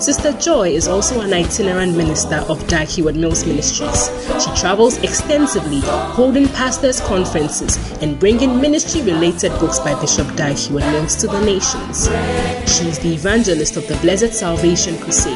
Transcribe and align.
Sister 0.00 0.32
Joy 0.34 0.70
is 0.70 0.86
also 0.86 1.20
an 1.22 1.32
itinerant 1.32 1.96
minister 1.96 2.36
of 2.48 2.64
Heward 2.88 3.16
Mills 3.16 3.44
Ministries. 3.44 4.08
She 4.42 4.54
travels 4.54 4.96
extensively, 4.98 5.80
holding 5.80 6.46
pastors' 6.48 7.00
conferences 7.00 7.76
and 8.00 8.18
bringing 8.18 8.60
ministry 8.60 9.02
related 9.02 9.50
books 9.58 9.80
by 9.80 10.00
Bishop 10.00 10.28
Heward 10.54 10.84
Mills 10.84 11.16
to 11.16 11.26
the 11.26 11.40
nations. 11.40 12.06
She 12.72 12.88
is 12.88 13.00
the 13.00 13.12
evangelist 13.12 13.76
of 13.76 13.88
the 13.88 13.96
Blessed 13.96 14.32
Salvation 14.32 14.96
Crusade. 14.98 15.34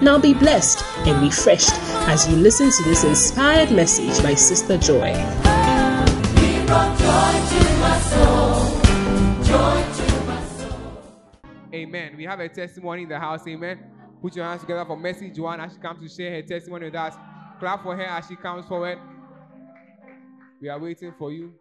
Now 0.00 0.18
be 0.18 0.32
blessed 0.32 0.84
and 1.06 1.20
refreshed 1.20 1.74
as 2.08 2.28
you 2.28 2.36
listen 2.36 2.70
to 2.70 2.82
this 2.84 3.02
inspired 3.02 3.72
message 3.72 4.22
by 4.22 4.34
Sister 4.34 4.78
Joy. 4.78 5.12
Amen. 11.78 12.16
We 12.16 12.24
have 12.24 12.40
a 12.40 12.48
testimony 12.48 13.04
in 13.04 13.08
the 13.08 13.18
house. 13.18 13.46
Amen. 13.46 13.78
Put 14.20 14.34
your 14.34 14.44
hands 14.44 14.62
together 14.62 14.84
for 14.84 14.96
Mercy 14.96 15.30
Joanne 15.30 15.60
as 15.60 15.72
she 15.72 15.78
comes 15.78 16.00
to 16.02 16.08
share 16.08 16.32
her 16.32 16.42
testimony 16.42 16.86
with 16.86 16.94
us. 16.96 17.14
Clap 17.60 17.82
for 17.82 17.94
her 17.94 18.02
as 18.02 18.26
she 18.26 18.36
comes 18.36 18.66
forward. 18.66 18.98
We 20.60 20.68
are 20.68 20.78
waiting 20.78 21.14
for 21.16 21.32
you. 21.32 21.54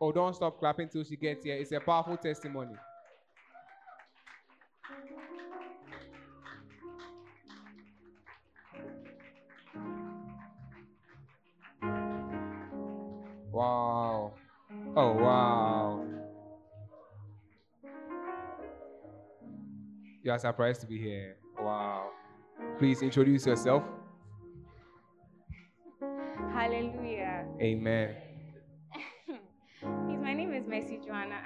Oh, 0.00 0.12
don't 0.12 0.34
stop 0.34 0.58
clapping 0.58 0.88
till 0.88 1.02
she 1.02 1.16
gets 1.16 1.44
here. 1.44 1.56
It's 1.56 1.72
a 1.72 1.80
powerful 1.80 2.16
testimony. 2.16 2.74
Wow. 13.50 14.34
Oh, 14.96 15.12
wow. 15.12 16.13
You 20.24 20.32
are 20.32 20.38
surprised 20.38 20.80
to 20.80 20.86
be 20.86 20.98
here. 20.98 21.36
Wow. 21.60 22.08
Please 22.78 23.02
introduce 23.02 23.44
yourself. 23.44 23.82
Hallelujah. 26.50 27.44
Amen. 27.60 28.14
Please, 29.76 30.20
my 30.22 30.32
name 30.32 30.54
is 30.54 30.66
Mercy 30.66 30.98
Joanna. 31.06 31.42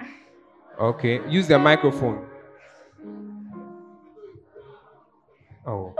Okay. 0.79 1.19
Use 1.29 1.45
the 1.49 1.59
microphone. 1.59 2.25
Oh. 5.67 5.93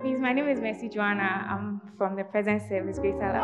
Please, 0.00 0.18
my 0.18 0.32
name 0.32 0.48
is 0.48 0.58
Mercy 0.58 0.88
Joanna. 0.88 1.46
I'm 1.48 1.80
from 1.96 2.16
the 2.16 2.24
present 2.24 2.62
service, 2.68 2.98
Greater 2.98 3.18
Love. 3.18 3.36
All 3.36 3.42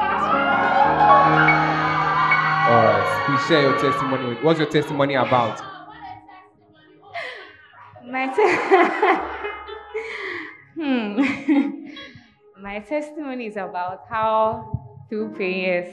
right. 2.82 3.24
Please 3.24 3.46
share 3.46 3.62
your 3.62 3.78
testimony. 3.78 4.30
With, 4.30 4.42
what's 4.42 4.58
your 4.58 4.68
testimony 4.68 5.14
about? 5.14 5.71
My 8.12 8.26
te- 8.36 8.56
hmm. 10.82 11.86
my 12.62 12.78
testimony 12.80 13.46
is 13.46 13.56
about 13.56 14.04
how 14.08 15.04
through 15.08 15.30
prayers 15.34 15.88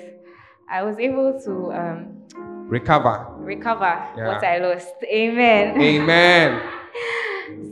I 0.70 0.84
was 0.84 0.98
able 1.00 1.40
to 1.46 1.72
um, 1.72 2.28
Recover. 2.68 3.26
recover 3.40 3.96
Yeah. 4.18 4.28
what 4.28 4.44
I 4.44 4.58
lost. 4.60 4.94
Amen. 5.04 5.80
Amen. 5.82 6.62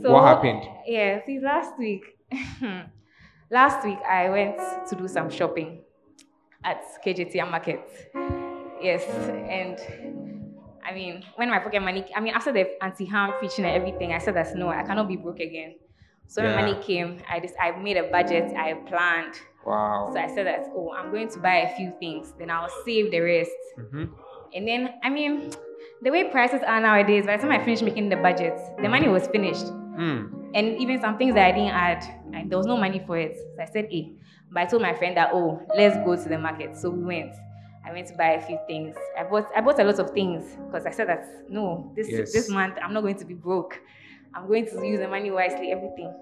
So, 0.02 0.12
What 0.12 0.24
happened? 0.24 0.62
Yeah, 0.86 1.20
see, 1.24 1.40
last 1.40 1.76
week, 1.78 2.02
last 3.50 3.84
week 3.84 3.98
I 4.08 4.28
went 4.28 4.56
to 4.88 4.94
do 4.96 5.06
some 5.08 5.28
shopping 5.30 5.80
at 6.64 6.82
KJT 7.04 7.34
Market. 7.50 7.80
Yes, 8.80 9.02
and 9.48 9.76
I 10.88 10.94
mean, 10.94 11.24
when 11.36 11.50
my 11.50 11.58
pocket 11.58 11.80
money, 11.82 12.04
I 12.16 12.20
mean, 12.20 12.32
after 12.34 12.52
the 12.52 12.82
anti-harm 12.82 13.34
preaching 13.38 13.64
and 13.64 13.74
everything, 13.74 14.12
I 14.12 14.18
said 14.18 14.34
that 14.36 14.56
no, 14.56 14.68
I 14.68 14.82
cannot 14.82 15.08
be 15.08 15.16
broke 15.16 15.40
again. 15.40 15.76
So 16.26 16.42
when 16.42 16.54
money 16.54 16.74
came, 16.82 17.18
I 17.28 17.40
just 17.40 17.54
I 17.60 17.72
made 17.72 17.96
a 17.96 18.04
budget, 18.10 18.54
I 18.56 18.74
planned. 18.74 19.34
Wow. 19.66 20.10
So 20.12 20.18
I 20.20 20.28
said 20.28 20.46
that 20.46 20.66
oh, 20.74 20.92
I'm 20.96 21.10
going 21.10 21.28
to 21.30 21.38
buy 21.40 21.56
a 21.56 21.76
few 21.76 21.92
things, 21.98 22.32
then 22.38 22.50
I'll 22.50 22.70
save 22.84 23.10
the 23.10 23.20
rest. 23.20 23.50
hmm 23.76 24.04
And 24.54 24.66
then, 24.66 24.94
I 25.02 25.10
mean, 25.10 25.50
the 26.00 26.10
way 26.10 26.24
prices 26.30 26.62
are 26.66 26.80
nowadays, 26.80 27.26
by 27.26 27.36
the 27.36 27.42
time 27.42 27.52
I 27.52 27.62
finished 27.62 27.82
making 27.82 28.08
the 28.08 28.16
budget, 28.16 28.58
the 28.80 28.88
money 28.88 29.08
was 29.08 29.26
finished. 29.28 29.66
Mm. 29.66 30.52
And 30.54 30.80
even 30.80 31.00
some 31.00 31.18
things 31.18 31.34
that 31.34 31.44
I 31.44 31.52
didn't 31.52 31.74
add, 31.74 32.00
like, 32.32 32.48
there 32.48 32.56
was 32.56 32.66
no 32.66 32.78
money 32.78 33.02
for 33.06 33.18
it. 33.18 33.36
So 33.36 33.62
I 33.62 33.66
said, 33.66 33.88
hey. 33.90 34.12
But 34.50 34.62
I 34.62 34.66
told 34.66 34.80
my 34.80 34.94
friend 34.94 35.14
that, 35.18 35.30
oh, 35.34 35.60
let's 35.76 35.96
go 35.98 36.16
to 36.16 36.28
the 36.28 36.38
market. 36.38 36.76
So 36.76 36.88
we 36.88 37.04
went. 37.04 37.34
I 37.84 37.92
went 37.92 38.06
to 38.08 38.14
buy 38.14 38.30
a 38.32 38.40
few 38.46 38.58
things. 38.66 38.96
I 39.18 39.24
bought 39.24 39.46
I 39.56 39.60
bought 39.60 39.78
a 39.80 39.84
lot 39.84 39.98
of 39.98 40.10
things 40.10 40.56
because 40.66 40.86
I 40.86 40.90
said 40.90 41.08
that 41.08 41.24
no, 41.48 41.92
this 41.96 42.08
Yes. 42.08 42.32
this 42.32 42.48
month 42.48 42.76
I'm 42.82 42.92
not 42.92 43.02
going 43.02 43.16
to 43.16 43.24
be 43.24 43.34
broke. 43.34 43.80
I'm 44.34 44.46
going 44.46 44.66
to 44.66 44.86
use 44.86 45.00
the 45.00 45.08
money 45.08 45.30
wisely, 45.30 45.72
everything. 45.72 46.12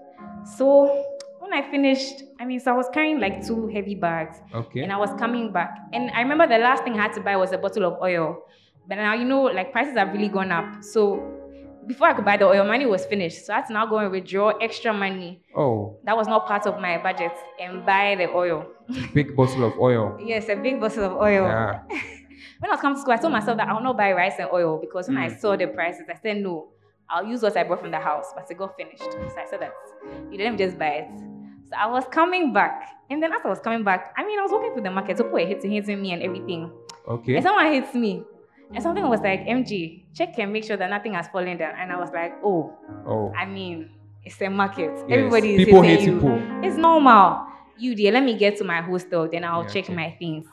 So 0.57 1.03
when 1.39 1.53
I 1.53 1.69
finished, 1.69 2.23
I 2.39 2.45
mean, 2.45 2.59
so 2.59 2.73
I 2.73 2.77
was 2.77 2.87
carrying 2.93 3.19
like 3.19 3.45
two 3.45 3.67
heavy 3.67 3.95
bags 3.95 4.37
Okay. 4.53 4.81
and 4.81 4.91
I 4.91 4.97
was 4.97 5.09
coming 5.19 5.51
back. 5.51 5.77
And 5.93 6.09
I 6.11 6.21
remember 6.21 6.47
the 6.47 6.57
last 6.57 6.83
thing 6.83 6.93
I 6.93 7.03
had 7.03 7.13
to 7.13 7.21
buy 7.21 7.35
was 7.35 7.51
a 7.51 7.57
bottle 7.57 7.85
of 7.85 8.01
oil. 8.01 8.43
But 8.87 8.95
now, 8.95 9.13
you 9.13 9.25
know, 9.25 9.43
like 9.43 9.71
prices 9.71 9.95
have 9.97 10.13
really 10.13 10.29
gone 10.29 10.51
up. 10.51 10.83
So 10.83 11.36
before 11.87 12.07
I 12.09 12.13
could 12.13 12.25
buy 12.25 12.37
the 12.37 12.45
oil, 12.45 12.65
money 12.65 12.85
was 12.85 13.05
finished. 13.05 13.45
So 13.45 13.53
I 13.53 13.57
had 13.57 13.67
to 13.67 13.73
now 13.73 13.85
go 13.85 13.97
and 13.99 14.11
withdraw 14.11 14.49
extra 14.57 14.93
money 14.93 15.41
Oh, 15.55 15.97
that 16.03 16.15
was 16.17 16.27
not 16.27 16.45
part 16.47 16.65
of 16.67 16.79
my 16.81 16.97
budget 17.01 17.31
and 17.59 17.85
buy 17.85 18.15
the 18.15 18.29
oil. 18.29 18.67
big 19.13 19.35
bottle 19.35 19.63
of 19.65 19.73
oil. 19.79 20.17
Yes, 20.23 20.49
a 20.49 20.55
big 20.55 20.79
bottle 20.79 21.05
of 21.05 21.13
oil. 21.13 21.45
Yeah. 21.47 21.79
When 22.59 22.71
I 22.71 22.73
was 22.73 22.81
coming 22.81 22.95
to 22.95 23.01
school, 23.01 23.13
I 23.13 23.17
told 23.17 23.33
myself 23.33 23.57
that 23.57 23.67
I 23.67 23.73
will 23.73 23.81
not 23.81 23.97
buy 23.97 24.11
rice 24.13 24.35
and 24.39 24.49
oil 24.51 24.79
because 24.79 25.07
when 25.07 25.17
I 25.17 25.27
Mm. 25.29 25.39
saw 25.39 25.55
the 25.55 25.67
prices, 25.67 26.05
I 26.09 26.15
said 26.15 26.37
no, 26.37 26.69
I'll 27.09 27.25
use 27.25 27.41
what 27.43 27.55
I 27.55 27.63
brought 27.63 27.81
from 27.81 27.91
the 27.91 27.99
house, 27.99 28.31
but 28.35 28.49
it 28.49 28.57
got 28.57 28.75
finished. 28.75 29.01
So 29.03 29.35
I 29.37 29.45
said 29.49 29.61
that 29.61 29.73
you 30.31 30.37
didn't 30.37 30.57
just 30.57 30.77
buy 30.77 31.05
it. 31.05 31.09
So 31.69 31.73
I 31.77 31.85
was 31.87 32.05
coming 32.11 32.53
back, 32.53 32.81
and 33.09 33.21
then 33.21 33.31
as 33.33 33.41
I 33.45 33.47
was 33.49 33.59
coming 33.59 33.83
back, 33.83 34.13
I 34.17 34.25
mean, 34.25 34.39
I 34.39 34.41
was 34.41 34.51
walking 34.51 34.73
through 34.73 34.83
the 34.83 34.91
market, 34.91 35.17
so 35.17 35.23
people 35.23 35.39
were 35.39 35.45
hitting, 35.45 35.71
hitting 35.71 36.01
me 36.01 36.13
and 36.13 36.21
everything. 36.23 36.71
Okay. 37.07 37.35
And 37.35 37.43
someone 37.43 37.71
hits 37.73 37.93
me, 37.93 38.23
and 38.73 38.83
something 38.83 39.07
was 39.07 39.21
like, 39.21 39.41
"MG, 39.45 40.05
check 40.13 40.37
and 40.39 40.51
make 40.53 40.63
sure 40.63 40.77
that 40.77 40.89
nothing 40.89 41.13
has 41.13 41.27
fallen 41.29 41.57
down." 41.57 41.73
And 41.77 41.91
I 41.91 41.97
was 41.99 42.11
like, 42.11 42.33
"Oh, 42.43 42.73
Oh. 43.05 43.33
I 43.37 43.45
mean, 43.45 43.91
it's 44.23 44.41
a 44.41 44.49
market. 44.49 44.91
Yes. 44.93 45.05
Everybody 45.09 45.55
is 45.55 45.65
People 45.65 45.81
hate 45.81 46.01
you. 46.01 46.13
people. 46.15 46.41
It's 46.63 46.75
normal. 46.77 47.45
You 47.77 47.95
dear, 47.95 48.11
let 48.11 48.23
me 48.23 48.35
get 48.37 48.57
to 48.57 48.63
my 48.63 48.81
hostel, 48.81 49.29
then 49.29 49.43
I'll 49.43 49.63
Yeah, 49.63 49.69
check 49.69 49.83
okay. 49.85 49.95
my 49.95 50.15
things. 50.19 50.45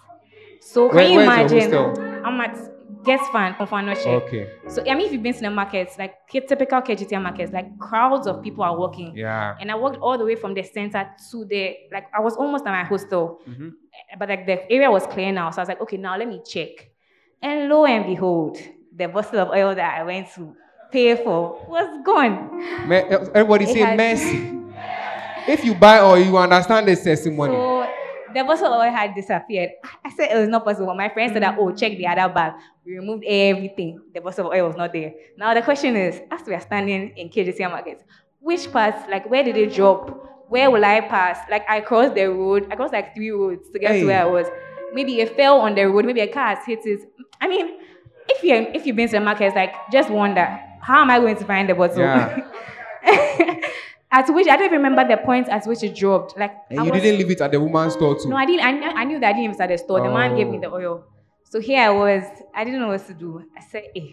So 0.60 0.88
can 0.88 0.96
Where- 0.96 1.08
you 1.08 1.20
imagine? 1.20 1.74
I'm 2.24 2.40
at 2.40 2.56
Guest 3.04 3.30
Fan, 3.32 3.54
Confanoche. 3.54 4.06
Okay. 4.06 4.48
So 4.68 4.82
I 4.88 4.94
mean, 4.94 5.06
if 5.06 5.12
you've 5.12 5.22
been 5.22 5.34
to 5.34 5.40
the 5.40 5.50
markets, 5.50 5.98
like 5.98 6.14
typical 6.30 6.80
KGT 6.80 7.20
markets, 7.20 7.52
like 7.52 7.78
crowds 7.78 8.26
of 8.26 8.42
people 8.42 8.62
are 8.64 8.76
walking. 8.78 9.12
Yeah. 9.14 9.56
And 9.60 9.70
I 9.70 9.74
walked 9.74 9.98
all 9.98 10.16
the 10.16 10.24
way 10.24 10.36
from 10.36 10.54
the 10.54 10.62
center 10.62 11.06
to 11.30 11.44
the 11.44 11.76
like 11.92 12.06
I 12.16 12.20
was 12.20 12.36
almost 12.36 12.64
at 12.66 12.70
my 12.72 12.84
hostel, 12.84 13.40
hmm 13.44 13.70
but 14.18 14.28
like 14.28 14.46
the 14.46 14.70
area 14.72 14.90
was 14.90 15.06
clear 15.06 15.32
now. 15.32 15.50
So 15.50 15.58
I 15.58 15.62
was 15.62 15.68
like, 15.68 15.80
okay, 15.82 15.96
now 15.96 16.16
let 16.16 16.28
me 16.28 16.40
check. 16.46 16.90
And 17.44 17.68
lo 17.68 17.84
and 17.84 18.06
behold, 18.06 18.56
the 18.96 19.06
bottle 19.06 19.38
of 19.40 19.48
oil 19.50 19.74
that 19.74 20.00
I 20.00 20.02
went 20.02 20.32
to 20.34 20.56
pay 20.90 21.14
for 21.22 21.60
was 21.68 22.00
gone. 22.04 22.56
Me- 22.88 22.96
eh, 22.96 23.18
everybody 23.34 23.66
say 23.66 23.80
has- 23.80 23.96
mercy. 23.98 24.50
If 25.46 25.62
you 25.62 25.74
buy 25.74 25.98
oil, 26.00 26.18
you 26.18 26.38
understand 26.38 26.88
the 26.88 26.96
testimony. 26.96 27.52
So 27.52 27.86
the 28.32 28.42
bottle 28.44 28.66
of 28.72 28.80
oil 28.80 28.90
had 28.90 29.14
disappeared. 29.14 29.72
I 30.02 30.08
said 30.08 30.30
it 30.34 30.38
was 30.40 30.48
not 30.48 30.64
possible. 30.64 30.94
My 30.94 31.10
friend 31.10 31.30
said 31.34 31.42
that, 31.42 31.56
oh, 31.58 31.70
check 31.70 31.98
the 31.98 32.06
other 32.06 32.32
bag. 32.32 32.54
We 32.82 32.94
removed 32.96 33.24
everything. 33.26 34.00
The 34.14 34.22
bottle 34.22 34.46
of 34.46 34.52
oil 34.54 34.68
was 34.68 34.76
not 34.76 34.94
there. 34.94 35.12
Now 35.36 35.52
the 35.52 35.60
question 35.60 35.96
is, 35.96 36.18
as 36.30 36.46
we 36.46 36.54
are 36.54 36.60
standing 36.62 37.10
in 37.18 37.28
KGC 37.28 37.60
market, 37.70 38.02
which 38.40 38.72
parts, 38.72 39.02
like 39.10 39.28
where 39.28 39.44
did 39.44 39.58
it 39.58 39.74
drop? 39.74 40.46
Where 40.48 40.70
will 40.70 40.82
I 40.84 41.02
pass? 41.02 41.38
Like 41.50 41.68
I 41.68 41.82
crossed 41.82 42.14
the 42.14 42.24
road. 42.30 42.66
I 42.70 42.76
crossed 42.76 42.94
like 42.94 43.14
three 43.14 43.30
roads 43.30 43.68
to 43.68 43.78
get 43.78 43.90
Hey. 43.90 44.00
to 44.00 44.06
where 44.06 44.22
I 44.22 44.24
was. 44.24 44.46
Maybe 44.94 45.20
it 45.20 45.36
fell 45.36 45.58
on 45.60 45.74
the 45.74 45.84
road. 45.88 46.06
Maybe 46.06 46.20
a 46.20 46.26
car 46.32 46.54
has 46.56 46.64
hit 46.64 46.80
it. 46.86 47.00
I 47.40 47.48
mean, 47.48 47.78
if 48.28 48.42
you 48.42 48.54
if 48.74 48.86
you've 48.86 48.96
been 48.96 49.08
to 49.08 49.12
the 49.18 49.20
market, 49.20 49.46
it's 49.46 49.56
like 49.56 49.72
just 49.92 50.10
wonder 50.10 50.60
how 50.80 51.00
am 51.02 51.10
I 51.10 51.18
going 51.18 51.36
to 51.36 51.44
find 51.44 51.68
the 51.68 51.74
bottle? 51.74 51.98
Yeah. 51.98 52.40
at 54.10 54.28
which 54.32 54.46
I 54.46 54.56
don't 54.56 54.66
even 54.66 54.82
remember 54.82 55.06
the 55.08 55.20
point 55.22 55.48
at 55.48 55.66
which 55.66 55.82
it 55.82 55.94
dropped. 55.96 56.38
Like 56.38 56.54
And 56.70 56.80
I 56.80 56.84
you 56.84 56.90
was- 56.92 57.02
didn't 57.02 57.18
leave 57.18 57.30
it 57.30 57.40
at 57.40 57.50
the 57.52 57.60
woman's 57.60 57.94
store 57.94 58.16
too. 58.18 58.28
no, 58.28 58.36
I 58.36 58.46
didn't. 58.46 58.64
I, 58.64 58.72
kn- 58.78 58.96
I 58.96 59.04
knew 59.04 59.18
that 59.20 59.28
I 59.28 59.32
didn't 59.32 59.44
even 59.44 59.54
start 59.54 59.70
the 59.70 59.78
store. 59.78 60.00
The 60.00 60.12
man 60.12 60.36
gave 60.36 60.48
me 60.48 60.58
Oh. 60.58 60.60
the 60.60 60.72
oil. 60.72 61.04
So 61.44 61.60
here 61.60 61.82
I 61.82 61.90
was. 61.90 62.22
I 62.54 62.64
didn't 62.64 62.80
know 62.80 62.88
what 62.88 63.06
to 63.06 63.14
do. 63.14 63.42
I 63.56 63.60
said, 63.60 63.84
eh. 63.96 64.12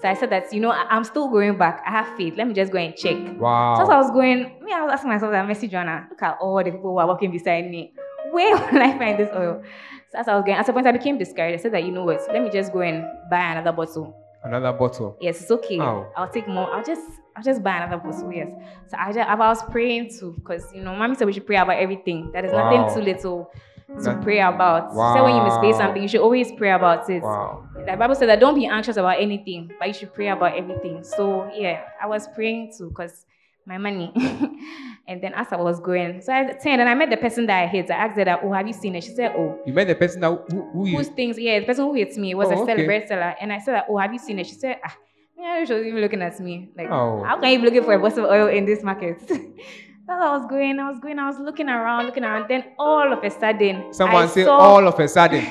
So 0.00 0.08
I 0.08 0.14
said 0.14 0.30
that, 0.30 0.52
you 0.52 0.60
know, 0.60 0.70
I, 0.70 0.86
I'm 0.88 1.04
still 1.04 1.28
going 1.28 1.58
back. 1.58 1.82
I 1.86 1.90
have 1.90 2.16
faith. 2.16 2.34
Let 2.36 2.48
me 2.48 2.54
just 2.54 2.72
go 2.72 2.78
and 2.78 2.96
check. 2.96 3.16
Wow. 3.38 3.74
So 3.76 3.82
as 3.82 3.88
I 3.90 3.96
was 3.98 4.10
going, 4.10 4.38
me, 4.64 4.72
I 4.72 4.82
was 4.82 4.92
asking 4.94 5.10
myself 5.10 5.30
that, 5.32 5.46
message, 5.46 5.70
Joanna, 5.72 6.06
look 6.08 6.22
at 6.22 6.38
all 6.40 6.56
the 6.58 6.70
people 6.70 6.92
who 6.92 6.98
are 6.98 7.06
walking 7.06 7.30
beside 7.30 7.68
me. 7.70 7.92
where 8.30 8.54
will 8.72 8.80
I 8.82 8.96
find 8.96 9.18
this 9.18 9.28
oil? 9.34 9.62
So 10.10 10.18
as 10.18 10.28
I 10.28 10.34
was 10.34 10.44
going, 10.44 10.56
at 10.56 10.66
some 10.66 10.74
point 10.74 10.86
I 10.86 10.92
became 10.92 11.18
discouraged. 11.18 11.60
I 11.60 11.62
said 11.62 11.72
that 11.72 11.84
you 11.84 11.92
know 11.92 12.04
what, 12.04 12.20
let 12.32 12.42
me 12.42 12.50
just 12.50 12.72
go 12.72 12.80
and 12.80 13.04
buy 13.30 13.52
another 13.52 13.72
bottle. 13.72 14.16
Another 14.42 14.72
bottle. 14.72 15.16
Yes, 15.20 15.42
it's 15.42 15.50
okay. 15.50 15.78
Oh. 15.80 16.10
I'll 16.16 16.28
take 16.28 16.48
more. 16.48 16.72
I'll 16.72 16.82
just 16.84 17.02
I'll 17.36 17.42
just 17.42 17.62
buy 17.62 17.76
another 17.76 18.02
bottle. 18.02 18.32
Yes. 18.32 18.50
So 18.88 18.96
I 18.98 19.12
just 19.12 19.28
I 19.28 19.34
was 19.34 19.62
praying 19.70 20.10
too, 20.18 20.32
because 20.36 20.64
you 20.74 20.82
know, 20.82 20.94
mommy 20.96 21.14
said 21.14 21.26
we 21.26 21.32
should 21.32 21.46
pray 21.46 21.56
about 21.56 21.76
everything. 21.78 22.30
That 22.32 22.44
is 22.44 22.52
Wow. 22.52 22.70
nothing 22.70 22.94
too 22.94 23.04
little 23.04 23.50
to 23.96 24.02
That- 24.02 24.22
pray 24.22 24.40
about. 24.40 24.90
She 24.90 24.96
said 24.96 25.22
when 25.22 25.36
you 25.36 25.42
misplace 25.42 25.74
Wow. 25.74 25.80
something, 25.86 26.02
you 26.02 26.08
should 26.08 26.20
always 26.22 26.50
pray 26.52 26.70
about 26.72 27.08
it. 27.10 27.22
Wow. 27.22 27.64
The 27.86 27.96
Bible 27.96 28.14
said 28.14 28.28
that 28.30 28.40
don't 28.40 28.54
be 28.54 28.66
anxious 28.66 28.96
about 28.96 29.20
anything, 29.20 29.70
but 29.78 29.88
you 29.88 29.94
should 29.94 30.12
pray 30.14 30.28
about 30.28 30.56
everything. 30.56 31.04
So 31.04 31.50
yeah, 31.54 31.82
I 32.02 32.06
was 32.06 32.26
praying 32.28 32.72
too 32.76 32.88
because 32.88 33.26
my 33.66 33.78
money. 33.78 34.12
and 35.10 35.20
then 35.20 35.32
as 35.34 35.48
I 35.50 35.56
was 35.56 35.80
going, 35.80 36.20
so 36.22 36.32
I 36.32 36.44
turned 36.52 36.80
and 36.80 36.88
I 36.88 36.94
met 36.94 37.10
the 37.10 37.16
person 37.16 37.44
that 37.46 37.62
I 37.64 37.66
hit. 37.66 37.90
I 37.90 37.94
asked 37.94 38.16
her 38.16 38.24
that, 38.24 38.40
oh, 38.44 38.52
have 38.52 38.66
you 38.66 38.72
seen 38.72 38.94
it? 38.94 39.02
She 39.04 39.10
said, 39.10 39.32
oh, 39.36 39.58
You 39.66 39.72
met 39.72 39.88
the 39.88 39.94
person 39.96 40.20
that 40.20 40.30
who, 40.50 40.70
who 40.72 40.86
you 40.86 40.96
whose 40.96 41.08
things? 41.08 41.36
Yeah, 41.38 41.58
the 41.60 41.66
person 41.66 41.84
who 41.84 41.94
hits 41.94 42.16
me 42.16 42.34
was 42.34 42.48
Oh, 42.48 42.52
a 42.52 42.62
okay. 42.62 42.72
celebrate 42.72 43.08
seller. 43.08 43.34
And 43.40 43.52
I 43.52 43.58
said 43.58 43.82
oh, 43.88 43.98
have 43.98 44.12
you 44.12 44.18
seen 44.20 44.38
it? 44.38 44.46
She 44.46 44.54
said, 44.54 44.76
ah, 44.86 44.96
yeah, 45.36 45.64
she 45.64 45.72
was 45.74 45.84
even 45.84 46.00
looking 46.00 46.22
at 46.22 46.38
me 46.40 46.70
like, 46.78 46.88
Oh. 46.90 47.24
how 47.24 47.40
can 47.40 47.50
you 47.52 47.58
be 47.58 47.64
looking 47.64 47.82
for 47.82 47.92
a 47.94 47.98
bottle 47.98 48.24
of 48.26 48.30
oil 48.30 48.46
in 48.48 48.64
this 48.64 48.82
market? 48.84 49.20
As 49.30 50.18
I 50.20 50.36
was 50.36 50.46
going, 50.48 50.78
I 50.80 50.88
was 50.90 50.98
going, 51.00 51.18
I 51.18 51.26
was 51.26 51.38
looking 51.38 51.68
around, 51.68 52.06
looking 52.06 52.24
around. 52.24 52.46
Then 52.48 52.64
all 52.78 53.12
of 53.12 53.22
a 53.22 53.30
sudden, 53.30 53.92
someone 53.92 54.24
I 54.24 54.26
say 54.26 54.44
saw, 54.44 54.58
all 54.58 54.86
of 54.88 54.98
a 54.98 55.06
sudden. 55.06 55.44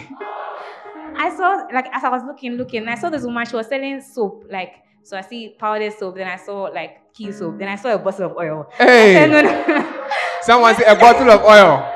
I 1.15 1.33
saw 1.35 1.67
like 1.73 1.87
as 1.93 2.03
I 2.03 2.09
was 2.09 2.23
looking, 2.25 2.53
looking, 2.53 2.87
I 2.87 2.95
saw 2.95 3.09
this 3.09 3.23
woman. 3.23 3.45
She 3.45 3.55
was 3.55 3.67
selling 3.67 4.01
soap, 4.01 4.45
like 4.49 4.73
so. 5.03 5.17
I 5.17 5.21
see 5.21 5.55
powdered 5.57 5.93
soap. 5.93 6.15
Then 6.15 6.27
I 6.27 6.35
saw 6.37 6.63
like 6.63 6.97
key 7.19 7.31
soap. 7.31 7.59
Then 7.59 7.67
I 7.67 7.75
saw 7.75 7.93
a 7.93 7.97
bottle 7.97 8.31
of 8.31 8.37
oil. 8.37 8.67
I 8.79 8.85
said, 8.85 9.29
no, 9.29 9.41
Hey, 9.43 9.63
no. 9.67 10.07
someone 10.41 10.75
say 10.75 10.85
a 10.87 10.95
bottle 10.95 11.29
of 11.29 11.41
oil. 11.43 11.85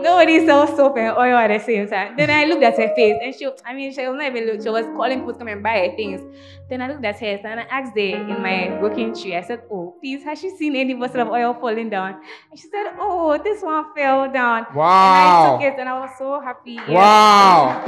Nobody 0.00 0.44
sells 0.44 0.76
soap 0.76 0.98
and 0.98 1.16
oil 1.16 1.36
at 1.38 1.48
the 1.48 1.58
same 1.64 1.88
time. 1.88 2.14
Then 2.16 2.28
I 2.28 2.44
looked 2.44 2.62
at 2.62 2.76
her 2.76 2.94
face, 2.94 3.16
and 3.22 3.34
she, 3.34 3.48
I 3.64 3.72
mean, 3.72 3.92
she 3.94 4.06
was 4.06 4.16
not 4.16 4.26
even 4.26 4.46
look. 4.46 4.62
She 4.62 4.68
was 4.68 4.84
calling 4.96 5.20
people 5.20 5.32
to 5.32 5.38
come 5.38 5.48
and 5.48 5.62
buy 5.62 5.88
her 5.88 5.96
things. 5.96 6.20
Then 6.68 6.82
I 6.82 6.88
looked 6.88 7.04
at 7.04 7.18
her, 7.20 7.38
and 7.44 7.60
I 7.60 7.62
asked 7.70 7.94
her 7.96 8.02
in 8.02 8.42
my 8.42 8.76
broken 8.80 9.14
tree. 9.14 9.36
I 9.36 9.42
said, 9.42 9.62
"Oh, 9.70 9.94
please, 10.00 10.24
has 10.24 10.40
she 10.40 10.50
seen 10.50 10.74
any 10.76 10.94
bottle 10.94 11.20
of 11.22 11.28
oil 11.28 11.54
falling 11.54 11.90
down?" 11.90 12.20
And 12.50 12.58
she 12.58 12.66
said, 12.68 12.92
"Oh, 12.98 13.38
this 13.42 13.62
one 13.62 13.84
fell 13.96 14.30
down." 14.32 14.66
Wow. 14.74 15.14
And 15.14 15.24
I 15.24 15.52
took 15.52 15.62
it, 15.74 15.80
and 15.80 15.88
I 15.88 16.00
was 16.00 16.10
so 16.18 16.40
happy. 16.40 16.76
Wow. 16.88 17.82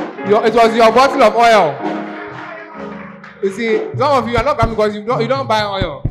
It 0.47 0.55
was 0.55 0.77
your 0.77 0.93
bottle 0.93 1.23
of 1.23 1.35
oil. 1.35 2.16
You 3.43 3.51
see, 3.53 3.79
some 3.97 4.25
of 4.25 4.29
you 4.29 4.37
are 4.37 4.45
not 4.45 4.59
coming 4.59 4.75
because 4.75 4.95
you 4.95 5.05
don't, 5.05 5.21
you 5.21 5.29
don't 5.29 5.47
buy 5.47 5.63
oil. 5.65 6.03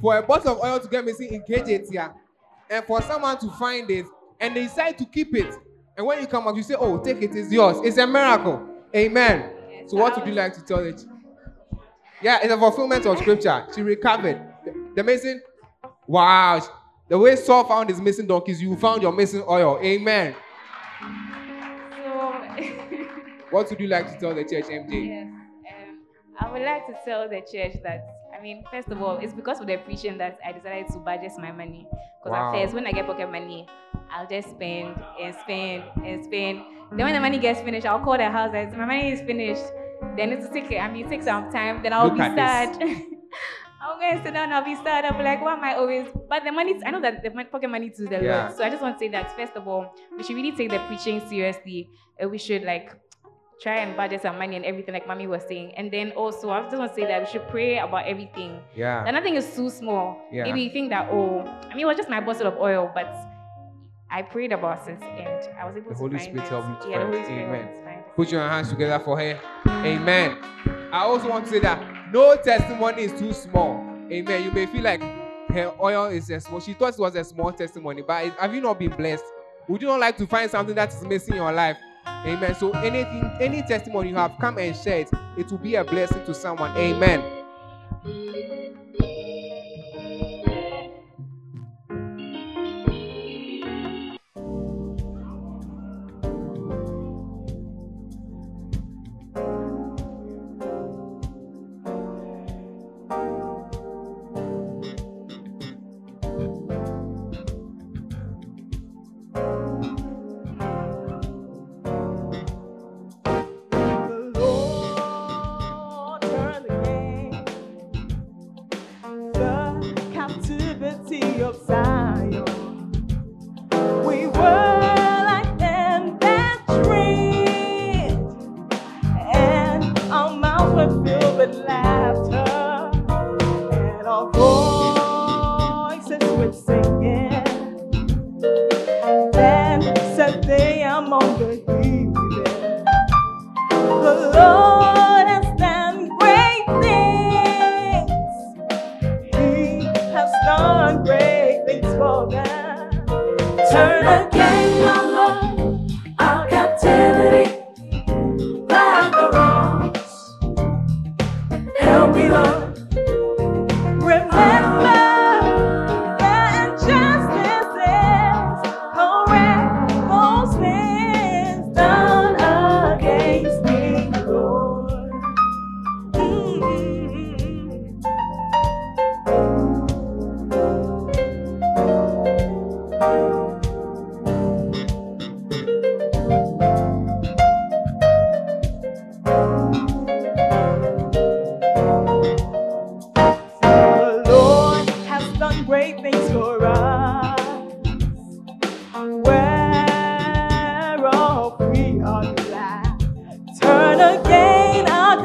For 0.00 0.16
a 0.18 0.22
bottle 0.22 0.52
of 0.52 0.58
oil 0.64 0.80
to 0.80 0.88
get 0.88 1.04
missing 1.04 1.32
in 1.34 1.42
KJT, 1.42 1.86
yeah, 1.90 2.10
and 2.68 2.84
for 2.84 3.02
someone 3.02 3.38
to 3.38 3.50
find 3.52 3.90
it 3.90 4.06
and 4.40 4.56
they 4.56 4.62
decide 4.64 4.96
to 4.98 5.04
keep 5.04 5.34
it, 5.34 5.54
and 5.96 6.06
when 6.06 6.20
you 6.20 6.26
come 6.26 6.44
back, 6.44 6.56
you 6.56 6.62
say, 6.62 6.74
Oh, 6.78 6.98
take 6.98 7.20
it, 7.22 7.34
it's 7.34 7.52
yours. 7.52 7.78
It's 7.84 7.98
a 7.98 8.06
miracle. 8.06 8.66
Amen. 8.94 9.52
Yes, 9.70 9.90
So, 9.90 9.98
what 9.98 10.16
would 10.16 10.26
you 10.26 10.34
like 10.34 10.54
to 10.54 10.62
tell 10.62 10.78
it? 10.80 11.04
Yeah, 12.22 12.38
it's 12.42 12.52
a 12.52 12.56
fulfillment 12.58 13.06
of 13.06 13.18
scripture. 13.18 13.66
She 13.74 13.82
recovered. 13.82 14.40
The, 14.64 14.92
the 14.96 15.04
missing, 15.04 15.40
wow. 16.06 16.60
The 17.08 17.18
way 17.18 17.34
Saul 17.36 17.64
found 17.64 17.90
his 17.90 18.00
missing 18.00 18.26
donkeys, 18.26 18.62
you 18.62 18.76
found 18.76 19.02
your 19.02 19.12
missing 19.12 19.42
oil. 19.48 19.78
Amen. 19.82 20.34
So, 21.90 22.06
What 23.50 23.68
would 23.68 23.80
you 23.80 23.88
like 23.88 24.10
to 24.12 24.18
tell 24.18 24.34
the 24.34 24.44
church, 24.44 24.66
MJ? 24.66 25.06
Yes. 25.08 25.39
I 26.40 26.50
would 26.50 26.62
like 26.62 26.86
to 26.86 26.94
tell 27.04 27.28
the 27.28 27.40
church 27.40 27.76
that, 27.82 28.00
I 28.36 28.40
mean, 28.40 28.64
first 28.70 28.88
of 28.88 29.02
all, 29.02 29.18
it's 29.18 29.32
because 29.34 29.60
of 29.60 29.66
the 29.66 29.76
preaching 29.78 30.16
that 30.18 30.38
I 30.44 30.52
decided 30.52 30.88
to 30.92 30.98
budget 30.98 31.32
my 31.38 31.52
money. 31.52 31.86
Because 32.22 32.32
Wow. 32.32 32.54
at 32.54 32.62
first, 32.62 32.74
when 32.74 32.86
I 32.86 32.92
get 32.92 33.06
pocket 33.06 33.30
money, 33.30 33.68
I'll 34.10 34.26
just 34.26 34.50
spend 34.50 34.96
and 35.20 35.34
spend 35.34 35.84
and 36.04 36.24
spend. 36.24 36.62
Then 36.92 37.04
when 37.06 37.14
the 37.14 37.20
money 37.20 37.38
gets 37.38 37.60
finished, 37.60 37.86
I'll 37.86 38.00
call 38.00 38.16
the 38.16 38.30
house 38.30 38.50
and 38.54 38.70
say, 38.70 38.76
my 38.76 38.84
money 38.86 39.12
is 39.12 39.20
finished. 39.20 39.62
Then 40.16 40.32
it's 40.32 40.46
a 40.46 40.50
take, 40.52 40.72
I 40.78 40.88
mean, 40.90 41.08
take 41.08 41.22
some 41.22 41.52
time. 41.52 41.82
Then 41.82 41.92
I'll 41.92 42.06
Look 42.06 42.14
be 42.14 42.20
sad. 42.20 42.76
I'm 43.82 43.98
going 43.98 44.18
to 44.18 44.22
sit 44.24 44.34
down, 44.34 44.52
I'll 44.52 44.64
be 44.64 44.74
sad. 44.76 45.04
I'll 45.06 45.16
be 45.16 45.24
like, 45.24 45.40
why 45.40 45.54
am 45.54 45.64
I 45.64 45.74
always? 45.74 46.08
But 46.28 46.44
the 46.44 46.52
money, 46.52 46.74
I 46.84 46.90
know 46.90 47.00
that 47.00 47.22
the 47.22 47.30
pocket 47.50 47.68
money 47.70 47.88
is 47.88 47.96
the 47.98 48.20
Yeah. 48.22 48.42
Lord. 48.46 48.56
So 48.56 48.64
I 48.64 48.68
just 48.70 48.82
want 48.82 48.98
to 48.98 49.04
say 49.04 49.08
that, 49.08 49.34
first 49.36 49.54
of 49.56 49.66
all, 49.66 49.94
we 50.16 50.22
should 50.22 50.36
really 50.36 50.52
take 50.52 50.70
the 50.70 50.78
preaching 50.80 51.20
seriously. 51.28 51.88
And 52.18 52.30
we 52.30 52.36
should, 52.38 52.62
like, 52.62 52.92
try 53.60 53.76
and 53.76 53.96
budget 53.96 54.22
some 54.22 54.38
money 54.38 54.56
and 54.56 54.64
everything, 54.64 54.94
like 54.94 55.06
mommy 55.06 55.26
was 55.26 55.42
saying. 55.46 55.72
And 55.76 55.90
then 55.92 56.12
also, 56.12 56.50
I 56.50 56.62
just 56.62 56.76
want 56.76 56.94
to 56.94 57.00
say 57.00 57.06
that 57.06 57.20
we 57.20 57.26
should 57.30 57.46
pray 57.48 57.78
about 57.78 58.06
everything. 58.06 58.58
Yeah. 58.74 59.04
That 59.04 59.12
nothing 59.12 59.34
is 59.34 59.54
too 59.54 59.68
small. 59.70 60.18
Yeah. 60.32 60.44
Maybe 60.44 60.62
you 60.62 60.70
think 60.70 60.90
that, 60.90 61.08
oh, 61.10 61.40
I 61.64 61.68
mean, 61.74 61.80
it 61.80 61.84
was 61.86 61.96
just 61.96 62.08
my 62.08 62.20
bottle 62.20 62.46
of 62.46 62.56
oil, 62.56 62.90
but 62.94 63.06
I 64.10 64.22
prayed 64.22 64.52
about 64.52 64.88
it 64.88 65.00
and 65.02 65.48
I 65.58 65.66
was 65.66 65.76
able 65.76 65.90
The 65.90 65.94
to 65.94 65.98
Holy 65.98 66.18
find 66.18 66.22
Spirit 66.22 66.44
it. 66.44 66.48
helped 66.48 66.68
you 66.68 66.84
to 66.86 66.90
yeah, 66.90 66.98
the 66.98 67.12
find 67.12 67.26
Holy 67.26 67.38
it. 67.38 67.44
Amen. 67.44 67.48
helped 67.54 67.70
me 67.70 67.78
to 67.78 67.84
find 67.84 67.98
it. 68.00 68.16
Put 68.16 68.32
your 68.32 68.48
hands 68.48 68.68
together 68.70 69.04
for 69.04 69.18
her. 69.20 69.38
Amen. 69.68 70.38
I 70.92 71.00
also 71.02 71.28
want 71.28 71.44
to 71.44 71.50
say 71.50 71.58
that 71.60 72.12
no 72.12 72.34
testimony 72.36 73.02
is 73.02 73.12
too 73.20 73.32
small. 73.32 73.76
Amen. 74.10 74.42
You 74.44 74.50
may 74.52 74.66
feel 74.66 74.82
like 74.82 75.00
her 75.50 75.72
oil 75.80 76.06
is 76.06 76.30
a 76.30 76.40
small. 76.40 76.60
She 76.60 76.72
thought 76.72 76.94
it 76.94 76.98
was 76.98 77.14
a 77.14 77.22
small 77.24 77.52
testimony, 77.52 78.02
but 78.02 78.32
have 78.38 78.54
you 78.54 78.60
not 78.60 78.78
been 78.78 78.90
blessed? 78.90 79.24
Would 79.68 79.82
you 79.82 79.88
not 79.88 80.00
like 80.00 80.16
to 80.16 80.26
find 80.26 80.50
something 80.50 80.74
that 80.74 80.88
is 80.92 81.02
missing 81.04 81.34
in 81.34 81.42
your 81.42 81.52
life? 81.52 81.76
Amen. 82.26 82.54
So 82.54 82.70
anything, 82.72 83.30
any 83.40 83.62
testimony 83.62 84.10
you 84.10 84.16
have, 84.16 84.36
come 84.38 84.58
and 84.58 84.76
share 84.76 85.00
it. 85.00 85.10
It 85.36 85.50
will 85.50 85.58
be 85.58 85.76
a 85.76 85.84
blessing 85.84 86.24
to 86.26 86.34
someone. 86.34 86.76
Amen. 86.76 87.22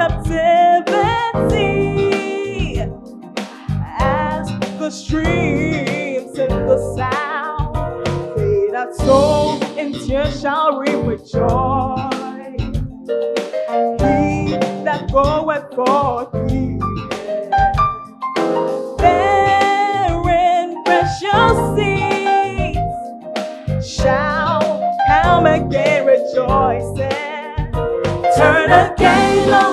captivity 0.07 0.85
as 3.97 4.47
the 4.77 4.89
streams 4.91 6.37
and 6.37 6.69
the 6.69 6.77
sound 6.95 8.05
They 8.37 8.69
that 8.71 8.95
soul 8.95 9.63
in 9.77 9.93
tears 9.93 10.39
shall 10.41 10.77
reap 10.77 11.03
with 11.05 11.31
joy. 11.31 12.09
He 13.99 14.57
that 14.85 15.09
goeth 15.11 15.73
forth, 15.73 16.51
he 16.51 16.77
barren 18.99 20.83
precious 20.83 21.57
seeds 21.75 22.77
shall 23.97 24.61
come 25.07 25.45
again 25.47 26.05
rejoicing. 26.05 27.09
Turn 28.37 28.71
again, 28.71 29.49
Lord. 29.49 29.64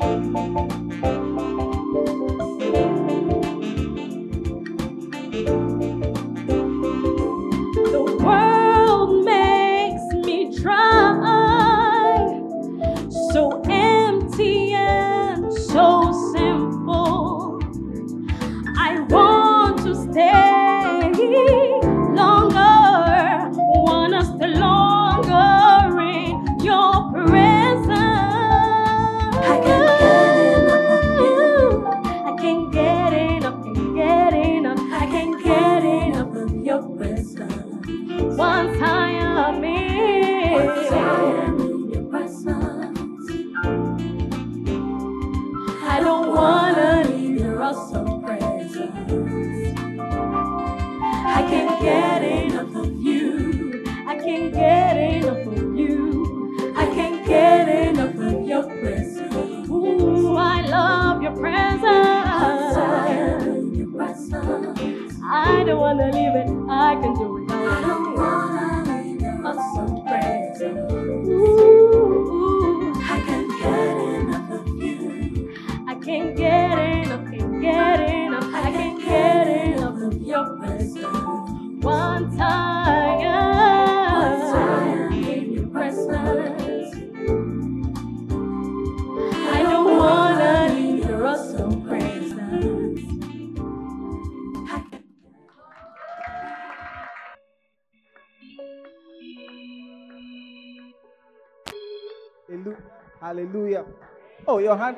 Música 0.00 0.69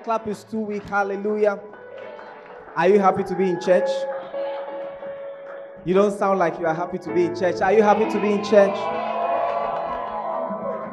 clap 0.03 0.27
is 0.27 0.45
too 0.45 0.61
weak. 0.61 0.83
Hallelujah. 0.85 1.59
Are 2.77 2.89
you 2.89 2.99
happy 2.99 3.23
to 3.25 3.35
be 3.35 3.51
in 3.51 3.61
church? 3.61 3.89
You 5.85 5.95
don't 5.95 6.17
sound 6.17 6.39
like 6.39 6.59
you 6.59 6.67
are 6.67 6.75
happy 6.75 6.99
to 6.99 7.15
be 7.15 7.25
in 7.25 7.37
church. 7.37 7.61
Are 7.61 7.73
you 7.73 7.83
happy 7.83 8.11
to 8.11 8.21
be 8.21 8.33
in 8.33 8.45
church? 8.45 8.77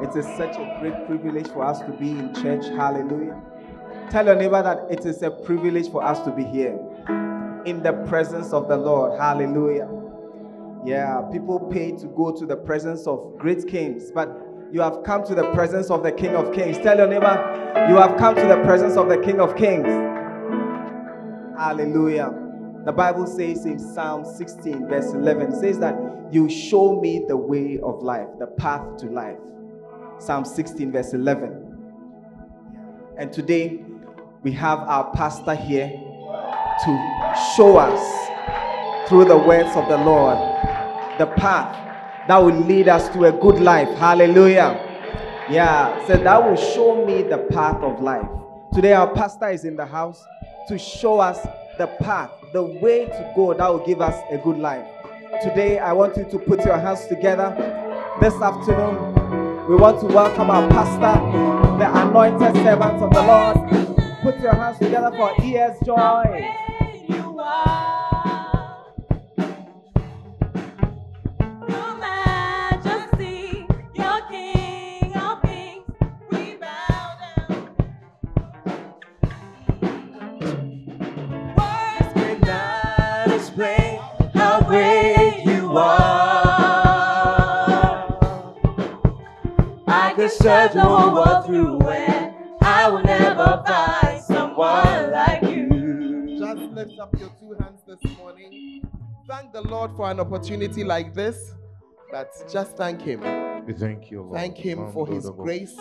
It 0.02 0.16
is 0.16 0.24
such 0.36 0.56
a 0.56 0.78
great 0.80 1.06
privilege 1.06 1.48
for 1.48 1.64
us 1.64 1.80
to 1.80 1.92
be 1.92 2.10
in 2.10 2.34
church. 2.34 2.64
Hallelujah. 2.66 3.40
Tell 4.10 4.26
your 4.26 4.34
neighbor 4.34 4.62
that 4.62 4.86
it 4.90 5.06
is 5.06 5.22
a 5.22 5.30
privilege 5.30 5.90
for 5.90 6.02
us 6.02 6.20
to 6.24 6.32
be 6.32 6.44
here 6.44 6.78
in 7.64 7.82
the 7.82 7.92
presence 8.08 8.52
of 8.52 8.68
the 8.68 8.76
Lord. 8.76 9.18
Hallelujah. 9.18 9.88
Yeah, 10.84 11.20
people 11.30 11.60
pay 11.60 11.92
to 11.92 12.06
go 12.06 12.32
to 12.32 12.46
the 12.46 12.56
presence 12.56 13.06
of 13.06 13.36
great 13.38 13.68
kings, 13.68 14.10
but 14.10 14.28
you 14.72 14.80
have 14.80 15.02
come 15.04 15.24
to 15.24 15.34
the 15.34 15.50
presence 15.52 15.90
of 15.90 16.02
the 16.02 16.12
King 16.12 16.36
of 16.36 16.52
Kings. 16.54 16.78
Tell 16.78 16.96
your 16.96 17.08
neighbor, 17.08 17.86
you 17.88 17.96
have 17.96 18.16
come 18.18 18.34
to 18.36 18.46
the 18.46 18.62
presence 18.64 18.96
of 18.96 19.08
the 19.08 19.18
King 19.18 19.40
of 19.40 19.56
Kings. 19.56 19.86
Hallelujah. 21.58 22.32
The 22.84 22.92
Bible 22.92 23.26
says 23.26 23.66
in 23.66 23.78
Psalm 23.78 24.24
16, 24.24 24.88
verse 24.88 25.12
11, 25.12 25.60
says 25.60 25.78
that 25.80 25.96
you 26.32 26.48
show 26.48 27.00
me 27.00 27.24
the 27.26 27.36
way 27.36 27.78
of 27.82 28.02
life, 28.02 28.28
the 28.38 28.46
path 28.46 28.96
to 28.98 29.06
life. 29.06 29.38
Psalm 30.18 30.44
16, 30.44 30.92
verse 30.92 31.12
11. 31.12 31.66
And 33.18 33.32
today 33.32 33.84
we 34.42 34.52
have 34.52 34.78
our 34.80 35.12
pastor 35.12 35.54
here 35.54 35.88
to 35.88 37.34
show 37.56 37.76
us 37.76 39.08
through 39.08 39.26
the 39.26 39.36
words 39.36 39.70
of 39.76 39.88
the 39.88 39.98
Lord 39.98 40.38
the 41.18 41.26
path 41.36 41.89
that 42.28 42.36
will 42.38 42.54
lead 42.54 42.88
us 42.88 43.08
to 43.10 43.24
a 43.24 43.32
good 43.32 43.60
life. 43.60 43.88
Hallelujah. 43.98 44.86
Yeah, 45.50 46.06
so 46.06 46.16
that 46.16 46.44
will 46.44 46.56
show 46.56 47.04
me 47.04 47.22
the 47.22 47.38
path 47.38 47.82
of 47.82 48.00
life. 48.00 48.28
Today, 48.72 48.92
our 48.92 49.12
pastor 49.12 49.48
is 49.48 49.64
in 49.64 49.74
the 49.76 49.86
house 49.86 50.24
to 50.68 50.78
show 50.78 51.18
us 51.18 51.44
the 51.76 51.88
path, 52.00 52.30
the 52.52 52.62
way 52.62 53.06
to 53.06 53.32
go 53.34 53.52
that 53.54 53.68
will 53.68 53.84
give 53.84 54.00
us 54.00 54.14
a 54.30 54.38
good 54.38 54.58
life. 54.58 54.86
Today, 55.42 55.78
I 55.78 55.92
want 55.92 56.16
you 56.16 56.24
to 56.24 56.38
put 56.38 56.64
your 56.64 56.78
hands 56.78 57.06
together. 57.06 57.54
This 58.20 58.34
afternoon, 58.34 59.66
we 59.68 59.74
want 59.76 60.00
to 60.00 60.06
welcome 60.06 60.50
our 60.50 60.68
pastor, 60.68 61.20
the 61.78 62.00
anointed 62.00 62.54
servant 62.62 63.02
of 63.02 63.10
the 63.10 63.22
Lord. 63.22 63.56
Put 64.22 64.38
your 64.40 64.54
hands 64.54 64.78
together 64.78 65.10
for 65.16 65.32
ES 65.42 65.78
Joy. 65.84 66.48
Search 90.42 90.72
the 90.72 90.80
whole 90.80 91.14
world 91.14 91.46
through 91.46 91.80
and 91.88 92.34
I 92.62 92.88
will 92.88 93.02
never 93.02 93.62
find 93.66 94.22
someone 94.22 95.10
like 95.12 95.42
you. 95.42 96.38
Just 96.38 96.62
lift 96.72 96.98
up 96.98 97.14
your 97.18 97.30
two 97.38 97.56
hands 97.60 97.82
this 97.86 98.16
morning. 98.16 98.82
Thank 99.28 99.52
the 99.52 99.60
Lord 99.62 99.92
for 99.96 100.10
an 100.10 100.18
opportunity 100.18 100.82
like 100.84 101.14
this. 101.14 101.52
But 102.10 102.32
just 102.50 102.76
thank 102.76 103.02
Him. 103.02 103.20
We 103.66 103.72
thank 103.74 104.10
you, 104.10 104.22
Lord. 104.22 104.34
Thank 104.34 104.56
Him 104.56 104.90
for 104.92 105.06
His 105.06 105.28
grace 105.30 105.76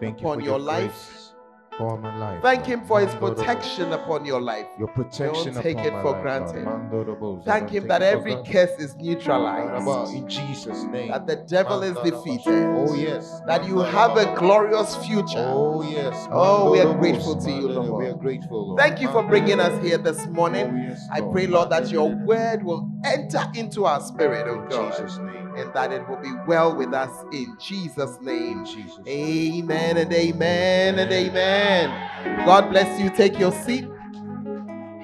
Thank 0.00 0.20
you 0.20 0.26
upon 0.26 0.38
for 0.40 0.44
your 0.44 0.58
your 0.58 0.58
life. 0.58 1.08
grace 1.08 1.31
for 1.78 1.98
my 1.98 2.16
life. 2.16 2.42
Thank 2.42 2.66
Him 2.66 2.84
for 2.84 3.00
His 3.00 3.14
protection 3.14 3.92
upon 3.92 4.24
your 4.24 4.40
life. 4.40 4.66
Your 4.78 4.88
protection 4.88 5.54
Don't 5.54 5.62
take 5.62 5.78
it 5.78 5.90
for 5.90 6.12
life, 6.12 6.22
granted. 6.22 6.64
Lord. 6.64 7.44
Thank 7.44 7.70
Him 7.70 7.88
that 7.88 8.02
every 8.02 8.36
curse 8.44 8.78
is 8.78 8.96
neutralized. 8.96 10.14
In 10.14 10.28
Jesus' 10.28 10.84
name. 10.84 11.08
That 11.10 11.26
the 11.26 11.36
devil 11.36 11.82
is 11.82 11.94
defeated. 11.98 12.66
Oh, 12.74 12.94
yes. 12.94 13.40
That 13.46 13.66
you 13.66 13.78
have 13.78 14.16
a 14.16 14.34
glorious 14.38 14.96
future. 14.96 15.38
Oh, 15.38 15.82
yes. 15.82 16.28
Oh, 16.30 16.70
we 16.72 16.80
are 16.80 16.94
grateful 16.98 17.40
to 17.40 17.50
you. 17.50 17.68
Lord. 17.68 18.04
We 18.04 18.10
are 18.10 18.14
grateful, 18.14 18.68
Lord. 18.68 18.78
Thank 18.78 19.00
you 19.00 19.08
for 19.08 19.22
bringing 19.22 19.60
us 19.60 19.82
here 19.82 19.98
this 19.98 20.26
morning. 20.26 20.66
Oh, 20.66 21.14
I 21.14 21.20
pray, 21.20 21.46
Lord, 21.46 21.70
that 21.70 21.90
your 21.90 22.08
word 22.08 22.62
will 22.64 22.88
enter 23.04 23.44
into 23.54 23.84
our 23.84 24.00
spirit, 24.00 24.46
oh 24.48 24.62
In 24.62 24.68
God. 24.68 24.96
Jesus' 24.96 25.18
name. 25.18 25.41
And 25.56 25.72
that 25.74 25.92
it 25.92 26.08
will 26.08 26.16
be 26.16 26.32
well 26.46 26.74
with 26.74 26.92
us 26.94 27.24
in 27.32 27.56
Jesus' 27.60 28.18
name. 28.20 28.64
Jesus' 28.64 28.98
Amen 29.06 29.96
and 29.96 30.12
amen 30.12 30.98
and 30.98 31.12
amen. 31.12 32.44
God 32.46 32.70
bless 32.70 33.00
you. 33.00 33.10
Take 33.10 33.38
your 33.38 33.52
seat. 33.52 33.86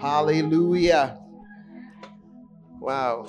Hallelujah. 0.01 1.19
Wow. 2.81 3.29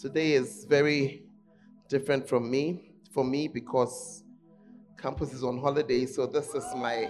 Today 0.00 0.32
is 0.32 0.64
very 0.68 1.24
different 1.88 2.28
from 2.28 2.50
me, 2.50 2.92
for 3.12 3.24
me, 3.24 3.48
because 3.48 4.22
campus 5.00 5.32
is 5.32 5.42
on 5.42 5.58
holiday. 5.58 6.06
So 6.06 6.26
this 6.26 6.54
is 6.54 6.64
my 6.76 7.08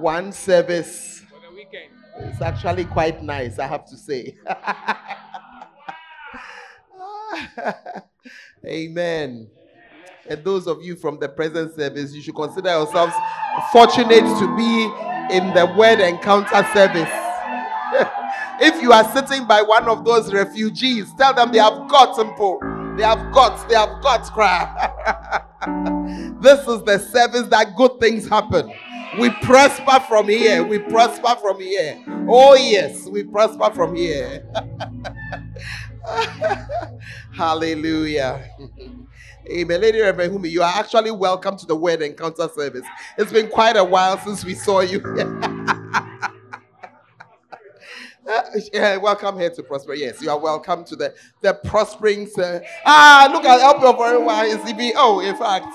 one 0.00 0.32
service. 0.32 1.22
For 1.30 1.40
the 1.40 1.54
weekend. 1.54 1.92
It's 2.18 2.40
actually 2.40 2.84
quite 2.84 3.22
nice, 3.22 3.58
I 3.58 3.66
have 3.66 3.84
to 3.86 3.96
say. 3.96 4.36
Amen. 8.66 9.48
And 10.28 10.44
those 10.44 10.66
of 10.66 10.82
you 10.82 10.96
from 10.96 11.18
the 11.18 11.28
present 11.28 11.74
service, 11.74 12.12
you 12.12 12.20
should 12.20 12.34
consider 12.34 12.70
yourselves 12.70 13.14
fortunate 13.72 14.24
to 14.40 14.56
be 14.56 14.84
in 15.36 15.54
the 15.54 15.72
word 15.76 16.00
encounter 16.00 16.66
service. 16.74 17.10
if 18.60 18.82
you 18.82 18.92
are 18.92 19.04
sitting 19.12 19.46
by 19.46 19.62
one 19.62 19.88
of 19.88 20.04
those 20.04 20.32
refugees, 20.32 21.12
tell 21.16 21.32
them 21.32 21.52
they 21.52 21.58
have 21.58 21.88
got 21.88 22.16
simple. 22.16 22.58
They 22.96 23.02
have 23.02 23.32
got, 23.32 23.68
they 23.68 23.74
have 23.74 24.02
got 24.02 24.22
crap. 24.32 24.76
this 26.42 26.60
is 26.66 26.82
the 26.82 26.98
service 26.98 27.46
that 27.48 27.76
good 27.76 28.00
things 28.00 28.28
happen. 28.28 28.72
We 29.18 29.30
prosper 29.42 30.00
from 30.08 30.28
here. 30.28 30.64
We 30.64 30.78
prosper 30.78 31.36
from 31.40 31.60
here. 31.60 32.02
Oh, 32.28 32.54
yes, 32.54 33.06
we 33.06 33.22
prosper 33.22 33.70
from 33.70 33.94
here. 33.94 34.44
Hallelujah. 37.32 38.48
Amen. 39.50 39.80
Lady 39.80 40.00
Reverend 40.00 40.32
Humi, 40.32 40.48
you 40.48 40.62
are 40.62 40.72
actually 40.74 41.10
welcome 41.10 41.56
to 41.56 41.66
the 41.66 41.76
Word 41.76 42.02
Encounter 42.02 42.48
service. 42.48 42.84
It's 43.18 43.32
been 43.32 43.48
quite 43.48 43.76
a 43.76 43.84
while 43.84 44.18
since 44.18 44.44
we 44.44 44.54
saw 44.54 44.80
you. 44.80 45.00
yeah, 48.72 48.96
welcome 48.96 49.38
here 49.38 49.50
to 49.50 49.62
Prosper. 49.62 49.94
Yes, 49.94 50.20
you 50.20 50.30
are 50.30 50.38
welcome 50.38 50.84
to 50.84 50.96
the, 50.96 51.14
the 51.40 51.54
Prospering. 51.54 52.28
Uh, 52.36 52.60
ah, 52.84 53.28
look 53.32 53.44
at 53.44 53.60
help 53.60 53.80
your 53.80 53.96
very 53.96 54.50
is 54.50 54.58
CB. 54.58 54.92
Oh, 54.96 55.20
in 55.20 55.36
fact. 55.36 55.66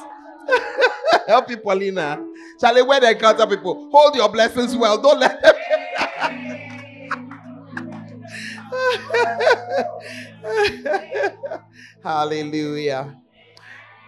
help 1.27 1.49
you, 1.49 1.57
Paulina. 1.57 2.23
Charlie, 2.59 2.81
Word 2.81 3.03
Encounter 3.03 3.47
people, 3.47 3.89
hold 3.91 4.15
your 4.15 4.29
blessings 4.29 4.75
well. 4.75 5.01
Don't 5.01 5.19
let 5.19 5.41
them. 5.41 5.55
Hallelujah. 12.03 13.17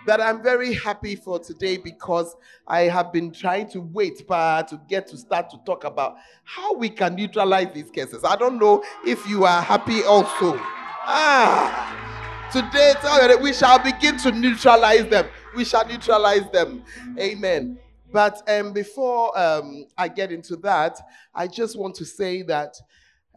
That 0.05 0.19
I'm 0.19 0.43
very 0.43 0.73
happy 0.73 1.15
for 1.15 1.39
today 1.39 1.77
because 1.77 2.35
I 2.67 2.81
have 2.81 3.13
been 3.13 3.31
trying 3.31 3.69
to 3.69 3.79
wait 3.79 4.27
pa, 4.27 4.63
to 4.63 4.81
get 4.89 5.07
to 5.07 5.17
start 5.17 5.49
to 5.51 5.57
talk 5.65 5.85
about 5.85 6.15
how 6.43 6.75
we 6.75 6.89
can 6.89 7.15
neutralize 7.15 7.73
these 7.73 7.89
cases. 7.89 8.23
I 8.25 8.35
don't 8.35 8.59
know 8.59 8.83
if 9.05 9.25
you 9.27 9.45
are 9.45 9.61
happy 9.61 10.03
also. 10.03 10.59
Ah, 11.05 12.49
today 12.51 12.93
we 13.41 13.53
shall 13.53 13.79
begin 13.79 14.17
to 14.19 14.31
neutralize 14.31 15.07
them. 15.07 15.27
We 15.55 15.63
shall 15.63 15.87
neutralize 15.87 16.49
them. 16.51 16.83
Amen. 17.17 17.79
But 18.11 18.41
um, 18.47 18.73
before 18.73 19.37
um, 19.37 19.85
I 19.97 20.07
get 20.07 20.31
into 20.31 20.55
that, 20.57 20.99
I 21.33 21.47
just 21.47 21.77
want 21.77 21.95
to 21.95 22.05
say 22.05 22.43
that 22.43 22.75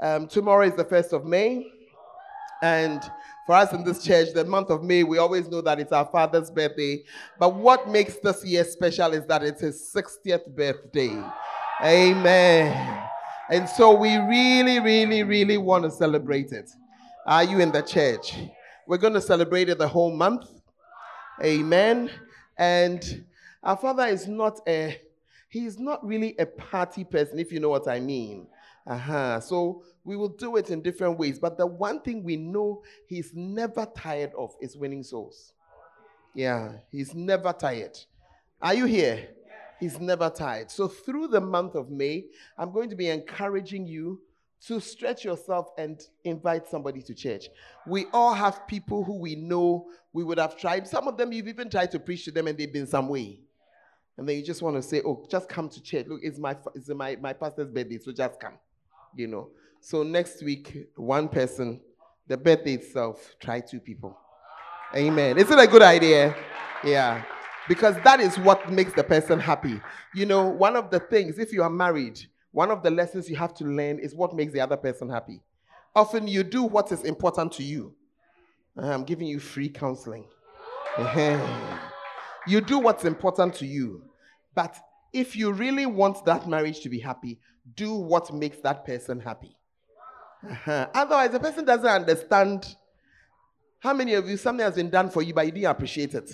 um, 0.00 0.28
tomorrow 0.28 0.66
is 0.66 0.74
the 0.74 0.84
1st 0.84 1.12
of 1.12 1.24
May. 1.24 1.72
And 2.62 3.02
for 3.46 3.54
us 3.54 3.72
in 3.72 3.84
this 3.84 4.02
church, 4.02 4.32
the 4.34 4.44
month 4.44 4.70
of 4.70 4.82
May, 4.82 5.04
we 5.04 5.18
always 5.18 5.48
know 5.48 5.60
that 5.60 5.78
it's 5.78 5.92
our 5.92 6.06
father's 6.06 6.50
birthday. 6.50 7.02
But 7.38 7.54
what 7.54 7.88
makes 7.88 8.16
this 8.16 8.44
year 8.44 8.64
special 8.64 9.12
is 9.12 9.26
that 9.26 9.42
it's 9.42 9.60
his 9.60 9.90
60th 9.94 10.54
birthday. 10.54 11.22
Amen. 11.82 13.02
And 13.50 13.68
so 13.68 13.94
we 13.94 14.16
really, 14.16 14.80
really, 14.80 15.22
really 15.22 15.58
want 15.58 15.84
to 15.84 15.90
celebrate 15.90 16.52
it. 16.52 16.70
Are 17.26 17.44
you 17.44 17.60
in 17.60 17.70
the 17.70 17.82
church? 17.82 18.34
We're 18.86 18.98
going 18.98 19.14
to 19.14 19.20
celebrate 19.20 19.68
it 19.68 19.78
the 19.78 19.88
whole 19.88 20.14
month. 20.14 20.48
Amen. 21.42 22.10
And 22.56 23.24
our 23.62 23.76
father 23.76 24.06
is 24.06 24.26
not 24.26 24.60
a, 24.66 25.00
he's 25.48 25.78
not 25.78 26.04
really 26.04 26.34
a 26.38 26.46
party 26.46 27.04
person, 27.04 27.38
if 27.38 27.52
you 27.52 27.60
know 27.60 27.68
what 27.68 27.88
I 27.88 28.00
mean. 28.00 28.46
Uh-huh. 28.86 29.40
So 29.40 29.82
we 30.04 30.16
will 30.16 30.28
do 30.28 30.56
it 30.56 30.70
in 30.70 30.80
different 30.80 31.18
ways. 31.18 31.38
But 31.38 31.58
the 31.58 31.66
one 31.66 32.00
thing 32.00 32.22
we 32.22 32.36
know 32.36 32.82
he's 33.08 33.32
never 33.34 33.86
tired 33.86 34.32
of 34.38 34.54
is 34.60 34.76
winning 34.76 35.02
souls. 35.02 35.52
Yeah, 36.34 36.72
he's 36.92 37.14
never 37.14 37.52
tired. 37.52 37.98
Are 38.60 38.74
you 38.74 38.84
here? 38.84 39.28
He's 39.80 39.98
never 39.98 40.30
tired. 40.30 40.70
So 40.70 40.88
through 40.88 41.28
the 41.28 41.40
month 41.40 41.74
of 41.74 41.90
May, 41.90 42.26
I'm 42.56 42.72
going 42.72 42.88
to 42.90 42.96
be 42.96 43.08
encouraging 43.08 43.86
you 43.86 44.20
to 44.66 44.80
stretch 44.80 45.24
yourself 45.24 45.70
and 45.76 46.00
invite 46.24 46.66
somebody 46.68 47.02
to 47.02 47.14
church. 47.14 47.48
We 47.86 48.06
all 48.12 48.32
have 48.32 48.66
people 48.66 49.04
who 49.04 49.18
we 49.18 49.34
know 49.34 49.88
we 50.12 50.24
would 50.24 50.38
have 50.38 50.56
tried. 50.56 50.88
Some 50.88 51.08
of 51.08 51.16
them 51.16 51.32
you've 51.32 51.48
even 51.48 51.68
tried 51.68 51.90
to 51.92 51.98
preach 51.98 52.24
to 52.24 52.30
them 52.30 52.46
and 52.46 52.56
they've 52.56 52.72
been 52.72 52.86
some 52.86 53.08
way. 53.08 53.40
And 54.16 54.26
then 54.26 54.36
you 54.36 54.42
just 54.42 54.62
want 54.62 54.76
to 54.76 54.82
say, 54.82 55.02
oh, 55.04 55.26
just 55.30 55.48
come 55.48 55.68
to 55.68 55.82
church. 55.82 56.06
Look, 56.06 56.20
it's 56.22 56.38
my 56.38 56.56
it's 56.74 56.88
my, 56.88 57.16
my 57.16 57.34
pastor's 57.34 57.68
birthday, 57.68 57.98
so 57.98 58.12
just 58.12 58.40
come. 58.40 58.54
You 59.16 59.26
know. 59.26 59.48
So 59.80 60.02
next 60.02 60.42
week, 60.42 60.88
one 60.96 61.28
person, 61.28 61.80
the 62.26 62.36
birthday 62.36 62.74
itself, 62.74 63.34
try 63.40 63.60
two 63.60 63.80
people. 63.80 64.16
Amen. 64.94 65.38
Is 65.38 65.50
it 65.50 65.58
a 65.58 65.66
good 65.66 65.82
idea? 65.82 66.34
Yeah. 66.84 67.24
Because 67.68 67.96
that 68.04 68.20
is 68.20 68.38
what 68.38 68.70
makes 68.70 68.92
the 68.92 69.02
person 69.02 69.40
happy. 69.40 69.80
You 70.14 70.26
know, 70.26 70.46
one 70.46 70.76
of 70.76 70.90
the 70.90 71.00
things, 71.00 71.38
if 71.38 71.52
you 71.52 71.62
are 71.62 71.70
married, 71.70 72.20
one 72.52 72.70
of 72.70 72.82
the 72.82 72.90
lessons 72.90 73.28
you 73.28 73.36
have 73.36 73.54
to 73.54 73.64
learn 73.64 73.98
is 73.98 74.14
what 74.14 74.34
makes 74.34 74.52
the 74.52 74.60
other 74.60 74.76
person 74.76 75.08
happy. 75.08 75.40
Often 75.94 76.28
you 76.28 76.42
do 76.42 76.62
what 76.62 76.92
is 76.92 77.02
important 77.04 77.52
to 77.52 77.62
you. 77.62 77.94
Uh, 78.76 78.88
I'm 78.88 79.04
giving 79.04 79.26
you 79.26 79.40
free 79.40 79.68
counseling. 79.68 80.26
You 82.48 82.60
do 82.60 82.78
what's 82.78 83.04
important 83.04 83.54
to 83.54 83.66
you. 83.66 84.04
But 84.54 84.76
if 85.16 85.34
you 85.34 85.50
really 85.50 85.86
want 85.86 86.24
that 86.26 86.46
marriage 86.46 86.80
to 86.80 86.90
be 86.90 86.98
happy, 86.98 87.38
do 87.74 87.94
what 87.94 88.32
makes 88.32 88.58
that 88.58 88.84
person 88.84 89.18
happy. 89.18 89.56
Uh-huh. 90.48 90.88
Otherwise, 90.94 91.30
the 91.30 91.40
person 91.40 91.64
doesn't 91.64 91.86
understand. 91.86 92.76
How 93.78 93.94
many 93.94 94.14
of 94.14 94.28
you, 94.28 94.36
something 94.36 94.64
has 94.64 94.74
been 94.74 94.90
done 94.90 95.10
for 95.10 95.22
you, 95.22 95.32
but 95.32 95.46
you 95.46 95.52
didn't 95.52 95.70
appreciate 95.70 96.14
it? 96.14 96.30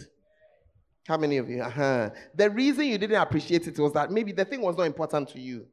How 1.06 1.16
many 1.16 1.36
of 1.38 1.48
you? 1.48 1.62
Uh-huh. 1.62 2.10
The 2.34 2.50
reason 2.50 2.86
you 2.86 2.98
didn't 2.98 3.20
appreciate 3.20 3.66
it 3.68 3.78
was 3.78 3.92
that 3.92 4.10
maybe 4.10 4.32
the 4.32 4.44
thing 4.44 4.60
was 4.60 4.76
not 4.76 4.84
important 4.84 5.28
to 5.30 5.40
you. 5.40 5.66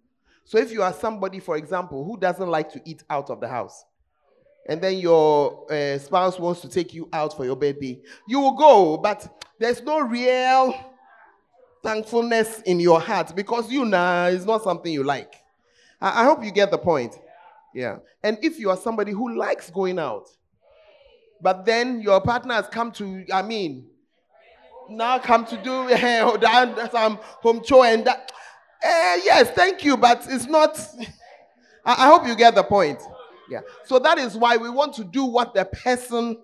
So 0.45 0.57
if 0.57 0.71
you 0.71 0.83
are 0.83 0.93
somebody, 0.93 1.39
for 1.39 1.57
example, 1.57 2.03
who 2.03 2.17
doesn't 2.17 2.47
like 2.47 2.71
to 2.73 2.81
eat 2.85 3.03
out 3.09 3.29
of 3.29 3.39
the 3.39 3.47
house, 3.47 3.85
and 4.67 4.79
then 4.81 4.99
your 4.99 5.71
uh, 5.71 5.97
spouse 5.97 6.39
wants 6.39 6.61
to 6.61 6.69
take 6.69 6.93
you 6.93 7.09
out 7.11 7.35
for 7.35 7.43
your 7.45 7.55
birthday, 7.55 7.99
you 8.27 8.39
will 8.39 8.55
go, 8.55 8.97
but 8.97 9.43
there's 9.57 9.81
no 9.81 9.99
real 9.99 10.73
thankfulness 11.83 12.61
in 12.61 12.79
your 12.79 12.99
heart 12.99 13.35
because 13.35 13.71
you 13.71 13.85
know 13.85 14.27
it's 14.27 14.45
not 14.45 14.63
something 14.63 14.91
you 14.91 15.03
like. 15.03 15.33
I, 16.01 16.21
I 16.21 16.25
hope 16.25 16.43
you 16.43 16.51
get 16.51 16.71
the 16.71 16.77
point. 16.77 17.15
Yeah. 17.73 17.97
And 18.23 18.37
if 18.41 18.59
you 18.59 18.69
are 18.69 18.77
somebody 18.77 19.11
who 19.11 19.37
likes 19.37 19.69
going 19.69 19.99
out, 19.99 20.29
but 21.41 21.65
then 21.65 22.01
your 22.01 22.19
partner 22.21 22.55
has 22.55 22.67
come 22.67 22.91
to, 22.93 23.25
I 23.31 23.41
mean, 23.41 23.87
now 24.89 25.19
come 25.19 25.45
to 25.45 25.55
do 25.57 25.87
that, 25.89 26.89
some 26.91 27.17
home 27.21 27.61
chore 27.63 27.85
and 27.85 28.05
that. 28.05 28.31
Uh, 28.83 29.19
yes, 29.23 29.51
thank 29.51 29.83
you, 29.83 29.97
but 29.97 30.25
it's 30.29 30.45
not. 30.45 30.77
I, 31.85 32.05
I 32.05 32.07
hope 32.07 32.27
you 32.27 32.35
get 32.35 32.55
the 32.55 32.63
point. 32.63 32.99
Yeah. 33.49 33.61
So 33.85 33.99
that 33.99 34.17
is 34.17 34.37
why 34.37 34.57
we 34.57 34.69
want 34.69 34.93
to 34.95 35.03
do 35.03 35.25
what 35.25 35.53
the 35.53 35.65
person 35.65 36.37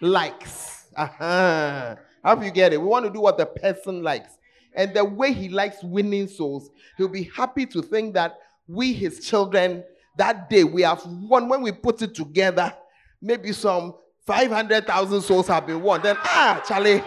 likes. 0.00 0.86
Uh-huh. 0.96 1.96
I 2.24 2.30
hope 2.30 2.44
you 2.44 2.50
get 2.50 2.72
it. 2.72 2.80
We 2.80 2.86
want 2.86 3.06
to 3.06 3.12
do 3.12 3.20
what 3.20 3.38
the 3.38 3.46
person 3.46 4.02
likes. 4.02 4.37
And 4.78 4.94
the 4.94 5.04
way 5.04 5.32
he 5.32 5.48
likes 5.48 5.82
winning 5.82 6.28
souls, 6.28 6.70
he'll 6.96 7.08
be 7.08 7.24
happy 7.24 7.66
to 7.66 7.82
think 7.82 8.14
that 8.14 8.38
we, 8.68 8.92
his 8.92 9.18
children, 9.26 9.82
that 10.16 10.48
day 10.48 10.62
we 10.62 10.82
have 10.82 11.04
won. 11.04 11.48
When 11.48 11.62
we 11.62 11.72
put 11.72 12.00
it 12.00 12.14
together, 12.14 12.72
maybe 13.20 13.50
some 13.52 13.96
500,000 14.24 15.20
souls 15.22 15.48
have 15.48 15.66
been 15.66 15.82
won. 15.82 16.00
Then, 16.00 16.16
ah, 16.20 16.62
Charlie, 16.66 17.02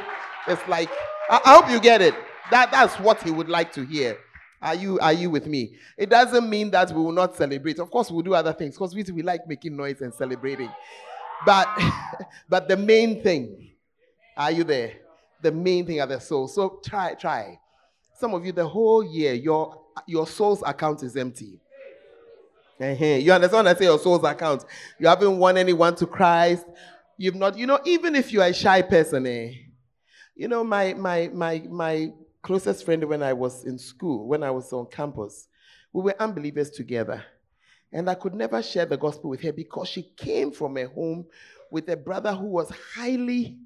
it's 0.49 0.67
like, 0.67 0.89
I, 1.29 1.39
I 1.45 1.53
hope 1.53 1.71
you 1.71 1.79
get 1.79 2.01
it. 2.01 2.13
That, 2.51 2.71
that's 2.71 2.99
what 2.99 3.23
he 3.23 3.31
would 3.31 3.47
like 3.47 3.71
to 3.73 3.85
hear. 3.85 4.17
Are 4.61 4.75
you, 4.75 4.99
are 4.99 5.13
you 5.13 5.29
with 5.29 5.47
me? 5.47 5.77
It 5.97 6.09
doesn't 6.09 6.49
mean 6.49 6.71
that 6.71 6.91
we 6.91 7.01
will 7.01 7.13
not 7.13 7.37
celebrate. 7.37 7.79
Of 7.79 7.89
course, 7.89 8.11
we'll 8.11 8.21
do 8.21 8.33
other 8.33 8.51
things 8.51 8.75
because 8.75 8.93
we, 8.93 9.03
we 9.03 9.21
like 9.21 9.47
making 9.47 9.77
noise 9.77 10.01
and 10.01 10.13
celebrating. 10.13 10.69
But, 11.45 11.69
but 12.49 12.67
the 12.67 12.75
main 12.75 13.23
thing, 13.23 13.71
are 14.35 14.51
you 14.51 14.65
there? 14.65 14.91
The 15.41 15.53
main 15.53 15.85
thing 15.85 16.01
are 16.01 16.07
the 16.07 16.19
souls. 16.19 16.53
So 16.53 16.81
try, 16.83 17.13
try. 17.13 17.60
Some 18.21 18.35
of 18.35 18.45
you, 18.45 18.51
the 18.51 18.67
whole 18.67 19.03
year, 19.03 19.33
your, 19.33 19.81
your 20.05 20.27
soul's 20.27 20.61
account 20.61 21.01
is 21.01 21.17
empty. 21.17 21.59
Uh-huh. 22.79 23.03
You 23.03 23.33
understand 23.33 23.67
I 23.67 23.73
say 23.73 23.85
your 23.85 23.97
soul's 23.97 24.23
account? 24.23 24.63
You 24.99 25.07
haven't 25.07 25.39
won 25.39 25.57
anyone 25.57 25.95
to 25.95 26.05
Christ. 26.05 26.63
You've 27.17 27.33
not, 27.33 27.57
you 27.57 27.65
know, 27.65 27.79
even 27.83 28.15
if 28.15 28.31
you 28.31 28.43
are 28.43 28.49
a 28.49 28.53
shy 28.53 28.83
person, 28.83 29.25
eh? 29.25 29.53
You 30.35 30.47
know, 30.47 30.63
my 30.63 30.93
my 30.93 31.31
my 31.33 31.63
my 31.67 32.13
closest 32.43 32.85
friend 32.85 33.03
when 33.05 33.23
I 33.23 33.33
was 33.33 33.65
in 33.65 33.79
school, 33.79 34.27
when 34.27 34.43
I 34.43 34.51
was 34.51 34.71
on 34.71 34.85
campus, 34.85 35.47
we 35.91 36.03
were 36.03 36.15
unbelievers 36.19 36.69
together. 36.69 37.23
And 37.91 38.07
I 38.07 38.13
could 38.13 38.35
never 38.35 38.61
share 38.61 38.85
the 38.85 38.97
gospel 38.97 39.31
with 39.31 39.41
her 39.41 39.51
because 39.51 39.87
she 39.87 40.03
came 40.15 40.51
from 40.51 40.77
a 40.77 40.85
home 40.85 41.25
with 41.71 41.89
a 41.89 41.97
brother 41.97 42.33
who 42.33 42.45
was 42.45 42.71
highly 42.93 43.57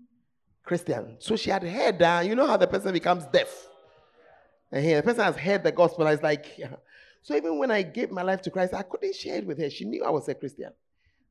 Christian. 0.63 1.17
So 1.19 1.35
she 1.35 1.49
had 1.49 1.63
heard 1.63 1.99
that, 1.99 2.25
you 2.25 2.35
know 2.35 2.47
how 2.47 2.55
the 2.55 2.67
person 2.67 2.93
becomes 2.93 3.25
deaf. 3.25 3.67
And 4.71 4.83
here, 4.83 4.97
the 4.97 5.03
person 5.03 5.23
has 5.23 5.35
heard 5.35 5.63
the 5.63 5.71
gospel. 5.71 6.07
I 6.07 6.11
was 6.11 6.23
like, 6.23 6.57
yeah. 6.57 6.75
So 7.21 7.35
even 7.35 7.57
when 7.57 7.71
I 7.71 7.81
gave 7.81 8.11
my 8.11 8.21
life 8.21 8.41
to 8.43 8.51
Christ, 8.51 8.73
I 8.73 8.83
couldn't 8.83 9.15
share 9.15 9.37
it 9.37 9.47
with 9.47 9.57
her. 9.59 9.69
She 9.69 9.85
knew 9.85 10.03
I 10.03 10.09
was 10.09 10.27
a 10.27 10.35
Christian. 10.35 10.71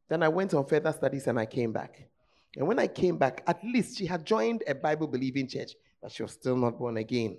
Then 0.09 0.23
I 0.23 0.29
went 0.29 0.53
on 0.55 0.67
further 0.67 0.93
studies 0.93 1.27
and 1.27 1.39
I 1.39 1.47
came 1.47 1.73
back. 1.73 2.09
And 2.57 2.67
when 2.67 2.79
I 2.79 2.87
came 2.87 3.17
back, 3.17 3.43
at 3.47 3.63
least 3.65 3.99
she 3.99 4.07
had 4.07 4.25
joined 4.25 4.63
a 4.67 4.75
Bible 4.75 5.07
believing 5.07 5.49
church, 5.49 5.73
but 6.01 6.13
she 6.13 6.23
was 6.23 6.33
still 6.33 6.57
not 6.57 6.79
born 6.79 6.97
again. 6.97 7.37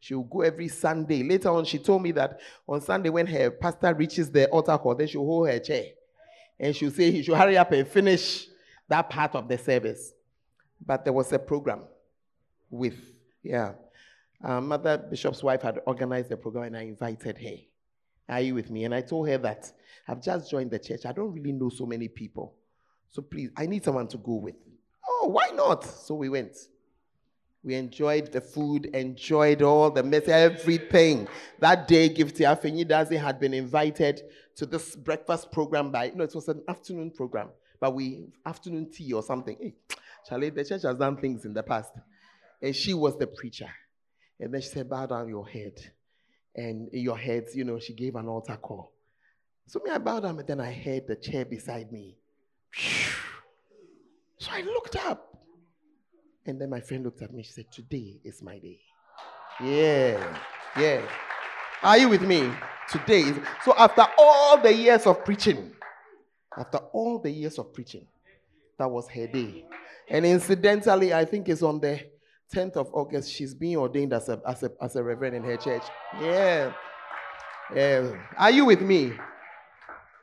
She 0.00 0.14
will 0.14 0.24
go 0.24 0.42
every 0.42 0.68
Sunday. 0.68 1.22
Later 1.22 1.48
on, 1.48 1.64
she 1.64 1.78
told 1.78 2.02
me 2.02 2.12
that 2.12 2.38
on 2.68 2.80
Sunday, 2.80 3.08
when 3.08 3.26
her 3.26 3.50
pastor 3.50 3.94
reaches 3.94 4.30
the 4.30 4.48
altar 4.50 4.76
call, 4.76 4.94
then 4.94 5.06
she'll 5.08 5.24
hold 5.24 5.48
her 5.48 5.58
chair. 5.58 5.86
And 6.60 6.76
she'll 6.76 6.90
say 6.90 7.10
he 7.10 7.22
should 7.22 7.36
hurry 7.36 7.56
up 7.56 7.72
and 7.72 7.88
finish 7.88 8.46
that 8.88 9.08
part 9.08 9.34
of 9.34 9.48
the 9.48 9.56
service. 9.56 10.12
But 10.84 11.04
there 11.04 11.12
was 11.12 11.32
a 11.32 11.38
program 11.38 11.84
with, 12.70 12.96
yeah. 13.42 13.72
Mother 14.44 14.98
Bishop's 14.98 15.42
wife 15.42 15.62
had 15.62 15.80
organized 15.86 16.28
the 16.28 16.36
program 16.36 16.64
and 16.64 16.76
I 16.76 16.82
invited 16.82 17.38
her. 17.38 17.56
Are 18.28 18.40
you 18.40 18.54
with 18.54 18.70
me? 18.70 18.84
And 18.84 18.94
I 18.94 19.00
told 19.00 19.28
her 19.28 19.38
that 19.38 19.72
I've 20.06 20.22
just 20.22 20.50
joined 20.50 20.70
the 20.70 20.78
church. 20.78 21.06
I 21.06 21.12
don't 21.12 21.32
really 21.32 21.52
know 21.52 21.70
so 21.70 21.86
many 21.86 22.08
people. 22.08 22.54
So 23.10 23.22
please, 23.22 23.50
I 23.56 23.66
need 23.66 23.84
someone 23.84 24.08
to 24.08 24.18
go 24.18 24.34
with. 24.34 24.56
Oh, 25.06 25.28
why 25.28 25.50
not? 25.54 25.84
So 25.84 26.14
we 26.14 26.28
went. 26.28 26.56
We 27.62 27.76
enjoyed 27.76 28.30
the 28.30 28.42
food, 28.42 28.86
enjoyed 28.94 29.62
all 29.62 29.90
the 29.90 30.02
mess, 30.02 30.28
everything. 30.28 31.26
That 31.60 31.88
day, 31.88 32.10
Gifty 32.10 32.44
Afeni 32.44 32.84
Dazi 32.86 33.18
had 33.18 33.40
been 33.40 33.54
invited 33.54 34.20
to 34.56 34.66
this 34.66 34.94
breakfast 34.94 35.50
program 35.50 35.90
by, 35.90 36.12
no, 36.14 36.24
it 36.24 36.34
was 36.34 36.48
an 36.48 36.62
afternoon 36.68 37.10
program, 37.10 37.48
but 37.80 37.94
we, 37.94 38.26
afternoon 38.44 38.90
tea 38.90 39.14
or 39.14 39.22
something. 39.22 39.56
Hey, 39.58 39.74
Charlie, 40.28 40.50
the 40.50 40.62
church 40.62 40.82
has 40.82 40.96
done 40.96 41.16
things 41.16 41.46
in 41.46 41.54
the 41.54 41.62
past. 41.62 41.92
And 42.60 42.76
she 42.76 42.92
was 42.92 43.16
the 43.16 43.26
preacher. 43.26 43.70
And 44.40 44.52
then 44.52 44.60
she 44.60 44.68
said, 44.68 44.90
bow 44.90 45.06
down 45.06 45.28
your 45.28 45.46
head. 45.46 45.80
And 46.54 46.88
in 46.88 47.02
your 47.02 47.18
heads, 47.18 47.54
you 47.54 47.64
know, 47.64 47.78
she 47.78 47.94
gave 47.94 48.14
an 48.14 48.28
altar 48.28 48.56
call. 48.56 48.92
So 49.66 49.80
me, 49.84 49.90
I 49.90 49.98
bowed 49.98 50.20
down, 50.20 50.38
and 50.38 50.46
then 50.46 50.60
I 50.60 50.72
heard 50.72 51.06
the 51.06 51.16
chair 51.16 51.44
beside 51.44 51.90
me. 51.90 52.16
So 54.38 54.50
I 54.52 54.60
looked 54.60 54.96
up. 54.96 55.38
And 56.46 56.60
then 56.60 56.68
my 56.68 56.80
friend 56.80 57.02
looked 57.02 57.22
at 57.22 57.32
me. 57.32 57.42
She 57.42 57.52
said, 57.52 57.72
Today 57.72 58.20
is 58.22 58.42
my 58.42 58.58
day. 58.58 58.78
Yeah. 59.62 60.38
Yeah. 60.78 61.02
Are 61.82 61.96
you 61.96 62.08
with 62.08 62.22
me? 62.22 62.50
Today 62.90 63.20
is 63.20 63.36
so 63.64 63.72
after 63.78 64.04
all 64.18 64.58
the 64.58 64.72
years 64.72 65.06
of 65.06 65.24
preaching, 65.24 65.72
after 66.56 66.78
all 66.92 67.18
the 67.18 67.30
years 67.30 67.58
of 67.58 67.72
preaching, 67.72 68.06
that 68.78 68.90
was 68.90 69.08
her 69.08 69.26
day. 69.26 69.64
And 70.08 70.26
incidentally, 70.26 71.14
I 71.14 71.24
think 71.24 71.48
it's 71.48 71.62
on 71.62 71.80
the 71.80 72.00
10th 72.52 72.76
of 72.76 72.88
August, 72.92 73.30
she's 73.30 73.54
being 73.54 73.76
ordained 73.76 74.12
as 74.12 74.28
a, 74.28 74.40
as 74.46 74.62
a, 74.62 74.72
as 74.80 74.96
a 74.96 75.02
reverend 75.02 75.36
in 75.36 75.44
her 75.44 75.56
church. 75.56 75.82
Yeah. 76.20 76.72
Yeah. 77.74 78.12
Are 78.36 78.50
you 78.50 78.64
with 78.64 78.82
me? 78.82 79.12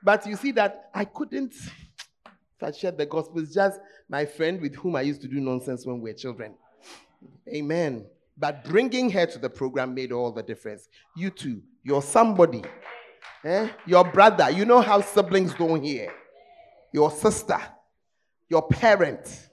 But 0.03 0.25
you 0.25 0.36
see 0.36 0.51
that 0.51 0.89
I 0.93 1.05
couldn't 1.05 1.53
I 2.63 2.71
shared 2.71 2.97
the 2.97 3.05
gospel. 3.05 3.39
It's 3.39 3.53
just 3.53 3.79
my 4.07 4.25
friend 4.25 4.62
with 4.62 4.75
whom 4.75 4.95
I 4.95 5.01
used 5.01 5.21
to 5.21 5.27
do 5.27 5.39
nonsense 5.39 5.86
when 5.86 5.99
we 5.99 6.12
were 6.12 6.17
children. 6.17 6.53
Amen. 7.53 8.05
But 8.38 8.63
bringing 8.63 9.10
her 9.12 9.25
to 9.25 9.39
the 9.39 9.49
program 9.49 9.93
made 9.93 10.12
all 10.12 10.31
the 10.31 10.43
difference. 10.43 10.88
You 11.15 11.29
too, 11.29 11.62
you're 11.84 12.01
somebody. 12.01 12.63
Eh? 13.43 13.69
Your 13.86 14.03
brother, 14.03 14.49
you 14.49 14.65
know 14.65 14.81
how 14.81 15.01
siblings 15.01 15.53
don't 15.53 15.84
hear. 15.84 16.13
Your 16.93 17.12
sister, 17.12 17.60
your 18.49 18.67
parent. 18.67 19.49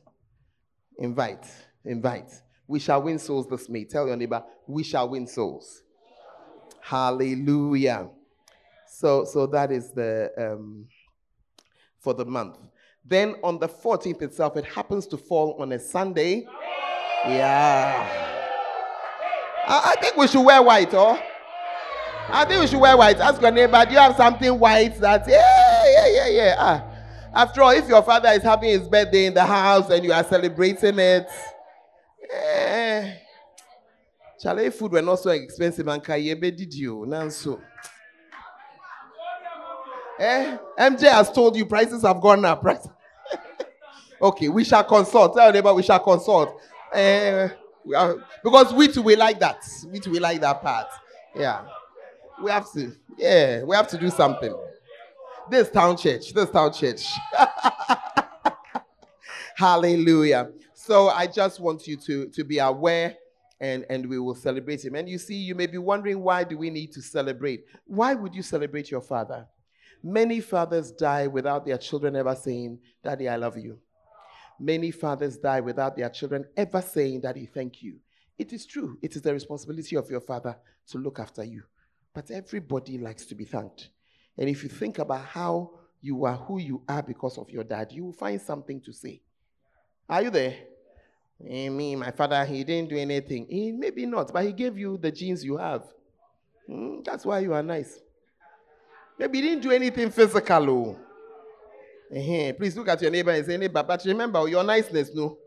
Invite, 0.98 1.46
invite. 1.84 2.30
We 2.68 2.78
shall 2.78 3.02
win 3.02 3.18
souls 3.18 3.48
this 3.48 3.68
May. 3.68 3.84
Tell 3.84 4.06
your 4.06 4.16
neighbor, 4.16 4.44
we 4.66 4.84
shall 4.84 5.08
win 5.08 5.26
souls. 5.26 5.82
Hallelujah. 6.80 8.08
So, 8.86 9.24
so 9.24 9.46
that 9.46 9.72
is 9.72 9.90
the 9.92 10.30
um, 10.38 10.86
for 11.98 12.14
the 12.14 12.24
month. 12.24 12.58
Then 13.04 13.36
on 13.42 13.58
the 13.58 13.68
14th 13.68 14.20
itself, 14.22 14.56
it 14.56 14.66
happens 14.66 15.06
to 15.08 15.16
fall 15.16 15.56
on 15.60 15.72
a 15.72 15.78
Sunday. 15.78 16.46
Yeah. 17.26 18.36
I, 19.66 19.94
I 19.96 20.00
think 20.00 20.16
we 20.16 20.28
should 20.28 20.42
wear 20.42 20.62
white, 20.62 20.92
oh. 20.92 21.18
I 22.30 22.44
think 22.44 22.60
we 22.60 22.66
should 22.66 22.80
wear 22.80 22.96
white. 22.96 23.18
Ask 23.18 23.40
your 23.40 23.50
neighbor, 23.50 23.82
do 23.86 23.92
you 23.92 23.98
have 23.98 24.14
something 24.14 24.58
white 24.58 25.00
that 25.00 25.26
yeah, 25.26 25.84
yeah, 25.86 26.06
yeah, 26.08 26.28
yeah. 26.28 26.56
Ah. 26.58 26.84
After 27.34 27.62
all, 27.62 27.70
if 27.70 27.88
your 27.88 28.02
father 28.02 28.28
is 28.30 28.42
having 28.42 28.70
his 28.70 28.88
birthday 28.88 29.26
in 29.26 29.34
the 29.34 29.44
house 29.44 29.88
and 29.90 30.04
you 30.04 30.12
are 30.12 30.24
celebrating 30.24 30.98
it, 30.98 31.28
Chalet 34.40 34.70
food 34.70 34.92
were 34.92 35.02
not 35.02 35.18
so 35.18 35.30
expensive 35.30 35.88
and 35.88 36.02
Kayebe 36.02 36.56
did 36.56 36.72
you. 36.72 37.04
Nanso. 37.08 37.60
Eh? 40.18 40.56
MJ 40.78 41.10
has 41.10 41.30
told 41.30 41.56
you 41.56 41.66
prices 41.66 42.02
have 42.02 42.20
gone 42.20 42.44
up. 42.44 42.64
Right? 42.64 42.78
okay, 44.22 44.48
we 44.48 44.64
shall 44.64 44.84
consult. 44.84 45.34
Tell 45.36 45.52
neighbor 45.52 45.74
we 45.74 45.82
shall 45.82 46.00
consult. 46.00 46.60
Eh, 46.92 47.48
we 47.84 47.94
are, 47.94 48.16
because 48.44 48.72
we 48.72 48.88
too 48.88 49.02
we 49.02 49.16
like 49.16 49.40
that. 49.40 49.62
We 49.90 49.98
too 49.98 50.12
we 50.12 50.20
like 50.20 50.40
that 50.40 50.62
part. 50.62 50.86
Yeah. 51.34 51.64
We 52.42 52.50
have 52.50 52.70
to. 52.72 52.92
Yeah, 53.16 53.64
we 53.64 53.74
have 53.74 53.88
to 53.88 53.98
do 53.98 54.10
something. 54.10 54.56
This 55.50 55.70
town 55.70 55.96
church. 55.96 56.32
This 56.32 56.50
town 56.50 56.72
church. 56.72 57.06
Hallelujah. 59.56 60.50
So 60.74 61.08
I 61.08 61.26
just 61.26 61.58
want 61.58 61.86
you 61.88 61.96
to, 61.96 62.28
to 62.28 62.44
be 62.44 62.58
aware 62.58 63.16
and, 63.60 63.84
and 63.90 64.08
we 64.08 64.18
will 64.18 64.34
celebrate 64.34 64.84
him. 64.84 64.94
And 64.94 65.08
you 65.08 65.18
see, 65.18 65.34
you 65.34 65.54
may 65.54 65.66
be 65.66 65.78
wondering 65.78 66.20
why 66.20 66.44
do 66.44 66.56
we 66.56 66.70
need 66.70 66.92
to 66.92 67.02
celebrate? 67.02 67.64
Why 67.86 68.14
would 68.14 68.34
you 68.34 68.42
celebrate 68.42 68.90
your 68.90 69.00
father? 69.00 69.46
Many 70.02 70.40
fathers 70.40 70.92
die 70.92 71.26
without 71.26 71.66
their 71.66 71.78
children 71.78 72.14
ever 72.14 72.34
saying, 72.34 72.78
Daddy, 73.02 73.28
I 73.28 73.36
love 73.36 73.58
you. 73.58 73.78
Many 74.60 74.90
fathers 74.90 75.38
die 75.38 75.60
without 75.60 75.96
their 75.96 76.08
children 76.08 76.44
ever 76.56 76.80
saying, 76.80 77.22
Daddy, 77.22 77.46
thank 77.46 77.82
you. 77.82 77.96
It 78.38 78.52
is 78.52 78.66
true. 78.66 78.98
It 79.02 79.16
is 79.16 79.22
the 79.22 79.32
responsibility 79.32 79.96
of 79.96 80.08
your 80.08 80.20
father 80.20 80.56
to 80.90 80.98
look 80.98 81.18
after 81.18 81.42
you. 81.42 81.62
But 82.14 82.30
everybody 82.30 82.98
likes 82.98 83.26
to 83.26 83.34
be 83.34 83.44
thanked. 83.44 83.90
And 84.36 84.48
if 84.48 84.62
you 84.62 84.68
think 84.68 84.98
about 84.98 85.24
how 85.24 85.72
you 86.00 86.24
are 86.24 86.36
who 86.36 86.58
you 86.58 86.82
are 86.88 87.02
because 87.02 87.38
of 87.38 87.50
your 87.50 87.64
dad, 87.64 87.90
you 87.90 88.04
will 88.04 88.12
find 88.12 88.40
something 88.40 88.80
to 88.82 88.92
say. 88.92 89.20
Are 90.08 90.22
you 90.22 90.30
there? 90.30 90.56
Eh, 91.46 91.68
me, 91.68 91.94
my 91.94 92.10
father, 92.10 92.44
he 92.44 92.64
didn't 92.64 92.90
do 92.90 92.96
anything. 92.96 93.46
He, 93.48 93.70
maybe 93.72 94.06
not, 94.06 94.32
but 94.32 94.44
he 94.44 94.52
gave 94.52 94.76
you 94.76 94.98
the 94.98 95.12
genes 95.12 95.44
you 95.44 95.56
have. 95.56 95.84
Hmm, 96.66 97.00
that's 97.04 97.24
why 97.24 97.38
you 97.40 97.54
are 97.54 97.62
nice. 97.62 98.00
Maybe 99.18 99.40
he 99.40 99.48
didn't 99.48 99.62
do 99.62 99.70
anything 99.70 100.10
physical. 100.10 100.70
Oh. 100.70 100.98
Uh-huh. 102.14 102.52
Please 102.54 102.76
look 102.76 102.88
at 102.88 103.00
your 103.02 103.10
neighbor 103.10 103.30
and 103.30 103.46
say, 103.46 103.56
neighbor, 103.56 103.82
but 103.82 104.04
remember 104.04 104.48
your 104.48 104.64
niceness, 104.64 105.14
no? 105.14 105.38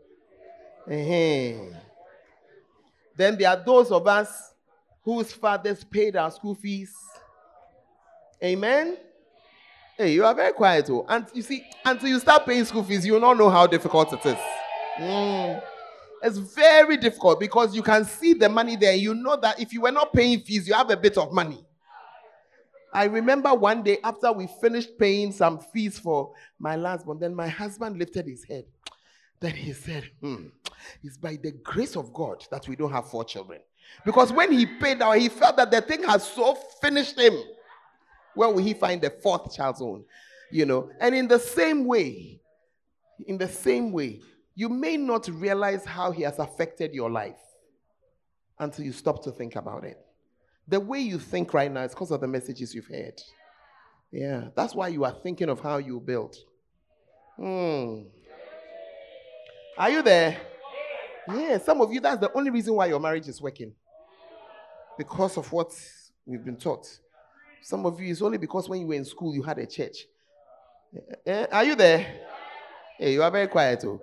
Uh-huh. 0.86 1.76
Then 3.16 3.36
there 3.36 3.50
are 3.50 3.62
those 3.64 3.90
of 3.90 4.06
us 4.06 4.54
whose 5.02 5.32
fathers 5.32 5.84
paid 5.84 6.16
our 6.16 6.30
school 6.30 6.54
fees. 6.54 6.94
Amen. 8.42 8.96
Hey, 9.98 10.14
you 10.14 10.24
are 10.24 10.34
very 10.34 10.52
quiet, 10.52 10.88
oh. 10.90 11.04
And 11.08 11.26
you 11.34 11.42
see, 11.42 11.64
until 11.84 12.08
you 12.08 12.18
start 12.18 12.46
paying 12.46 12.64
school 12.64 12.82
fees, 12.82 13.04
you 13.04 13.12
will 13.12 13.20
not 13.20 13.36
know 13.36 13.50
how 13.50 13.66
difficult 13.66 14.12
it 14.12 14.24
is. 14.24 14.38
Mm. 14.98 15.62
It's 16.22 16.38
very 16.38 16.96
difficult 16.96 17.40
because 17.40 17.74
you 17.74 17.82
can 17.82 18.04
see 18.04 18.32
the 18.32 18.48
money 18.48 18.76
there. 18.76 18.94
You 18.94 19.14
know 19.14 19.36
that 19.36 19.58
if 19.60 19.72
you 19.72 19.80
were 19.80 19.90
not 19.90 20.12
paying 20.12 20.40
fees, 20.40 20.68
you 20.68 20.74
have 20.74 20.90
a 20.90 20.96
bit 20.96 21.18
of 21.18 21.32
money. 21.32 21.64
I 22.94 23.04
remember 23.04 23.54
one 23.54 23.82
day 23.82 23.98
after 24.04 24.30
we 24.32 24.46
finished 24.60 24.98
paying 24.98 25.32
some 25.32 25.58
fees 25.58 25.98
for 25.98 26.32
my 26.58 26.76
last 26.76 27.06
one, 27.06 27.18
then 27.18 27.34
my 27.34 27.48
husband 27.48 27.98
lifted 27.98 28.26
his 28.26 28.44
head. 28.44 28.66
Then 29.40 29.56
he 29.56 29.72
said, 29.72 30.04
hmm, 30.20 30.46
It's 31.02 31.16
by 31.16 31.36
the 31.42 31.52
grace 31.52 31.96
of 31.96 32.12
God 32.12 32.44
that 32.50 32.68
we 32.68 32.76
don't 32.76 32.92
have 32.92 33.10
four 33.10 33.24
children. 33.24 33.60
Because 34.04 34.32
when 34.32 34.52
he 34.52 34.66
paid 34.66 35.02
out, 35.02 35.18
he 35.18 35.28
felt 35.28 35.56
that 35.56 35.70
the 35.70 35.80
thing 35.80 36.04
has 36.04 36.24
so 36.24 36.54
finished 36.80 37.18
him. 37.18 37.34
Where 38.34 38.48
will 38.48 38.62
he 38.62 38.74
find 38.74 39.00
the 39.00 39.10
fourth 39.10 39.54
child's 39.54 39.82
own? 39.82 40.04
You 40.50 40.66
know, 40.66 40.90
and 41.00 41.14
in 41.14 41.26
the 41.26 41.38
same 41.38 41.86
way, 41.86 42.40
in 43.26 43.38
the 43.38 43.48
same 43.48 43.90
way, 43.90 44.20
you 44.54 44.68
may 44.68 44.96
not 44.96 45.28
realize 45.28 45.84
how 45.84 46.10
he 46.10 46.22
has 46.22 46.38
affected 46.38 46.94
your 46.94 47.10
life 47.10 47.38
until 48.58 48.84
you 48.84 48.92
stop 48.92 49.22
to 49.24 49.30
think 49.30 49.56
about 49.56 49.84
it. 49.84 49.98
The 50.68 50.78
way 50.78 51.00
you 51.00 51.18
think 51.18 51.52
right 51.54 51.70
now 51.70 51.82
is 51.82 51.92
because 51.92 52.10
of 52.10 52.20
the 52.20 52.28
messages 52.28 52.74
you've 52.74 52.86
heard. 52.86 53.20
Yeah, 54.10 54.48
that's 54.54 54.74
why 54.74 54.88
you 54.88 55.04
are 55.04 55.16
thinking 55.22 55.48
of 55.48 55.60
how 55.60 55.78
you 55.78 55.98
build. 55.98 56.36
Hmm. 57.36 58.02
Are 59.78 59.90
you 59.90 60.02
there? 60.02 60.38
Yeah, 61.28 61.58
some 61.58 61.80
of 61.80 61.92
you, 61.92 62.00
that's 62.00 62.20
the 62.20 62.32
only 62.34 62.50
reason 62.50 62.74
why 62.74 62.86
your 62.86 63.00
marriage 63.00 63.26
is 63.28 63.40
working. 63.40 63.72
Because 64.98 65.38
of 65.38 65.50
what 65.50 65.72
we've 66.26 66.44
been 66.44 66.56
taught. 66.56 66.86
Some 67.62 67.86
of 67.86 67.98
you, 68.00 68.10
it's 68.10 68.20
only 68.20 68.38
because 68.38 68.68
when 68.68 68.80
you 68.80 68.86
were 68.86 68.94
in 68.94 69.04
school, 69.04 69.34
you 69.34 69.42
had 69.42 69.58
a 69.58 69.66
church. 69.66 70.06
Eh, 71.26 71.46
are 71.50 71.64
you 71.64 71.74
there? 71.74 72.20
Hey, 72.98 73.14
you 73.14 73.22
are 73.22 73.30
very 73.30 73.46
quiet, 73.46 73.82
oh. 73.86 74.00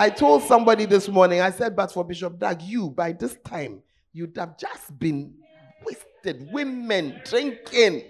I 0.00 0.08
told 0.08 0.42
somebody 0.44 0.86
this 0.86 1.08
morning, 1.08 1.42
I 1.42 1.50
said, 1.50 1.76
but 1.76 1.92
for 1.92 2.02
Bishop 2.02 2.38
Dag, 2.38 2.62
you, 2.62 2.88
by 2.88 3.12
this 3.12 3.36
time, 3.44 3.82
you'd 4.14 4.34
have 4.38 4.56
just 4.56 4.98
been 4.98 5.34
wasted. 5.84 6.48
Women 6.50 7.20
drinking. 7.22 8.04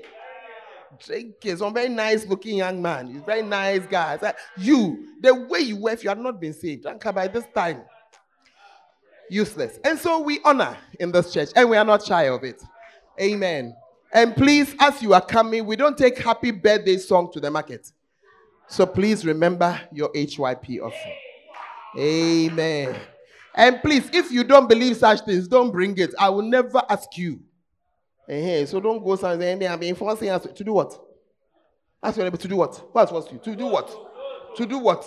Drinking. 1.04 1.56
Some 1.56 1.74
very 1.74 1.88
nice 1.88 2.24
looking 2.26 2.58
young 2.58 2.80
man. 2.80 3.08
He's 3.08 3.22
very 3.22 3.42
nice 3.42 3.84
guy. 3.86 4.18
Said, 4.18 4.36
you, 4.56 5.16
the 5.20 5.34
way 5.34 5.58
you 5.58 5.78
were, 5.78 5.90
if 5.90 6.04
you 6.04 6.10
had 6.10 6.20
not 6.20 6.40
been 6.40 6.52
saved, 6.52 6.84
Anka, 6.84 7.12
by 7.12 7.26
this 7.26 7.46
time, 7.52 7.82
useless. 9.28 9.80
And 9.82 9.98
so 9.98 10.20
we 10.20 10.38
honor 10.44 10.78
in 11.00 11.10
this 11.10 11.32
church, 11.32 11.48
and 11.56 11.68
we 11.68 11.76
are 11.76 11.84
not 11.84 12.04
shy 12.04 12.28
of 12.28 12.44
it. 12.44 12.62
Amen. 13.20 13.74
And 14.12 14.36
please, 14.36 14.76
as 14.78 15.02
you 15.02 15.12
are 15.12 15.26
coming, 15.26 15.66
we 15.66 15.74
don't 15.74 15.98
take 15.98 16.18
happy 16.18 16.52
birthday 16.52 16.98
song 16.98 17.32
to 17.32 17.40
the 17.40 17.50
market. 17.50 17.90
So 18.68 18.86
please 18.86 19.26
remember 19.26 19.80
your 19.90 20.12
HYP 20.12 20.80
offering. 20.80 21.16
Amen. 21.96 22.96
And 23.54 23.82
please, 23.82 24.08
if 24.12 24.30
you 24.30 24.44
don't 24.44 24.68
believe 24.68 24.96
such 24.96 25.20
things, 25.20 25.48
don't 25.48 25.70
bring 25.70 25.96
it. 25.98 26.14
I 26.18 26.28
will 26.28 26.42
never 26.42 26.82
ask 26.88 27.16
you. 27.16 27.40
Uh-huh. 28.28 28.64
So 28.66 28.80
don't 28.80 29.02
go 29.02 29.16
saying, 29.16 29.66
I'm 29.66 29.82
enforcing 29.82 30.30
us 30.30 30.46
to 30.54 30.64
do 30.64 30.72
what? 30.72 30.98
Ask 32.02 32.16
your 32.16 32.24
neighbor 32.24 32.36
to 32.36 32.48
do 32.48 32.56
what? 32.56 32.76
What 32.94 33.12
what's 33.12 33.30
you? 33.32 33.38
To 33.38 33.56
do 33.56 33.66
what? 33.66 33.94
To 34.56 34.66
do 34.66 34.78
what? 34.78 35.04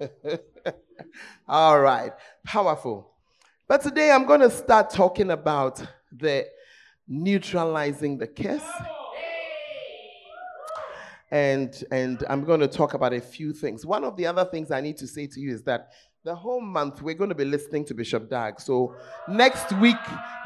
All 1.48 1.80
right. 1.80 2.12
Powerful. 2.44 3.10
But 3.68 3.82
today 3.82 4.10
I'm 4.10 4.24
going 4.24 4.40
to 4.40 4.50
start 4.50 4.90
talking 4.90 5.30
about 5.30 5.86
the 6.10 6.46
neutralizing 7.06 8.18
the 8.18 8.26
curse. 8.26 8.62
And 11.30 11.84
and 11.90 12.24
I'm 12.28 12.44
going 12.44 12.60
to 12.60 12.68
talk 12.68 12.94
about 12.94 13.12
a 13.12 13.20
few 13.20 13.52
things. 13.52 13.86
One 13.86 14.04
of 14.04 14.16
the 14.16 14.26
other 14.26 14.44
things 14.44 14.70
I 14.70 14.80
need 14.80 14.96
to 14.98 15.06
say 15.06 15.26
to 15.28 15.40
you 15.40 15.52
is 15.52 15.62
that 15.62 15.92
the 16.24 16.34
whole 16.34 16.60
month 16.60 17.00
we're 17.02 17.14
going 17.14 17.30
to 17.30 17.36
be 17.36 17.44
listening 17.44 17.84
to 17.86 17.94
Bishop 17.94 18.28
Dag. 18.28 18.60
So 18.60 18.94
next 19.28 19.72
week 19.74 19.96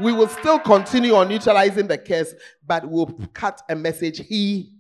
we 0.01 0.13
will 0.13 0.29
still 0.29 0.59
continue 0.59 1.15
on 1.15 1.29
neutralizing 1.29 1.87
the 1.87 1.99
curse, 1.99 2.35
but 2.67 2.89
we'll 2.89 3.07
cut 3.33 3.63
a 3.69 3.75
message 3.75 4.27
he 4.27 4.75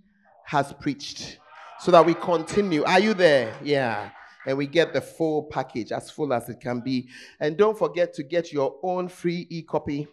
has 0.44 0.72
preached 0.74 1.38
so 1.80 1.90
that 1.90 2.04
we 2.04 2.14
continue. 2.14 2.84
Are 2.84 3.00
you 3.00 3.14
there? 3.14 3.54
Yeah. 3.62 4.10
And 4.46 4.58
we 4.58 4.66
get 4.66 4.92
the 4.92 5.00
full 5.00 5.44
package, 5.44 5.90
as 5.90 6.10
full 6.10 6.32
as 6.34 6.50
it 6.50 6.60
can 6.60 6.80
be. 6.80 7.08
And 7.40 7.56
don't 7.56 7.78
forget 7.78 8.12
to 8.14 8.22
get 8.22 8.52
your 8.52 8.76
own 8.82 9.08
free 9.08 9.46
e 9.48 9.62
copy 9.62 10.06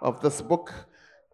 of 0.00 0.20
this 0.22 0.40
book. 0.40 0.72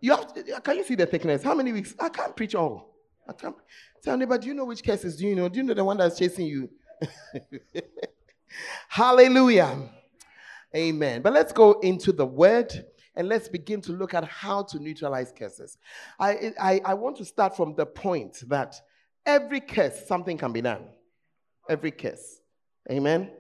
You 0.00 0.16
have 0.16 0.34
to, 0.34 0.60
can 0.60 0.76
you 0.76 0.84
see 0.84 0.96
the 0.96 1.06
thickness? 1.06 1.44
How 1.44 1.54
many 1.54 1.72
weeks? 1.72 1.94
I 2.00 2.08
can't 2.08 2.34
preach 2.34 2.56
all. 2.56 2.96
I 3.28 3.32
can't. 3.32 3.54
Tell 4.02 4.16
me, 4.16 4.26
but 4.26 4.40
do 4.40 4.48
you 4.48 4.54
know 4.54 4.64
which 4.64 4.82
cases 4.82 5.16
do 5.16 5.26
you 5.26 5.36
know? 5.36 5.48
Do 5.48 5.58
you 5.58 5.62
know 5.62 5.74
the 5.74 5.84
one 5.84 5.96
that's 5.96 6.18
chasing 6.18 6.46
you? 6.46 6.68
Hallelujah. 8.88 9.88
Amen. 10.74 11.22
But 11.22 11.32
let's 11.32 11.52
go 11.52 11.78
into 11.80 12.12
the 12.12 12.26
word 12.26 12.84
and 13.14 13.28
let's 13.28 13.48
begin 13.48 13.80
to 13.82 13.92
look 13.92 14.14
at 14.14 14.24
how 14.24 14.62
to 14.64 14.78
neutralize 14.78 15.32
curses. 15.36 15.78
I, 16.18 16.52
I, 16.60 16.80
I 16.84 16.94
want 16.94 17.16
to 17.18 17.24
start 17.24 17.56
from 17.56 17.74
the 17.76 17.86
point 17.86 18.42
that 18.48 18.74
every 19.24 19.60
curse, 19.60 20.06
something 20.06 20.36
can 20.36 20.52
be 20.52 20.62
done. 20.62 20.86
Every 21.68 21.92
curse. 21.92 22.40
Amen. 22.90 23.30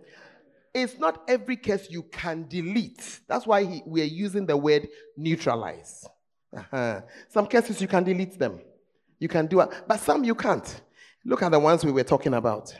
It's 0.74 0.98
not 0.98 1.22
every 1.28 1.56
curse 1.56 1.90
you 1.90 2.04
can 2.04 2.46
delete. 2.48 3.20
That's 3.26 3.46
why 3.46 3.64
he, 3.64 3.82
we 3.84 4.00
are 4.02 4.06
using 4.06 4.46
the 4.46 4.56
word 4.56 4.88
neutralize. 5.16 6.06
Uh-huh. 6.56 7.00
Some 7.28 7.46
cases 7.46 7.80
you 7.80 7.88
can 7.88 8.04
delete 8.04 8.38
them. 8.38 8.60
You 9.22 9.28
can 9.28 9.46
do 9.46 9.60
it, 9.60 9.68
but 9.86 10.00
some 10.00 10.24
you 10.24 10.34
can't. 10.34 10.82
Look 11.24 11.44
at 11.44 11.52
the 11.52 11.58
ones 11.60 11.84
we 11.84 11.92
were 11.92 12.02
talking 12.02 12.34
about. 12.34 12.74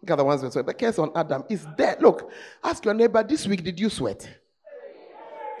Look 0.00 0.12
at 0.12 0.14
the 0.18 0.24
ones 0.24 0.40
we 0.40 0.50
saw. 0.52 0.62
The 0.62 0.72
case 0.72 1.00
on 1.00 1.10
Adam 1.16 1.42
is 1.50 1.66
dead. 1.76 2.00
Look, 2.00 2.30
ask 2.62 2.84
your 2.84 2.94
neighbor 2.94 3.20
this 3.24 3.44
week, 3.44 3.64
did 3.64 3.80
you 3.80 3.90
sweat? 3.90 4.24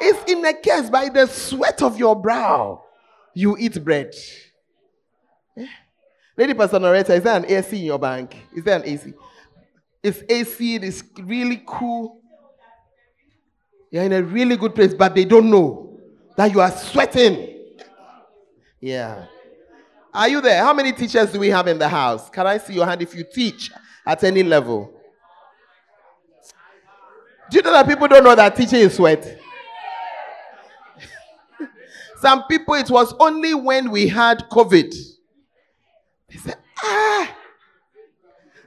it's 0.00 0.32
in 0.32 0.46
a 0.46 0.54
case 0.54 0.88
by 0.88 1.10
the 1.10 1.26
sweat 1.26 1.82
of 1.82 1.98
your 1.98 2.16
brow 2.16 2.82
you 3.34 3.54
eat 3.58 3.84
bread. 3.84 4.14
Eh? 5.58 5.66
Lady 6.38 6.54
Pastor 6.54 6.78
Noretta, 6.78 7.10
is 7.10 7.22
there 7.22 7.36
an 7.36 7.44
AC 7.44 7.78
in 7.78 7.84
your 7.84 7.98
bank? 7.98 8.34
Is 8.56 8.64
there 8.64 8.76
an 8.76 8.86
AC? 8.86 9.12
It's 10.02 10.22
AC, 10.26 10.74
it 10.76 10.84
is 10.84 11.04
really 11.20 11.62
cool. 11.66 12.22
You're 13.90 14.04
in 14.04 14.14
a 14.14 14.22
really 14.22 14.56
good 14.56 14.74
place, 14.74 14.94
but 14.94 15.14
they 15.14 15.26
don't 15.26 15.50
know 15.50 16.00
that 16.34 16.50
you 16.50 16.62
are 16.62 16.70
sweating. 16.70 17.56
Yeah. 18.80 19.26
Are 20.12 20.28
you 20.28 20.40
there? 20.40 20.62
How 20.62 20.72
many 20.72 20.92
teachers 20.92 21.32
do 21.32 21.38
we 21.38 21.48
have 21.48 21.66
in 21.68 21.78
the 21.78 21.88
house? 21.88 22.28
Can 22.30 22.46
I 22.46 22.58
see 22.58 22.74
your 22.74 22.86
hand 22.86 23.02
if 23.02 23.14
you 23.14 23.24
teach 23.24 23.70
at 24.06 24.24
any 24.24 24.42
level? 24.42 24.92
Do 27.50 27.56
you 27.56 27.62
know 27.62 27.72
that 27.72 27.86
people 27.86 28.08
don't 28.08 28.24
know 28.24 28.34
that 28.34 28.56
teaching 28.56 28.80
is 28.80 28.94
sweat? 28.94 29.40
Some 32.20 32.44
people, 32.44 32.74
it 32.74 32.90
was 32.90 33.14
only 33.18 33.54
when 33.54 33.90
we 33.90 34.08
had 34.08 34.48
COVID. 34.50 34.94
They 36.28 36.36
said, 36.36 36.56
ah, 36.82 37.34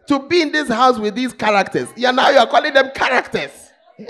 to 0.08 0.20
be 0.20 0.42
in 0.42 0.52
this 0.52 0.68
house 0.68 0.98
with 0.98 1.16
these 1.16 1.34
characters. 1.34 1.90
Yeah, 1.96 2.12
now 2.12 2.30
you 2.30 2.40
are 2.40 2.48
calling 2.48 2.74
them 2.74 2.92
characters. 2.94 3.52
Yeah. 4.00 4.08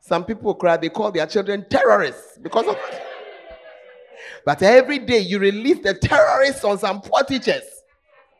Some 0.00 0.24
people 0.24 0.54
cry, 0.54 0.76
they 0.76 0.88
call 0.88 1.12
their 1.12 1.26
children 1.26 1.64
terrorists 1.68 2.38
because 2.38 2.66
of 2.66 2.76
but 4.44 4.62
every 4.62 4.98
day 4.98 5.18
you 5.18 5.38
release 5.38 5.78
the 5.80 5.94
terrorists 5.94 6.64
on 6.64 6.78
some 6.78 7.00
poor 7.00 7.22
teachers. 7.22 7.62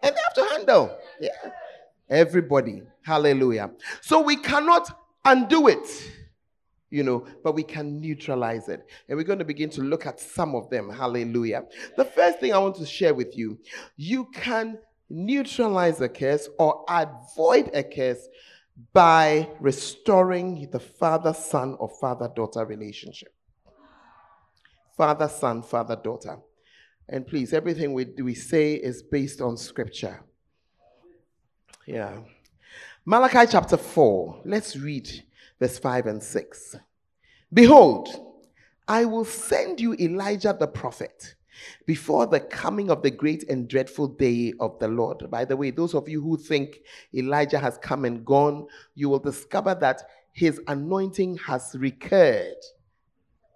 And 0.03 0.14
they 0.14 0.21
have 0.21 0.35
to 0.35 0.55
handle. 0.55 0.99
Yeah. 1.21 1.31
Everybody. 2.11 2.83
Hallelujah. 3.03 3.71
So 4.01 4.21
we 4.21 4.37
cannot 4.37 4.99
undo 5.25 5.68
it, 5.68 6.11
you 6.90 7.03
know, 7.03 7.27
but 7.42 7.55
we 7.55 7.62
can 7.62 8.01
neutralize 8.01 8.68
it. 8.68 8.87
And 9.09 9.16
we're 9.16 9.25
going 9.25 9.38
to 9.38 9.45
begin 9.45 9.71
to 9.71 9.81
look 9.81 10.07
at 10.07 10.21
some 10.21 10.55
of 10.55 10.68
them. 10.71 10.90
Hallelujah. 10.90 11.64
The 11.97 12.05
first 12.05 12.40
thing 12.40 12.53
I 12.53 12.59
want 12.59 12.77
to 12.77 12.87
share 12.87 13.14
with 13.14 13.37
you 13.37 13.59
you 13.97 14.27
can 14.33 14.79
neutralize 15.09 16.01
a 16.01 16.09
curse 16.09 16.49
or 16.59 16.85
avoid 16.88 17.71
a 17.75 17.83
curse 17.83 18.29
by 18.92 19.49
restoring 19.61 20.68
the 20.73 20.81
father 20.81 21.35
son 21.35 21.77
or 21.79 21.88
father 22.01 22.31
daughter 22.35 22.64
relationship 22.64 23.33
father, 25.03 25.29
son, 25.29 25.62
father, 25.62 25.97
daughter. 25.97 26.38
And 27.09 27.27
please, 27.27 27.53
everything 27.53 27.93
we, 27.93 28.05
we 28.23 28.35
say 28.35 28.75
is 28.75 29.03
based 29.03 29.41
on 29.41 29.57
scripture. 29.57 30.21
Yeah. 31.87 32.19
Malachi 33.05 33.51
chapter 33.51 33.77
4, 33.77 34.43
let's 34.45 34.77
read 34.77 35.11
verse 35.59 35.77
5 35.77 36.07
and 36.07 36.23
6. 36.23 36.77
Behold, 37.53 38.11
I 38.87 39.05
will 39.05 39.25
send 39.25 39.81
you 39.81 39.95
Elijah 39.95 40.57
the 40.57 40.69
prophet 40.69 41.35
before 41.85 42.29
the 42.29 42.38
coming 42.38 42.88
of 42.88 43.03
the 43.03 43.11
great 43.11 43.43
and 43.51 43.67
dreadful 43.67 44.07
day 44.07 44.53
of 44.61 44.79
the 44.79 44.87
Lord. 44.87 45.29
By 45.29 45.45
the 45.45 45.57
way, 45.57 45.73
those 45.73 45.95
of 45.97 46.09
you 46.09 46.23
who 46.23 46.37
think 46.37 46.79
Elijah 47.12 47.59
has 47.59 47.77
come 47.77 48.05
and 48.05 48.25
gone, 48.25 48.69
you 48.95 49.09
will 49.09 49.19
discover 49.19 49.75
that 49.81 50.05
his 50.33 50.61
anointing 50.69 51.38
has 51.38 51.75
recurred. 51.77 52.62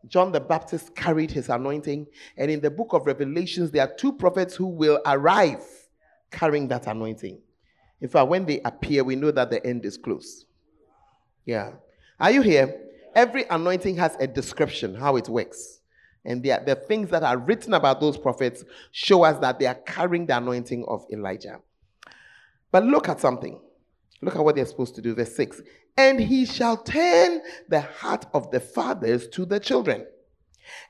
John 0.08 0.32
the 0.32 0.40
Baptist 0.40 0.94
carried 0.94 1.30
his 1.30 1.48
anointing. 1.48 2.06
And 2.36 2.50
in 2.50 2.60
the 2.60 2.70
book 2.70 2.92
of 2.92 3.06
Revelations, 3.06 3.70
there 3.70 3.82
are 3.82 3.94
two 3.94 4.12
prophets 4.12 4.54
who 4.54 4.66
will 4.66 5.00
arrive 5.06 5.64
carrying 6.30 6.68
that 6.68 6.86
anointing. 6.86 7.38
In 8.00 8.08
fact, 8.08 8.28
when 8.28 8.44
they 8.44 8.60
appear, 8.60 9.04
we 9.04 9.16
know 9.16 9.30
that 9.30 9.50
the 9.50 9.64
end 9.66 9.84
is 9.84 9.96
close. 9.96 10.44
Yeah. 11.44 11.72
Are 12.20 12.30
you 12.30 12.42
here? 12.42 12.82
Every 13.14 13.44
anointing 13.44 13.96
has 13.96 14.16
a 14.20 14.26
description, 14.26 14.94
how 14.94 15.16
it 15.16 15.28
works. 15.28 15.80
And 16.24 16.42
the, 16.42 16.60
the 16.66 16.74
things 16.74 17.08
that 17.10 17.22
are 17.22 17.38
written 17.38 17.72
about 17.72 18.00
those 18.00 18.18
prophets 18.18 18.64
show 18.90 19.22
us 19.22 19.38
that 19.38 19.58
they 19.58 19.66
are 19.66 19.74
carrying 19.74 20.26
the 20.26 20.36
anointing 20.36 20.84
of 20.86 21.06
Elijah. 21.10 21.60
But 22.70 22.84
look 22.84 23.08
at 23.08 23.20
something. 23.20 23.60
Look 24.20 24.34
at 24.34 24.44
what 24.44 24.56
they're 24.56 24.66
supposed 24.66 24.94
to 24.96 25.02
do. 25.02 25.14
Verse 25.14 25.34
6 25.34 25.62
And 25.96 26.20
he 26.20 26.44
shall 26.44 26.76
turn 26.76 27.40
the 27.68 27.80
heart 27.80 28.26
of 28.34 28.50
the 28.50 28.60
fathers 28.60 29.28
to 29.28 29.46
the 29.46 29.58
children, 29.58 30.06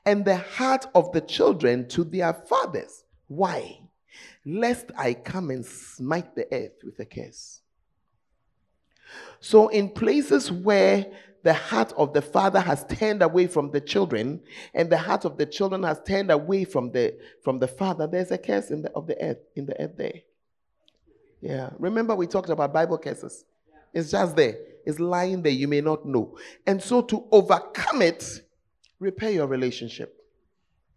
and 0.05 0.25
the 0.25 0.37
heart 0.37 0.87
of 0.95 1.12
the 1.12 1.21
children 1.21 1.88
to 1.88 2.05
their 2.05 2.33
fathers. 2.33 3.05
Why? 3.29 3.81
Lest 4.45 4.90
I 4.97 5.14
come 5.14 5.51
and 5.51 5.64
smite 5.64 6.35
the 6.35 6.53
earth 6.53 6.83
with 6.85 6.99
a 6.99 7.05
curse. 7.05 7.61
So, 9.40 9.69
in 9.69 9.90
places 9.90 10.51
where 10.51 11.07
the 11.42 11.55
heart 11.55 11.92
of 11.97 12.12
the 12.12 12.23
father 12.23 12.59
has 12.59 12.85
turned 12.88 13.23
away 13.23 13.47
from 13.47 13.71
the 13.71 13.81
children, 13.81 14.40
and 14.75 14.90
the 14.90 14.99
heart 14.99 15.25
of 15.25 15.38
the 15.38 15.47
children 15.47 15.85
has 15.85 16.01
turned 16.05 16.33
away 16.33 16.64
from 16.64 16.90
the 16.90 17.16
from 17.45 17.61
the 17.61 17.69
father, 17.69 18.09
there's 18.09 18.33
a 18.33 18.38
curse 18.38 18.71
in 18.71 18.83
the 18.83 18.90
of 18.92 19.07
the 19.07 19.21
earth 19.23 19.38
in 19.55 19.66
the 19.66 19.81
earth 19.81 19.97
there. 19.97 20.21
Yeah. 21.40 21.71
Remember, 21.79 22.16
we 22.16 22.27
talked 22.27 22.49
about 22.49 22.73
Bible 22.73 22.99
curses. 22.99 23.45
It's 23.92 24.11
just 24.11 24.35
there. 24.35 24.57
It's 24.87 25.01
lying 25.01 25.42
there. 25.42 25.53
You 25.53 25.66
may 25.66 25.81
not 25.81 26.07
know. 26.07 26.38
And 26.66 26.81
so, 26.81 27.03
to 27.03 27.27
overcome 27.33 28.03
it, 28.03 28.25
repair 29.01 29.30
your 29.30 29.49
relationship. 29.49 30.16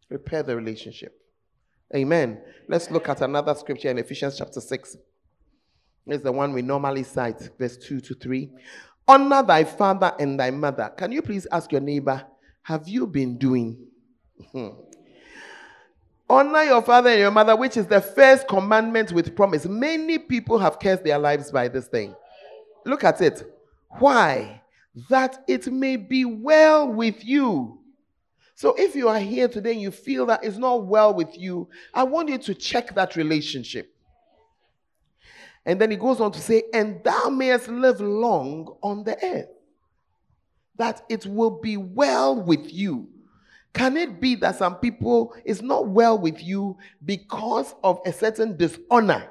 Repair 0.10 0.44
the 0.44 0.56
relationship. 0.56 1.20
Amen. 1.96 2.40
Let's 2.68 2.92
look 2.92 3.10
at 3.10 3.22
another 3.22 3.56
scripture 3.56 3.90
in 3.90 3.98
Ephesians 3.98 4.38
chapter 4.38 4.62
6. 4.62 4.96
It's 6.06 6.24
the 6.24 6.32
one 6.32 6.54
we 6.54 6.62
normally 6.62 7.04
cite, 7.04 7.50
verse 7.58 7.78
2 7.78 8.00
to 8.02 8.14
3. 8.14 8.50
Honor 9.08 9.42
thy 9.42 9.64
father 9.64 10.14
and 10.20 10.40
thy 10.40 10.52
mother. 10.52 10.92
Can 10.96 11.12
you 11.12 11.24
please 11.24 11.48
ask 11.52 11.72
your 11.72 11.82
neighbor, 11.82 12.24
have 12.62 12.88
you 12.88 13.08
been 13.08 13.40
doing? 13.40 13.88
Hmm. 14.52 14.70
Honor 16.30 16.64
your 16.64 16.84
father 16.84 17.10
and 17.10 17.20
your 17.20 17.32
mother, 17.32 17.56
which 17.56 17.76
is 17.76 17.88
the 17.88 18.02
first 18.02 18.48
commandment 18.48 19.12
with 19.12 19.36
promise. 19.36 19.66
Many 19.66 20.20
people 20.20 20.60
have 20.60 20.80
cursed 20.80 21.04
their 21.04 21.18
lives 21.18 21.52
by 21.52 21.68
this 21.68 21.88
thing. 21.88 22.16
Look 22.86 23.04
at 23.04 23.20
it. 23.22 23.44
Why? 23.98 24.62
That 25.10 25.44
it 25.48 25.68
may 25.68 25.96
be 25.96 26.26
well 26.26 26.88
with 26.88 27.26
you. 27.26 27.80
So 28.56 28.76
if 28.78 28.96
you 28.96 29.08
are 29.08 29.20
here 29.20 29.48
today 29.48 29.72
and 29.72 29.82
you 29.82 29.92
feel 29.92 30.26
that 30.26 30.44
it's 30.44 30.58
not 30.58 30.86
well 30.86 31.14
with 31.14 31.38
you, 31.38 31.70
I 31.94 32.04
want 32.04 32.30
you 32.30 32.38
to 32.40 32.54
check 32.54 32.94
that 32.96 33.16
relationship. 33.16 33.96
And 35.66 35.80
then 35.80 35.92
he 35.92 35.98
goes 35.98 36.20
on 36.20 36.32
to 36.34 36.40
say, 36.40 36.64
and 36.74 37.02
thou 37.04 37.30
mayest 37.30 37.68
live 37.68 38.02
long 38.02 38.76
on 38.82 39.04
the 39.04 39.18
earth, 39.24 39.50
that 40.78 41.04
it 41.10 41.26
will 41.26 41.60
be 41.62 41.78
well 41.78 42.42
with 42.42 42.74
you. 42.74 43.08
Can 43.74 43.96
it 43.96 44.20
be 44.20 44.36
that 44.36 44.58
some 44.58 44.76
people 44.76 45.36
is 45.46 45.62
not 45.62 45.88
well 45.88 46.18
with 46.18 46.44
you 46.44 46.78
because 47.06 47.76
of 47.84 48.02
a 48.06 48.12
certain 48.12 48.58
dishonor 48.58 49.30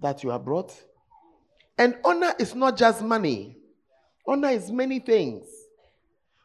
that 0.00 0.22
you 0.22 0.30
have 0.30 0.44
brought? 0.44 0.72
And 1.78 1.96
honor 2.04 2.34
is 2.38 2.54
not 2.54 2.76
just 2.76 3.02
money. 3.02 3.56
Honor 4.26 4.48
is 4.48 4.70
many 4.70 4.98
things. 4.98 5.46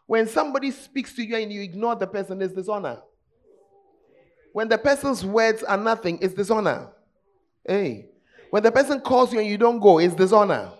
When 0.05 0.27
somebody 0.27 0.71
speaks 0.71 1.13
to 1.15 1.23
you 1.23 1.36
and 1.36 1.51
you 1.51 1.61
ignore 1.61 1.95
the 1.95 2.07
person, 2.07 2.41
it's 2.41 2.53
dishonor. 2.53 3.01
When 4.53 4.69
the 4.69 4.77
person's 4.77 5.25
words 5.25 5.63
are 5.63 5.77
nothing, 5.77 6.19
it's 6.21 6.34
dishonor. 6.34 6.89
Hey. 7.67 8.09
When 8.51 8.61
the 8.61 8.71
person 8.71 9.01
calls 9.01 9.34
you 9.34 9.39
and 9.39 9.47
you 9.47 9.57
don't 9.57 9.79
go, 9.79 9.97
it's 9.97 10.13
dishonor. 10.13 10.71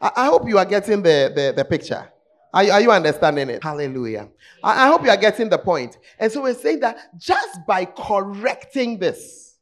I, 0.00 0.10
I 0.16 0.26
hope 0.26 0.48
you 0.48 0.58
are 0.58 0.64
getting 0.64 1.02
the, 1.02 1.32
the, 1.34 1.52
the 1.56 1.64
picture. 1.64 2.10
Are 2.52 2.64
you, 2.64 2.72
are 2.72 2.80
you 2.80 2.90
understanding 2.90 3.50
it? 3.50 3.62
Hallelujah. 3.62 4.28
I, 4.64 4.86
I 4.86 4.88
hope 4.88 5.04
you 5.04 5.10
are 5.10 5.16
getting 5.16 5.48
the 5.48 5.58
point. 5.58 5.98
And 6.18 6.32
so 6.32 6.42
we're 6.42 6.54
saying 6.54 6.80
that 6.80 7.16
just 7.18 7.60
by 7.66 7.84
correcting 7.84 8.98
this, 8.98 9.56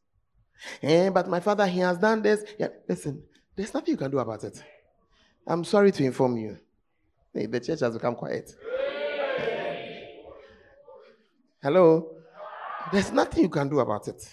eh, 0.81 1.09
but 1.09 1.27
my 1.27 1.39
father, 1.39 1.67
he 1.67 1.79
has 1.79 1.97
done 1.97 2.21
this. 2.21 2.43
Yeah, 2.57 2.69
listen, 2.87 3.21
there's 3.55 3.73
nothing 3.73 3.93
you 3.93 3.97
can 3.97 4.11
do 4.11 4.19
about 4.19 4.43
it. 4.43 4.61
I'm 5.47 5.63
sorry 5.63 5.91
to 5.91 6.03
inform 6.03 6.37
you. 6.37 6.57
Hey, 7.33 7.45
the 7.45 7.59
church 7.59 7.81
has 7.81 7.93
become 7.93 8.15
quiet. 8.15 8.53
Hello? 11.61 12.11
There's 12.91 13.11
nothing 13.11 13.43
you 13.43 13.49
can 13.49 13.67
do 13.69 13.79
about 13.79 14.07
it. 14.07 14.23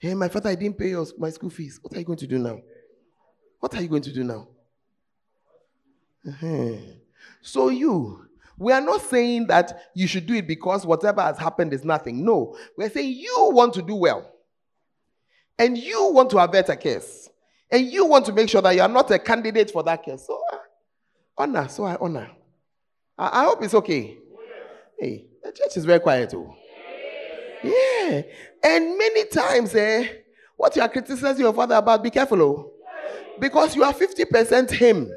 Hey, 0.00 0.14
my 0.14 0.28
father, 0.28 0.50
I 0.50 0.54
didn't 0.54 0.78
pay 0.78 0.90
your, 0.90 1.06
my 1.18 1.30
school 1.30 1.50
fees. 1.50 1.78
What 1.82 1.94
are 1.94 1.98
you 1.98 2.04
going 2.04 2.18
to 2.18 2.26
do 2.26 2.38
now? 2.38 2.60
What 3.60 3.74
are 3.74 3.82
you 3.82 3.88
going 3.88 4.02
to 4.02 4.12
do 4.12 4.24
now? 4.24 4.48
Uh-huh. 6.28 6.76
So, 7.40 7.68
you, 7.68 8.26
we 8.56 8.72
are 8.72 8.80
not 8.80 9.02
saying 9.02 9.46
that 9.48 9.90
you 9.94 10.06
should 10.06 10.26
do 10.26 10.34
it 10.34 10.46
because 10.46 10.86
whatever 10.86 11.22
has 11.22 11.38
happened 11.38 11.72
is 11.72 11.84
nothing. 11.84 12.24
No, 12.24 12.56
we're 12.76 12.90
saying 12.90 13.12
you 13.16 13.50
want 13.52 13.74
to 13.74 13.82
do 13.82 13.94
well. 13.94 14.28
And 15.58 15.76
you 15.76 16.12
want 16.12 16.30
to 16.30 16.38
avert 16.38 16.68
a 16.68 16.76
case. 16.76 17.28
And 17.72 17.90
you 17.90 18.04
want 18.04 18.26
to 18.26 18.32
make 18.34 18.50
sure 18.50 18.60
that 18.60 18.74
you 18.74 18.82
are 18.82 18.88
not 18.88 19.10
a 19.10 19.18
candidate 19.18 19.70
for 19.70 19.82
that 19.82 20.04
case. 20.04 20.26
So, 20.26 20.42
uh, 20.52 20.56
honor. 21.38 21.68
So, 21.68 21.84
I 21.84 21.96
honor. 21.98 22.30
I, 23.18 23.40
I 23.40 23.44
hope 23.44 23.62
it's 23.62 23.72
okay. 23.72 24.18
Hey, 25.00 25.24
the 25.42 25.52
church 25.52 25.78
is 25.78 25.86
very 25.86 25.98
quiet. 25.98 26.34
Oh. 26.34 26.54
Yeah. 27.64 28.22
And 28.62 28.98
many 28.98 29.24
times, 29.24 29.74
eh, 29.74 30.06
what 30.54 30.76
you 30.76 30.82
are 30.82 30.88
criticizing 30.88 31.40
your 31.40 31.54
father 31.54 31.76
about, 31.76 32.02
be 32.02 32.10
careful. 32.10 32.42
Oh. 32.42 32.72
Because 33.40 33.74
you 33.74 33.84
are 33.84 33.94
50% 33.94 34.70
him. 34.70 35.10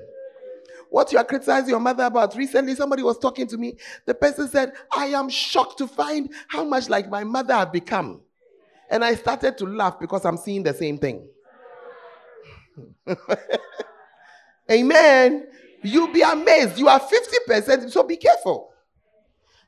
What 0.89 1.11
you 1.11 1.17
are 1.17 1.25
criticizing 1.25 1.71
your 1.71 1.81
mother 1.81 2.05
about. 2.05 2.37
Recently, 2.37 2.73
somebody 2.75 3.03
was 3.03 3.19
talking 3.19 3.47
to 3.47 3.57
me. 3.57 3.75
The 4.05 4.13
person 4.13 4.47
said, 4.47 4.71
I 4.95 5.07
am 5.07 5.27
shocked 5.27 5.79
to 5.79 5.87
find 5.87 6.33
how 6.47 6.63
much 6.63 6.87
like 6.87 7.09
my 7.09 7.25
mother 7.25 7.53
I've 7.53 7.73
become. 7.73 8.21
And 8.89 9.03
I 9.03 9.15
started 9.15 9.57
to 9.57 9.65
laugh 9.65 9.99
because 9.99 10.23
I'm 10.23 10.37
seeing 10.37 10.63
the 10.63 10.73
same 10.73 10.97
thing. 10.97 11.27
Amen. 14.71 15.47
You'll 15.83 16.11
be 16.11 16.21
amazed. 16.21 16.79
You 16.79 16.87
are 16.87 16.99
50%, 16.99 17.91
so 17.91 18.03
be 18.03 18.17
careful. 18.17 18.71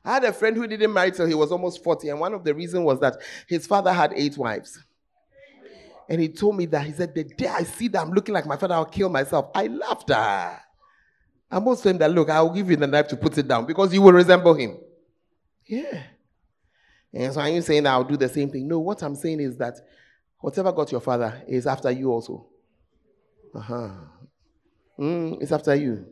I 0.04 0.14
had 0.14 0.24
a 0.24 0.32
friend 0.32 0.56
who 0.56 0.66
didn't 0.66 0.92
marry 0.92 1.12
till 1.12 1.26
he 1.26 1.34
was 1.34 1.52
almost 1.52 1.84
40, 1.84 2.08
and 2.08 2.20
one 2.20 2.34
of 2.34 2.44
the 2.44 2.54
reasons 2.54 2.84
was 2.84 2.98
that 3.00 3.16
his 3.46 3.66
father 3.66 3.92
had 3.92 4.12
eight 4.16 4.36
wives. 4.36 4.82
And 6.08 6.20
he 6.20 6.28
told 6.28 6.56
me 6.56 6.66
that 6.66 6.86
he 6.86 6.92
said, 6.92 7.14
The 7.14 7.24
day 7.24 7.48
I 7.48 7.64
see 7.64 7.88
that 7.88 8.00
I'm 8.00 8.12
looking 8.12 8.34
like 8.34 8.46
my 8.46 8.56
father, 8.56 8.74
I'll 8.74 8.86
kill 8.86 9.10
myself. 9.10 9.50
I 9.54 9.66
laughed. 9.66 10.10
Ah. 10.10 10.58
I 11.50 11.58
most 11.58 11.82
told 11.82 11.96
him 11.96 11.98
that, 11.98 12.10
Look, 12.10 12.30
I'll 12.30 12.50
give 12.50 12.70
you 12.70 12.76
the 12.76 12.86
knife 12.86 13.08
to 13.08 13.16
put 13.16 13.36
it 13.36 13.46
down 13.46 13.66
because 13.66 13.92
you 13.92 14.00
will 14.00 14.12
resemble 14.12 14.54
him. 14.54 14.78
Yeah. 15.66 16.02
And 17.12 17.32
so 17.34 17.40
are 17.40 17.48
you 17.48 17.60
saying 17.60 17.86
I'll 17.86 18.04
do 18.04 18.16
the 18.16 18.28
same 18.28 18.50
thing? 18.50 18.66
No, 18.66 18.78
what 18.78 19.02
I'm 19.02 19.14
saying 19.14 19.40
is 19.40 19.56
that 19.58 19.74
whatever 20.38 20.72
got 20.72 20.90
your 20.90 21.00
father 21.00 21.42
is 21.46 21.66
after 21.66 21.90
you 21.90 22.10
also. 22.10 22.46
Uh 23.54 23.60
huh. 23.60 23.90
Mm, 24.98 25.42
it's 25.42 25.52
after 25.52 25.74
you. 25.74 26.06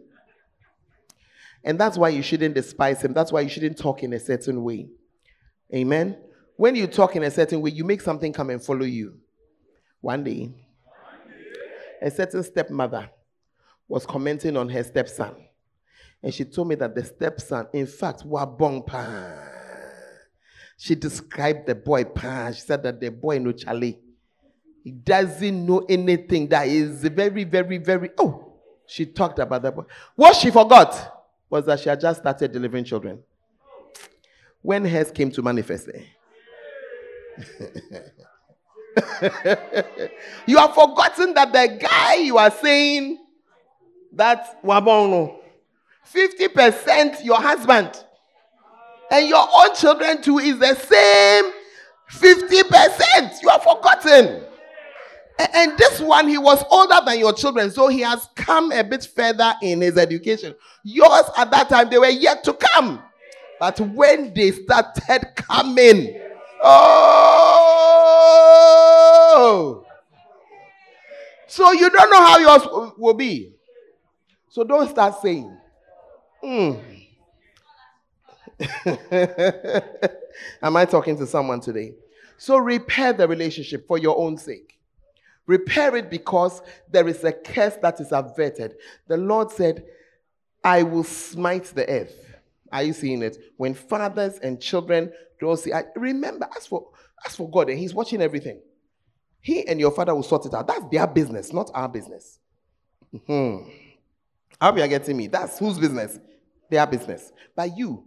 And 1.64 1.78
that's 1.78 1.98
why 1.98 2.10
you 2.10 2.22
shouldn't 2.22 2.54
despise 2.54 3.02
him. 3.02 3.12
That's 3.12 3.32
why 3.32 3.40
you 3.40 3.48
shouldn't 3.48 3.76
talk 3.76 4.02
in 4.02 4.12
a 4.12 4.20
certain 4.20 4.62
way. 4.62 4.88
Amen. 5.74 6.16
When 6.56 6.76
you 6.76 6.86
talk 6.86 7.16
in 7.16 7.24
a 7.24 7.30
certain 7.30 7.60
way, 7.60 7.70
you 7.70 7.84
make 7.84 8.00
something 8.00 8.32
come 8.32 8.50
and 8.50 8.62
follow 8.62 8.84
you. 8.84 9.18
One 10.00 10.22
day, 10.22 10.54
a 12.00 12.10
certain 12.10 12.44
stepmother 12.44 13.10
was 13.88 14.06
commenting 14.06 14.56
on 14.56 14.68
her 14.68 14.84
stepson. 14.84 15.34
And 16.22 16.32
she 16.32 16.44
told 16.44 16.68
me 16.68 16.76
that 16.76 16.94
the 16.94 17.04
stepson, 17.04 17.66
in 17.72 17.86
fact, 17.86 18.24
wabong 18.24 18.86
pa. 18.86 19.32
She 20.78 20.94
described 20.94 21.66
the 21.66 21.74
boy 21.74 22.04
pa. 22.04 22.52
She 22.52 22.60
said 22.60 22.82
that 22.84 23.00
the 23.00 23.10
boy 23.10 23.38
no 23.38 23.52
chale. 23.52 23.94
He 24.86 24.92
doesn't 24.92 25.66
know 25.66 25.84
anything 25.88 26.46
that 26.50 26.68
is 26.68 27.02
very, 27.02 27.42
very, 27.42 27.76
very. 27.78 28.10
Oh, 28.16 28.52
she 28.86 29.04
talked 29.04 29.40
about 29.40 29.62
that. 29.62 29.74
What 30.14 30.36
she 30.36 30.52
forgot 30.52 31.24
was 31.50 31.66
that 31.66 31.80
she 31.80 31.88
had 31.88 32.00
just 32.00 32.20
started 32.20 32.52
delivering 32.52 32.84
children. 32.84 33.18
When 34.62 34.84
hers 34.84 35.10
came 35.10 35.32
to 35.32 35.42
manifest, 35.42 35.88
you 40.46 40.56
have 40.56 40.72
forgotten 40.72 41.34
that 41.34 41.52
the 41.52 41.78
guy 41.82 42.14
you 42.18 42.38
are 42.38 42.52
saying 42.52 43.18
that 44.12 44.62
wabono, 44.62 45.36
50% 46.14 47.24
your 47.24 47.40
husband, 47.40 48.04
and 49.10 49.26
your 49.26 49.48
own 49.52 49.74
children 49.74 50.22
too 50.22 50.38
is 50.38 50.60
the 50.60 50.76
same 50.76 51.52
50%. 52.08 53.42
You 53.42 53.48
have 53.48 53.64
forgotten. 53.64 54.44
And 55.38 55.76
this 55.76 56.00
one, 56.00 56.28
he 56.28 56.38
was 56.38 56.64
older 56.70 56.98
than 57.04 57.18
your 57.18 57.34
children, 57.34 57.70
so 57.70 57.88
he 57.88 58.00
has 58.00 58.26
come 58.34 58.72
a 58.72 58.82
bit 58.82 59.04
further 59.04 59.54
in 59.62 59.82
his 59.82 59.98
education. 59.98 60.54
Yours 60.82 61.24
at 61.36 61.50
that 61.50 61.68
time, 61.68 61.90
they 61.90 61.98
were 61.98 62.06
yet 62.08 62.42
to 62.44 62.54
come. 62.54 63.02
But 63.60 63.78
when 63.80 64.32
they 64.32 64.52
started 64.52 65.32
coming, 65.36 66.18
oh! 66.62 67.26
So 71.46 71.72
you 71.72 71.90
don't 71.90 72.10
know 72.10 72.24
how 72.24 72.38
yours 72.38 72.62
will 72.96 73.14
be. 73.14 73.52
So 74.48 74.64
don't 74.64 74.88
start 74.88 75.20
saying, 75.20 75.54
hmm. 76.42 76.72
Am 80.62 80.76
I 80.76 80.86
talking 80.86 81.16
to 81.18 81.26
someone 81.26 81.60
today? 81.60 81.94
So 82.38 82.56
repair 82.56 83.12
the 83.12 83.28
relationship 83.28 83.86
for 83.86 83.98
your 83.98 84.16
own 84.18 84.38
sake. 84.38 84.75
Repair 85.46 85.96
it 85.96 86.10
because 86.10 86.60
there 86.90 87.06
is 87.06 87.22
a 87.24 87.32
curse 87.32 87.76
that 87.76 88.00
is 88.00 88.12
averted. 88.12 88.76
The 89.06 89.16
Lord 89.16 89.50
said, 89.50 89.84
I 90.64 90.82
will 90.82 91.04
smite 91.04 91.66
the 91.66 91.88
earth. 91.88 92.36
Are 92.72 92.82
you 92.82 92.92
seeing 92.92 93.22
it? 93.22 93.38
When 93.56 93.74
fathers 93.74 94.38
and 94.38 94.60
children 94.60 95.12
don't 95.40 95.58
see, 95.58 95.72
I, 95.72 95.84
remember, 95.94 96.48
as 96.56 96.66
for, 96.66 96.88
as 97.24 97.36
for 97.36 97.48
God, 97.48 97.70
and 97.70 97.78
He's 97.78 97.94
watching 97.94 98.20
everything. 98.20 98.60
He 99.40 99.66
and 99.68 99.78
your 99.78 99.92
father 99.92 100.12
will 100.12 100.24
sort 100.24 100.46
it 100.46 100.54
out. 100.54 100.66
That's 100.66 100.84
their 100.90 101.06
business, 101.06 101.52
not 101.52 101.70
our 101.72 101.88
business. 101.88 102.40
Hmm. 103.26 103.58
How 104.60 104.72
are 104.72 104.78
you 104.78 104.88
getting 104.88 105.16
me? 105.16 105.28
That's 105.28 105.58
whose 105.58 105.78
business? 105.78 106.18
Their 106.68 106.86
business. 106.86 107.32
But 107.54 107.76
you, 107.76 108.04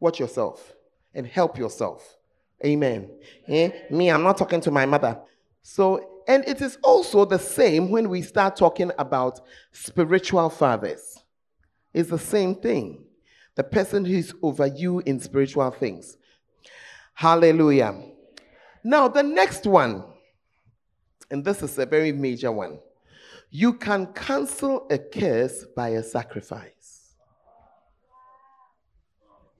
watch 0.00 0.18
yourself 0.18 0.72
and 1.14 1.24
help 1.24 1.56
yourself. 1.56 2.16
Amen. 2.64 3.10
Eh? 3.46 3.70
Me, 3.90 4.10
I'm 4.10 4.22
not 4.24 4.36
talking 4.36 4.60
to 4.62 4.70
my 4.72 4.86
mother. 4.86 5.20
So 5.62 6.11
and 6.26 6.46
it 6.46 6.60
is 6.60 6.78
also 6.82 7.24
the 7.24 7.38
same 7.38 7.90
when 7.90 8.08
we 8.08 8.22
start 8.22 8.56
talking 8.56 8.90
about 8.98 9.40
spiritual 9.72 10.50
fathers. 10.50 11.22
It's 11.92 12.10
the 12.10 12.18
same 12.18 12.54
thing. 12.54 13.04
The 13.54 13.64
person 13.64 14.04
who 14.04 14.14
is 14.14 14.34
over 14.42 14.66
you 14.66 15.00
in 15.00 15.20
spiritual 15.20 15.70
things. 15.70 16.16
Hallelujah. 17.14 18.02
Now, 18.82 19.08
the 19.08 19.22
next 19.22 19.66
one, 19.66 20.04
and 21.30 21.44
this 21.44 21.62
is 21.62 21.78
a 21.78 21.86
very 21.86 22.12
major 22.12 22.50
one. 22.50 22.78
You 23.50 23.74
can 23.74 24.06
cancel 24.14 24.86
a 24.90 24.98
curse 24.98 25.66
by 25.76 25.90
a 25.90 26.02
sacrifice. 26.02 26.81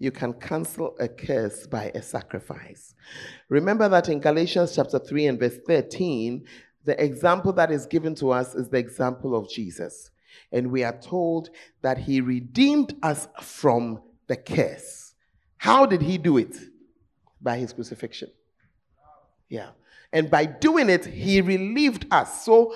You 0.03 0.11
can 0.11 0.32
cancel 0.32 0.96
a 0.98 1.07
curse 1.07 1.64
by 1.68 1.92
a 1.94 2.03
sacrifice. 2.03 2.92
Remember 3.48 3.88
that 3.88 4.09
in 4.09 4.18
Galatians 4.18 4.74
chapter 4.74 4.98
3 4.98 5.26
and 5.26 5.38
verse 5.38 5.59
13, 5.64 6.44
the 6.84 7.00
example 7.00 7.53
that 7.53 7.70
is 7.70 7.86
given 7.86 8.16
to 8.16 8.32
us 8.32 8.57
is 8.57 8.68
the 8.68 8.78
example 8.78 9.36
of 9.36 9.48
Jesus. 9.48 10.11
And 10.50 10.72
we 10.72 10.82
are 10.82 10.98
told 10.98 11.50
that 11.82 11.98
he 11.98 12.20
redeemed 12.20 12.96
us 13.05 13.28
from 13.40 14.03
the 14.26 14.34
curse. 14.34 15.14
How 15.59 15.86
did 15.86 16.03
he 16.03 16.18
do 16.18 16.36
it? 16.36 16.57
By 17.40 17.59
his 17.59 17.72
crucifixion. 17.72 18.32
Yeah. 19.48 19.68
And 20.12 20.28
by 20.28 20.46
doing 20.46 20.90
it, 20.90 21.05
he 21.07 21.40
relieved 21.40 22.07
us. 22.11 22.44
So 22.44 22.74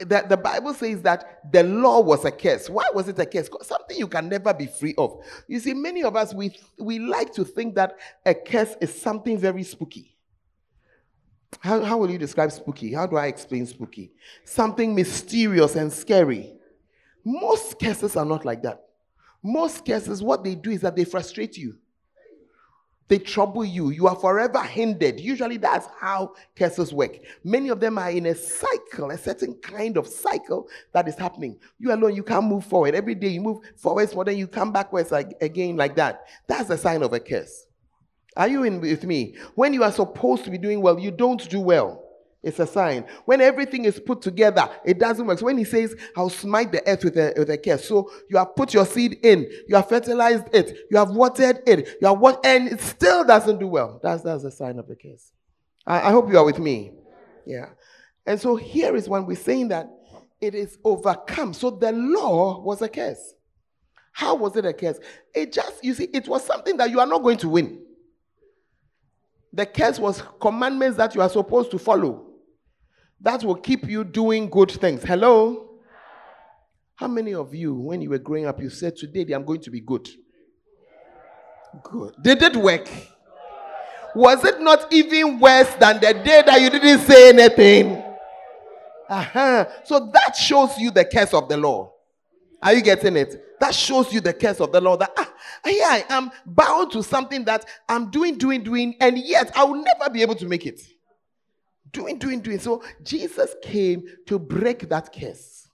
that 0.00 0.28
the 0.28 0.36
Bible 0.36 0.74
says 0.74 1.02
that 1.02 1.50
the 1.52 1.62
law 1.62 2.00
was 2.00 2.24
a 2.24 2.30
curse. 2.30 2.68
Why 2.68 2.86
was 2.94 3.08
it 3.08 3.18
a 3.18 3.26
curse? 3.26 3.48
Something 3.62 3.96
you 3.96 4.08
can 4.08 4.28
never 4.28 4.52
be 4.52 4.66
free 4.66 4.94
of. 4.98 5.22
You 5.48 5.58
see, 5.58 5.74
many 5.74 6.02
of 6.04 6.16
us 6.16 6.34
we 6.34 6.56
we 6.78 6.98
like 6.98 7.32
to 7.34 7.44
think 7.44 7.74
that 7.76 7.96
a 8.24 8.34
curse 8.34 8.76
is 8.80 9.00
something 9.00 9.38
very 9.38 9.62
spooky. 9.62 10.16
How, 11.60 11.82
how 11.82 11.96
will 11.96 12.10
you 12.10 12.18
describe 12.18 12.52
spooky? 12.52 12.92
How 12.92 13.06
do 13.06 13.16
I 13.16 13.26
explain 13.26 13.66
spooky? 13.66 14.12
Something 14.44 14.94
mysterious 14.94 15.74
and 15.74 15.92
scary. 15.92 16.54
Most 17.24 17.78
curses 17.78 18.16
are 18.16 18.24
not 18.24 18.44
like 18.44 18.62
that. 18.62 18.84
Most 19.42 19.84
curses, 19.84 20.22
what 20.22 20.44
they 20.44 20.54
do 20.54 20.70
is 20.70 20.80
that 20.82 20.96
they 20.96 21.04
frustrate 21.04 21.56
you. 21.56 21.76
They 23.08 23.18
trouble 23.18 23.64
you. 23.64 23.90
You 23.90 24.08
are 24.08 24.16
forever 24.16 24.60
hindered. 24.60 25.20
Usually, 25.20 25.58
that's 25.58 25.86
how 26.00 26.34
curses 26.56 26.92
work. 26.92 27.18
Many 27.44 27.68
of 27.68 27.78
them 27.78 27.98
are 27.98 28.10
in 28.10 28.26
a 28.26 28.34
cycle, 28.34 29.10
a 29.10 29.18
certain 29.18 29.54
kind 29.54 29.96
of 29.96 30.08
cycle 30.08 30.68
that 30.92 31.06
is 31.06 31.14
happening. 31.14 31.56
You 31.78 31.94
alone, 31.94 32.16
you 32.16 32.24
can't 32.24 32.46
move 32.46 32.64
forward. 32.64 32.94
Every 32.94 33.14
day 33.14 33.28
you 33.28 33.40
move 33.40 33.58
forwards, 33.76 34.12
but 34.14 34.26
then 34.26 34.36
you 34.36 34.48
come 34.48 34.72
backwards 34.72 35.12
like, 35.12 35.36
again 35.40 35.76
like 35.76 35.94
that. 35.96 36.26
That's 36.48 36.70
a 36.70 36.76
sign 36.76 37.02
of 37.02 37.12
a 37.12 37.20
curse. 37.20 37.66
Are 38.36 38.48
you 38.48 38.64
in 38.64 38.80
with 38.80 39.04
me? 39.04 39.36
When 39.54 39.72
you 39.72 39.82
are 39.84 39.92
supposed 39.92 40.44
to 40.44 40.50
be 40.50 40.58
doing 40.58 40.82
well, 40.82 40.98
you 40.98 41.10
don't 41.10 41.48
do 41.48 41.60
well. 41.60 42.05
It's 42.46 42.60
a 42.60 42.66
sign. 42.66 43.04
When 43.24 43.40
everything 43.40 43.86
is 43.86 43.98
put 43.98 44.22
together, 44.22 44.70
it 44.84 45.00
doesn't 45.00 45.26
work. 45.26 45.40
So 45.40 45.46
when 45.46 45.58
he 45.58 45.64
says, 45.64 45.96
I'll 46.16 46.30
smite 46.30 46.70
the 46.70 46.80
earth 46.88 47.02
with 47.02 47.16
a, 47.16 47.34
with 47.36 47.50
a 47.50 47.58
curse, 47.58 47.88
so 47.88 48.08
you 48.30 48.36
have 48.36 48.54
put 48.54 48.72
your 48.72 48.86
seed 48.86 49.18
in, 49.24 49.50
you 49.66 49.74
have 49.74 49.88
fertilized 49.88 50.54
it, 50.54 50.78
you 50.88 50.96
have 50.96 51.10
watered 51.10 51.58
it, 51.66 51.98
you 52.00 52.06
have 52.06 52.20
what, 52.20 52.46
and 52.46 52.68
it 52.68 52.80
still 52.80 53.24
doesn't 53.24 53.58
do 53.58 53.66
well. 53.66 53.98
That's, 54.00 54.22
that's 54.22 54.44
a 54.44 54.52
sign 54.52 54.78
of 54.78 54.86
the 54.86 54.94
curse. 54.94 55.32
I, 55.84 56.02
I 56.02 56.10
hope 56.12 56.30
you 56.30 56.38
are 56.38 56.44
with 56.44 56.60
me. 56.60 56.92
Yeah. 57.44 57.70
And 58.24 58.40
so 58.40 58.54
here 58.54 58.94
is 58.94 59.08
when 59.08 59.26
we're 59.26 59.34
saying 59.34 59.66
that 59.68 59.88
it 60.40 60.54
is 60.54 60.78
overcome. 60.84 61.52
So 61.52 61.70
the 61.70 61.90
law 61.90 62.60
was 62.60 62.80
a 62.80 62.88
curse. 62.88 63.34
How 64.12 64.36
was 64.36 64.54
it 64.54 64.64
a 64.64 64.72
curse? 64.72 65.00
It 65.34 65.52
just, 65.52 65.82
you 65.82 65.94
see, 65.94 66.08
it 66.14 66.28
was 66.28 66.46
something 66.46 66.76
that 66.76 66.90
you 66.90 67.00
are 67.00 67.06
not 67.08 67.24
going 67.24 67.38
to 67.38 67.48
win. 67.48 67.82
The 69.52 69.66
curse 69.66 69.98
was 69.98 70.22
commandments 70.40 70.96
that 70.98 71.16
you 71.16 71.22
are 71.22 71.28
supposed 71.28 71.72
to 71.72 71.78
follow 71.80 72.25
that 73.20 73.42
will 73.44 73.56
keep 73.56 73.88
you 73.88 74.04
doing 74.04 74.48
good 74.48 74.70
things. 74.70 75.02
Hello? 75.02 75.70
How 76.96 77.08
many 77.08 77.34
of 77.34 77.54
you, 77.54 77.74
when 77.74 78.00
you 78.00 78.10
were 78.10 78.18
growing 78.18 78.46
up, 78.46 78.60
you 78.60 78.70
said, 78.70 78.96
Today 78.96 79.32
I'm 79.32 79.44
going 79.44 79.60
to 79.60 79.70
be 79.70 79.80
good? 79.80 80.08
Good. 81.82 82.14
Did 82.22 82.42
it 82.42 82.56
work? 82.56 82.88
Was 84.14 84.44
it 84.44 84.60
not 84.60 84.92
even 84.92 85.38
worse 85.38 85.68
than 85.74 86.00
the 86.00 86.14
day 86.14 86.42
that 86.46 86.60
you 86.60 86.70
didn't 86.70 87.00
say 87.00 87.28
anything? 87.28 88.02
Uh-huh. 89.08 89.66
So 89.84 90.10
that 90.12 90.34
shows 90.36 90.78
you 90.78 90.90
the 90.90 91.04
curse 91.04 91.34
of 91.34 91.48
the 91.48 91.56
law. 91.56 91.92
Are 92.62 92.72
you 92.72 92.80
getting 92.80 93.16
it? 93.16 93.60
That 93.60 93.74
shows 93.74 94.12
you 94.12 94.20
the 94.20 94.32
curse 94.32 94.60
of 94.60 94.72
the 94.72 94.80
law. 94.80 94.96
That 94.96 95.12
ah, 95.16 95.32
here 95.64 95.84
I 95.84 96.04
am 96.08 96.30
bound 96.46 96.92
to 96.92 97.02
something 97.02 97.44
that 97.44 97.66
I'm 97.88 98.10
doing, 98.10 98.38
doing, 98.38 98.62
doing, 98.62 98.96
and 99.00 99.18
yet 99.18 99.52
I 99.54 99.64
will 99.64 99.82
never 99.82 100.10
be 100.10 100.22
able 100.22 100.34
to 100.36 100.46
make 100.46 100.66
it 100.66 100.80
doing, 101.92 102.18
doing, 102.18 102.40
doing. 102.40 102.58
So 102.58 102.82
Jesus 103.02 103.54
came 103.62 104.04
to 104.26 104.38
break 104.38 104.88
that 104.88 105.12
curse. 105.12 105.68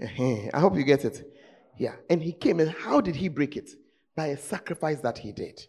I 0.00 0.58
hope 0.58 0.76
you 0.76 0.84
get 0.84 1.04
it. 1.04 1.24
Yeah. 1.78 1.94
And 2.10 2.22
he 2.22 2.32
came, 2.32 2.60
and 2.60 2.70
how 2.70 3.00
did 3.00 3.16
he 3.16 3.28
break 3.28 3.56
it? 3.56 3.70
By 4.14 4.26
a 4.26 4.36
sacrifice 4.36 5.00
that 5.00 5.18
he 5.18 5.32
did. 5.32 5.66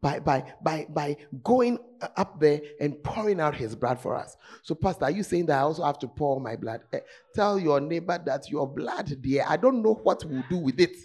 By, 0.00 0.18
by, 0.20 0.52
by, 0.62 0.86
by 0.90 1.16
going 1.42 1.78
up 2.16 2.38
there 2.38 2.60
and 2.80 3.02
pouring 3.02 3.40
out 3.40 3.54
his 3.54 3.74
blood 3.74 3.98
for 3.98 4.14
us. 4.14 4.36
So, 4.62 4.74
Pastor, 4.74 5.06
are 5.06 5.10
you 5.10 5.22
saying 5.22 5.46
that 5.46 5.58
I 5.58 5.62
also 5.62 5.82
have 5.84 5.98
to 6.00 6.08
pour 6.08 6.40
my 6.40 6.56
blood? 6.56 6.82
Eh, 6.92 7.00
tell 7.34 7.58
your 7.58 7.80
neighbor 7.80 8.20
that 8.26 8.50
your 8.50 8.66
blood, 8.66 9.16
dear, 9.22 9.44
I 9.48 9.56
don't 9.56 9.82
know 9.82 9.94
what 9.94 10.22
we'll 10.24 10.44
do 10.50 10.58
with 10.58 10.78
it. 10.78 10.96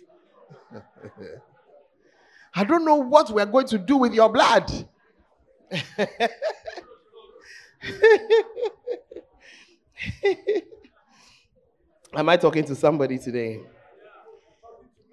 I 2.55 2.63
don't 2.63 2.83
know 2.83 2.95
what 2.95 3.29
we're 3.29 3.45
going 3.45 3.67
to 3.67 3.77
do 3.77 3.95
with 3.97 4.13
your 4.13 4.29
blood. 4.29 4.69
Am 12.13 12.29
I 12.29 12.37
talking 12.37 12.63
to 12.65 12.75
somebody 12.75 13.17
today? 13.17 13.61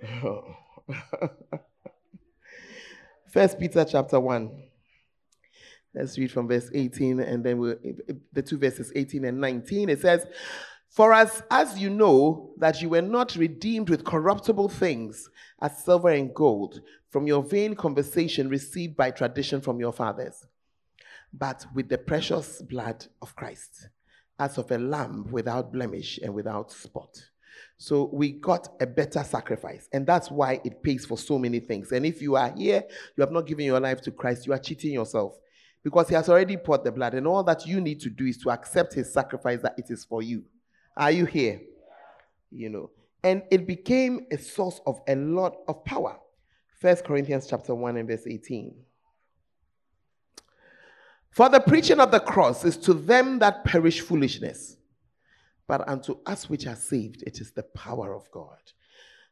First 3.29 3.59
Peter 3.59 3.85
chapter 3.85 4.19
1. 4.19 4.63
Let's 5.95 6.19
read 6.19 6.33
from 6.33 6.49
verse 6.49 6.69
18 6.75 7.21
and 7.21 7.45
then 7.45 7.59
we'll, 7.59 7.77
the 8.33 8.43
two 8.43 8.59
verses 8.59 8.91
18 8.95 9.25
and 9.25 9.41
19. 9.41 9.89
It 9.89 10.01
says, 10.01 10.27
For 10.91 11.13
as, 11.13 11.43
as 11.51 11.79
you 11.79 11.91
know 11.91 12.51
that 12.59 12.83
you 12.83 12.91
were 12.91 13.03
not 13.03 13.37
redeemed 13.37 13.89
with 13.89 14.05
corruptible 14.05 14.69
things 14.69 15.29
as 15.63 15.85
silver 15.85 16.11
and 16.11 16.35
gold 16.35 16.81
from 17.11 17.27
your 17.27 17.43
vain 17.43 17.75
conversation 17.75 18.49
received 18.49 18.97
by 18.97 19.11
tradition 19.11 19.61
from 19.61 19.81
your 19.81 19.93
fathers 19.93 20.47
but 21.33 21.67
with 21.75 21.89
the 21.89 21.99
precious 21.99 22.63
blood 22.63 23.07
of 23.23 23.35
Christ, 23.37 23.89
as 24.39 24.59
of 24.59 24.71
a 24.71 24.79
lamb 24.79 25.29
without 25.31 25.73
blemish 25.73 26.19
and 26.23 26.35
without 26.35 26.73
spot. 26.73 27.23
So 27.79 28.11
we 28.13 28.33
got 28.33 28.69
a 28.81 28.87
better 28.87 29.23
sacrifice, 29.23 29.89
and 29.93 30.07
that's 30.07 30.31
why 30.31 30.61
it 30.65 30.83
pays 30.83 31.05
for 31.05 31.19
so 31.19 31.39
many 31.39 31.61
things. 31.61 31.93
And 31.93 32.07
if 32.07 32.23
you 32.23 32.37
are 32.37 32.53
here, 32.57 32.85
you 33.17 33.21
have 33.21 33.33
not 33.33 33.47
given 33.47 33.65
your 33.65 33.81
life 33.81 34.01
to 34.03 34.11
Christ, 34.11 34.47
you 34.47 34.53
are 34.53 34.59
cheating 34.59 34.93
yourself 34.93 35.39
because 35.83 36.09
He 36.09 36.15
has 36.15 36.29
already 36.29 36.57
poured 36.57 36.85
the 36.85 36.93
blood, 36.93 37.15
and 37.15 37.27
all 37.27 37.45
that 37.45 37.67
you 37.67 37.81
need 37.81 38.01
to 38.01 38.11
do 38.11 38.27
is 38.27 38.39
to 38.39 38.51
accept 38.51 38.95
His 38.95 39.13
sacrifice 39.13 39.61
that 39.63 39.79
it 39.79 39.91
is 39.91 40.05
for 40.05 40.23
you. 40.23 40.45
Are 40.97 41.11
you 41.11 41.27
here? 41.27 41.61
You 42.51 42.71
know, 42.71 42.91
and 43.23 43.43
it 43.51 43.67
became 43.67 44.27
a 44.31 44.39
source 44.39 44.81
of 44.87 45.01
a 45.09 45.15
lot 45.15 45.57
of 45.69 45.85
power. 45.85 46.19
First 46.81 47.05
Corinthians 47.05 47.47
chapter 47.47 47.75
1 47.75 47.97
and 47.97 48.09
verse 48.09 48.27
18. 48.27 48.75
For 51.37 51.51
the 51.51 51.61
preaching 51.61 52.01
of 52.01 52.13
the 52.13 52.21
cross 52.21 52.65
is 52.65 52.79
to 52.79 52.95
them 52.95 53.41
that 53.41 53.63
perish 53.63 54.01
foolishness, 54.01 54.79
but 55.67 55.87
unto 55.87 56.17
us 56.25 56.49
which 56.49 56.67
are 56.67 56.75
saved, 56.75 57.25
it 57.27 57.43
is 57.43 57.51
the 57.51 57.63
power 57.63 58.15
of 58.15 58.31
God. 58.31 58.57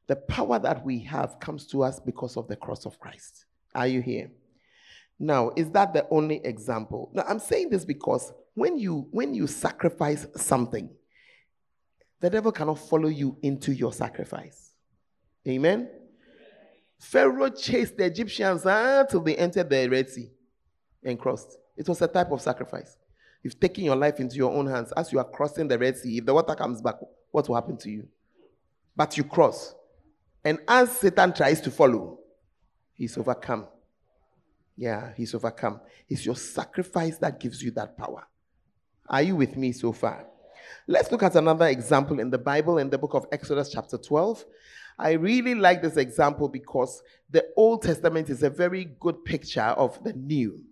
The 0.07 0.17
power 0.17 0.59
that 0.59 0.85
we 0.85 0.99
have 1.05 1.41
comes 1.41 1.67
to 1.69 1.83
us 1.83 2.01
because 2.01 2.37
of 2.37 2.47
the 2.47 2.57
cross 2.57 2.85
of 2.85 3.01
Christ. 3.01 3.47
Are 3.75 3.87
you 3.87 4.03
here? 4.03 4.31
Now, 5.19 5.53
is 5.57 5.71
that 5.71 5.95
the 5.95 6.07
only 6.11 6.45
example? 6.45 7.11
Now, 7.15 7.25
I'm 7.27 7.39
saying 7.39 7.71
this 7.71 7.87
because 7.87 8.35
when 8.53 8.77
you 8.79 9.09
when 9.11 9.33
you 9.33 9.47
sacrifice 9.47 10.27
something, 10.37 10.91
the 12.21 12.29
devil 12.29 12.53
cannot 12.53 12.81
follow 12.81 13.09
you 13.09 13.39
into 13.41 13.73
your 13.73 13.95
sacrifice. 13.95 14.75
Amen. 15.49 15.89
Pharaoh 16.99 17.49
chased 17.49 17.97
the 17.97 18.05
Egyptians 18.05 18.67
ah, 18.67 19.01
until 19.01 19.23
they 19.23 19.37
entered 19.37 19.71
the 19.71 19.89
Red 19.89 20.11
Sea 20.11 20.31
and 21.03 21.19
crossed. 21.19 21.57
It 21.77 21.89
was 21.89 22.01
a 22.03 22.09
type 22.09 22.31
of 22.31 22.41
sacrifice. 22.41 22.97
You've 23.43 23.61
taken 23.61 23.85
your 23.85 23.97
life 23.97 24.21
into 24.21 24.37
your 24.37 24.53
own 24.53 24.67
hands. 24.67 24.93
As 24.97 25.13
you 25.13 25.19
are 25.19 25.25
crossing 25.25 25.69
the 25.69 25.79
Red 25.79 25.97
Sea, 25.97 26.19
if 26.19 26.25
the 26.25 26.33
water 26.33 26.55
comes 26.55 26.81
back, 26.81 26.97
what 27.31 27.49
will 27.49 27.57
happen 27.57 27.77
to 27.79 27.91
you? 27.91 28.09
But 28.97 29.17
you 29.17 29.25
cross. 29.25 29.75
And 30.45 30.59
as 30.69 30.97
Satan 30.99 31.33
tries 31.33 31.61
to 31.63 31.71
follow, 31.71 32.21
he's 32.95 33.19
overcome. 33.19 33.67
Yeah, 34.77 35.13
he's 35.17 35.35
overcome. 35.35 35.81
It's 36.09 36.25
your 36.25 36.37
sacrifice 36.37 37.19
that 37.19 37.39
gives 37.39 37.63
you 37.63 37.71
that 37.73 37.97
power. 37.97 38.27
Are 39.09 39.23
you 39.23 39.37
with 39.37 39.57
me 39.57 39.73
so 39.73 39.93
far? 39.93 40.27
Let's 40.87 41.13
look 41.13 41.23
at 41.23 41.37
another 41.37 41.67
example 41.67 42.21
in 42.21 42.31
the 42.31 42.39
Bible 42.39 42.79
in 42.79 42.91
the 42.91 42.99
book 42.99 43.15
of 43.15 43.27
Exodus, 43.31 43.71
chapter 43.71 43.99
12. 43.99 44.45
I 44.99 45.13
really 45.13 45.55
like 45.55 45.83
this 45.83 45.97
example 45.97 46.49
because 46.49 47.03
the 47.31 47.45
Old 47.57 47.83
Testament 47.83 48.31
is 48.31 48.43
a 48.43 48.51
very 48.51 48.85
good 49.01 49.25
picture 49.25 49.61
of 49.61 50.03
the 50.05 50.13
New. 50.13 50.63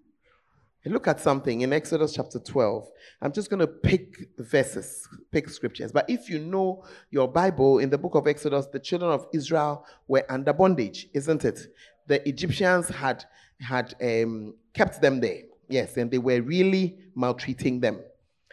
Look 0.84 1.06
at 1.06 1.20
something 1.20 1.60
in 1.60 1.72
Exodus 1.72 2.12
chapter 2.12 2.40
12. 2.40 2.88
I'm 3.20 3.32
just 3.32 3.48
going 3.48 3.60
to 3.60 3.68
pick 3.68 4.28
verses, 4.38 5.06
pick 5.30 5.48
scriptures. 5.48 5.92
But 5.92 6.10
if 6.10 6.28
you 6.28 6.40
know 6.40 6.84
your 7.10 7.28
Bible, 7.28 7.78
in 7.78 7.88
the 7.88 7.98
book 7.98 8.16
of 8.16 8.26
Exodus, 8.26 8.66
the 8.66 8.80
children 8.80 9.12
of 9.12 9.26
Israel 9.32 9.86
were 10.08 10.24
under 10.28 10.52
bondage, 10.52 11.06
isn't 11.14 11.44
it? 11.44 11.60
The 12.08 12.28
Egyptians 12.28 12.88
had, 12.88 13.24
had 13.60 13.94
um, 14.02 14.54
kept 14.74 15.00
them 15.00 15.20
there. 15.20 15.42
Yes, 15.68 15.96
and 15.96 16.10
they 16.10 16.18
were 16.18 16.42
really 16.42 16.98
maltreating 17.14 17.78
them. 17.78 18.00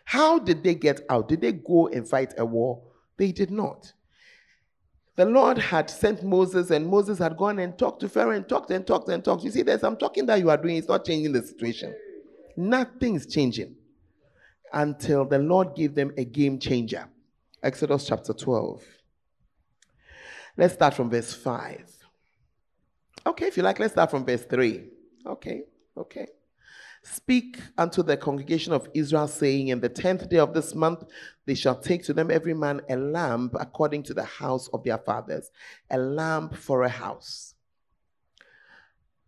How 0.05 0.37
did 0.37 0.63
they 0.63 0.75
get 0.75 1.01
out? 1.09 1.29
Did 1.29 1.41
they 1.41 1.51
go 1.53 1.87
and 1.87 2.07
fight 2.07 2.35
a 2.37 2.45
war? 2.45 2.83
They 3.17 3.31
did 3.31 3.49
not. 3.49 3.91
The 5.15 5.25
Lord 5.25 5.57
had 5.57 5.89
sent 5.89 6.23
Moses, 6.23 6.69
and 6.69 6.87
Moses 6.87 7.17
had 7.17 7.35
gone 7.35 7.57
and 7.57 7.77
talked 7.77 8.01
to 8.01 8.09
Pharaoh 8.09 8.35
and 8.35 8.47
talked 8.47 8.69
and 8.69 8.85
talked 8.85 9.09
and 9.09 9.25
talked. 9.25 9.43
You 9.43 9.51
see, 9.51 9.63
there's 9.63 9.81
some 9.81 9.97
talking 9.97 10.27
that 10.27 10.39
you 10.39 10.49
are 10.51 10.57
doing, 10.57 10.77
it's 10.77 10.87
not 10.87 11.05
changing 11.05 11.33
the 11.33 11.41
situation. 11.41 11.93
Nothing's 12.59 13.25
changing 13.25 13.77
until 14.73 15.23
the 15.23 15.39
Lord 15.39 15.77
gave 15.77 15.95
them 15.95 16.11
a 16.17 16.25
game 16.25 16.59
changer. 16.59 17.07
Exodus 17.63 18.05
chapter 18.05 18.33
12. 18.33 18.83
Let's 20.57 20.73
start 20.73 20.93
from 20.93 21.09
verse 21.09 21.33
5. 21.33 21.89
Okay, 23.27 23.45
if 23.45 23.55
you 23.55 23.63
like, 23.63 23.79
let's 23.79 23.93
start 23.93 24.11
from 24.11 24.25
verse 24.25 24.43
3. 24.43 24.83
Okay, 25.25 25.63
okay. 25.95 26.27
Speak 27.01 27.61
unto 27.77 28.03
the 28.03 28.17
congregation 28.17 28.73
of 28.73 28.89
Israel, 28.93 29.29
saying, 29.29 29.69
In 29.69 29.79
the 29.79 29.87
tenth 29.87 30.27
day 30.27 30.39
of 30.39 30.53
this 30.53 30.75
month 30.75 31.05
they 31.45 31.55
shall 31.55 31.79
take 31.79 32.03
to 32.03 32.13
them 32.13 32.29
every 32.29 32.53
man 32.53 32.81
a 32.89 32.97
lamb 32.97 33.51
according 33.57 34.03
to 34.03 34.13
the 34.13 34.25
house 34.25 34.67
of 34.73 34.83
their 34.83 34.97
fathers, 34.97 35.49
a 35.89 35.97
lamb 35.97 36.49
for 36.49 36.83
a 36.83 36.89
house. 36.89 37.53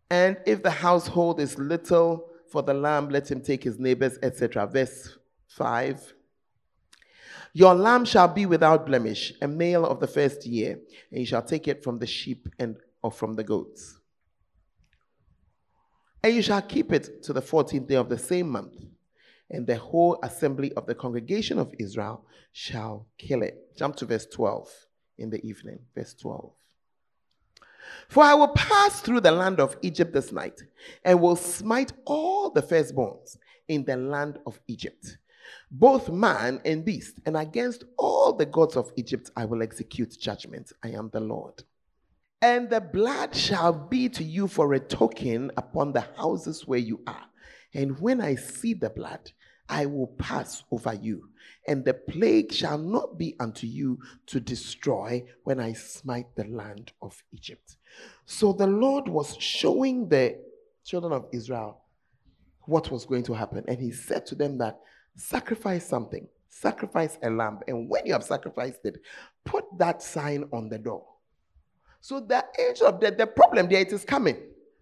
And 0.10 0.36
if 0.46 0.62
the 0.64 0.72
household 0.72 1.40
is 1.40 1.58
little, 1.58 2.28
for 2.52 2.62
the 2.62 2.74
lamb, 2.74 3.10
let 3.10 3.32
him 3.32 3.42
take 3.42 3.64
his 3.64 3.80
neighbors, 3.80 4.18
etc. 4.22 4.68
Verse 4.68 5.18
5. 5.48 6.14
Your 7.54 7.74
lamb 7.74 8.06
shall 8.06 8.28
be 8.28 8.46
without 8.46 8.86
blemish, 8.86 9.34
a 9.42 9.48
male 9.48 9.86
of 9.86 10.00
the 10.00 10.08
first 10.08 10.46
year, 10.46 10.80
and 11.12 11.20
you 11.20 11.26
shall 11.26 11.42
take 11.42 11.68
it 11.68 11.84
from 11.84 12.00
the 12.00 12.08
sheep 12.08 12.48
and 12.60 12.78
or 13.04 13.12
from 13.12 13.36
the 13.36 13.44
goats. 13.44 14.00
And 16.24 16.36
you 16.36 16.42
shall 16.42 16.62
keep 16.62 16.94
it 16.94 17.24
to 17.24 17.34
the 17.34 17.42
14th 17.42 17.88
day 17.88 17.96
of 17.96 18.10
the 18.10 18.18
same 18.18 18.50
month. 18.50 18.76
And 19.50 19.68
the 19.68 19.76
whole 19.76 20.20
assembly 20.24 20.72
of 20.74 20.86
the 20.86 20.96
congregation 20.96 21.60
of 21.60 21.74
Israel 21.80 22.26
shall 22.54 23.08
kill 23.18 23.42
it. 23.42 23.76
Jump 23.76 23.96
to 23.98 24.06
verse 24.06 24.28
12 24.28 24.70
in 25.18 25.30
the 25.30 25.46
evening. 25.46 25.80
Verse 25.96 26.14
12. 26.14 26.54
For 28.08 28.24
I 28.24 28.34
will 28.34 28.50
pass 28.50 29.02
through 29.02 29.22
the 29.22 29.32
land 29.32 29.60
of 29.60 29.78
Egypt 29.82 30.14
this 30.14 30.32
night, 30.32 30.62
and 31.04 31.22
will 31.22 31.36
smite 31.36 31.94
all 32.06 32.50
the 32.50 32.62
firstborns 32.62 33.38
in 33.68 33.86
the 33.86 33.96
land 33.96 34.40
of 34.46 34.60
Egypt, 34.68 35.18
both 35.70 36.10
man 36.10 36.62
and 36.66 36.84
beast, 36.84 37.20
and 37.26 37.38
against 37.38 37.84
all 37.98 38.34
the 38.34 38.46
gods 38.46 38.76
of 38.76 38.92
Egypt 38.96 39.32
I 39.36 39.46
will 39.46 39.64
execute 39.64 40.20
judgment. 40.20 40.72
I 40.84 40.90
am 40.90 41.10
the 41.10 41.22
Lord. 41.22 41.64
And 42.42 42.70
the 42.70 42.82
blood 42.82 43.36
shall 43.36 43.72
be 43.72 44.10
to 44.10 44.24
you 44.24 44.48
for 44.48 44.74
a 44.74 44.80
token 44.80 45.52
upon 45.58 45.94
the 45.94 46.06
houses 46.18 46.68
where 46.68 46.80
you 46.80 47.02
are. 47.06 47.26
And 47.74 48.00
when 48.00 48.20
I 48.20 48.36
see 48.36 48.74
the 48.74 48.90
blood, 48.90 49.32
I 49.72 49.86
will 49.86 50.08
pass 50.08 50.64
over 50.70 50.94
you, 50.94 51.30
and 51.66 51.86
the 51.86 51.94
plague 51.94 52.52
shall 52.52 52.78
not 52.78 53.18
be 53.18 53.38
unto 53.40 53.66
you 53.66 54.00
to 54.28 54.42
destroy 54.42 55.24
when 55.46 55.62
I 55.62 55.72
smite 55.72 56.36
the 56.36 56.44
land 56.44 56.92
of 57.02 57.24
Egypt. 57.32 57.78
So 58.26 58.52
the 58.52 58.68
Lord 58.68 59.08
was 59.08 59.38
showing 59.40 60.10
the 60.10 60.38
children 60.84 61.14
of 61.14 61.28
Israel 61.32 61.82
what 62.66 62.92
was 62.92 63.06
going 63.06 63.24
to 63.24 63.34
happen. 63.34 63.64
And 63.68 63.80
he 63.80 63.92
said 63.92 64.26
to 64.28 64.36
them 64.36 64.58
that 64.58 64.80
sacrifice 65.16 65.88
something, 65.88 66.28
sacrifice 66.50 67.18
a 67.24 67.30
lamb. 67.30 67.60
And 67.68 67.90
when 67.90 68.06
you 68.06 68.14
have 68.14 68.24
sacrificed 68.24 68.82
it, 68.84 69.02
put 69.46 69.66
that 69.78 70.02
sign 70.02 70.46
on 70.52 70.68
the 70.68 70.78
door. 70.78 71.06
So 72.02 72.20
the 72.20 72.44
angel 72.60 72.88
of 72.88 73.00
death, 73.00 73.18
the 73.18 73.28
problem 73.28 73.70
there, 73.70 73.82
it 73.82 73.94
is 73.94 74.04
coming. 74.04 74.38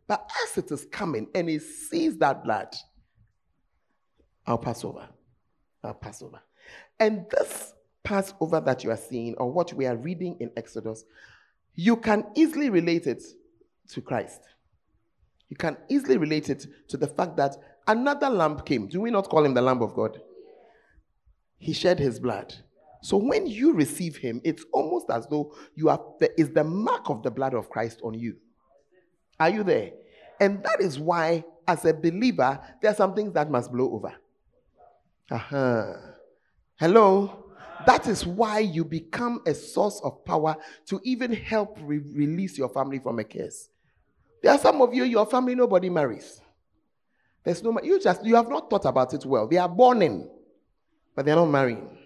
But 0.08 0.28
as 0.44 0.58
it 0.58 0.72
is 0.72 0.86
coming 0.86 1.28
and 1.36 1.48
he 1.48 1.60
sees 1.60 2.18
that 2.18 2.44
blood, 2.44 2.74
I'll 4.50 4.58
pass 4.58 4.84
over. 4.84 5.08
I'll 5.84 5.94
pass 5.94 6.22
over. 6.24 6.42
And 7.00 7.26
this 7.30 7.74
Passover 8.04 8.60
that 8.62 8.84
you 8.84 8.90
are 8.90 8.98
seeing, 8.98 9.36
or 9.36 9.52
what 9.52 9.72
we 9.74 9.86
are 9.86 9.96
reading 9.96 10.36
in 10.40 10.50
Exodus, 10.58 11.06
you 11.76 11.96
can 11.96 12.26
easily 12.36 12.72
relate 12.72 13.06
it 13.06 13.24
to 13.90 14.02
Christ. 14.02 14.42
You 15.50 15.56
can 15.56 15.78
easily 15.88 16.18
relate 16.18 16.50
it 16.50 16.66
to 16.88 16.98
the 16.98 17.08
fact 17.08 17.38
that 17.38 17.56
another 17.88 18.30
lamb 18.30 18.60
came. 18.62 18.88
Do 18.88 19.02
we 19.02 19.12
not 19.12 19.30
call 19.30 19.46
him 19.46 19.54
the 19.54 19.62
Lamb 19.62 19.84
of 19.84 19.94
God? 19.94 20.20
He 21.60 21.74
shed 21.74 22.00
his 22.00 22.20
blood. 22.20 22.54
So 23.04 23.18
when 23.18 23.46
you 23.46 23.74
receive 23.74 24.18
him, 24.18 24.42
it's 24.44 24.66
almost 24.74 25.12
as 25.12 25.28
though 25.28 25.56
you 25.76 25.90
are 25.90 26.04
is 26.38 26.50
the 26.50 26.64
mark 26.64 27.10
of 27.10 27.22
the 27.22 27.32
blood 27.32 27.54
of 27.54 27.70
Christ 27.70 28.02
on 28.04 28.16
you. 28.16 28.38
Are 29.40 29.50
you 29.50 29.64
there? 29.64 29.92
And 30.40 30.64
that 30.64 30.82
is 30.82 30.98
why, 30.98 31.44
as 31.68 31.86
a 31.86 31.94
believer, 31.94 32.60
there 32.82 32.92
are 32.92 32.96
some 32.96 33.14
things 33.14 33.34
that 33.34 33.52
must 33.52 33.72
blow 33.72 33.92
over. 33.92 34.16
Uh-huh. 35.32 35.94
Hello? 36.78 37.46
That 37.86 38.08
is 38.08 38.26
why 38.26 38.60
you 38.60 38.84
become 38.84 39.42
a 39.46 39.54
source 39.54 40.02
of 40.04 40.26
power 40.26 40.56
to 40.88 41.00
even 41.04 41.32
help 41.34 41.78
re- 41.82 42.00
release 42.14 42.58
your 42.58 42.70
family 42.70 43.00
from 43.00 43.20
a 43.20 43.24
curse. 43.24 43.70
There 44.42 44.52
are 44.52 44.58
some 44.58 44.82
of 44.82 44.94
you, 44.94 45.04
your 45.04 45.26
family, 45.26 45.56
nobody 45.56 45.90
marries. 45.90 46.42
There's 47.44 47.64
no, 47.64 47.78
you 47.82 48.00
just, 48.00 48.26
you 48.26 48.36
have 48.36 48.50
not 48.50 48.70
thought 48.70 48.86
about 48.86 49.14
it 49.14 49.26
well. 49.26 49.48
They 49.48 49.58
are 49.58 49.70
born 49.70 50.02
in, 50.02 50.30
but 51.16 51.26
they're 51.26 51.36
not 51.36 51.46
marrying. 51.46 51.98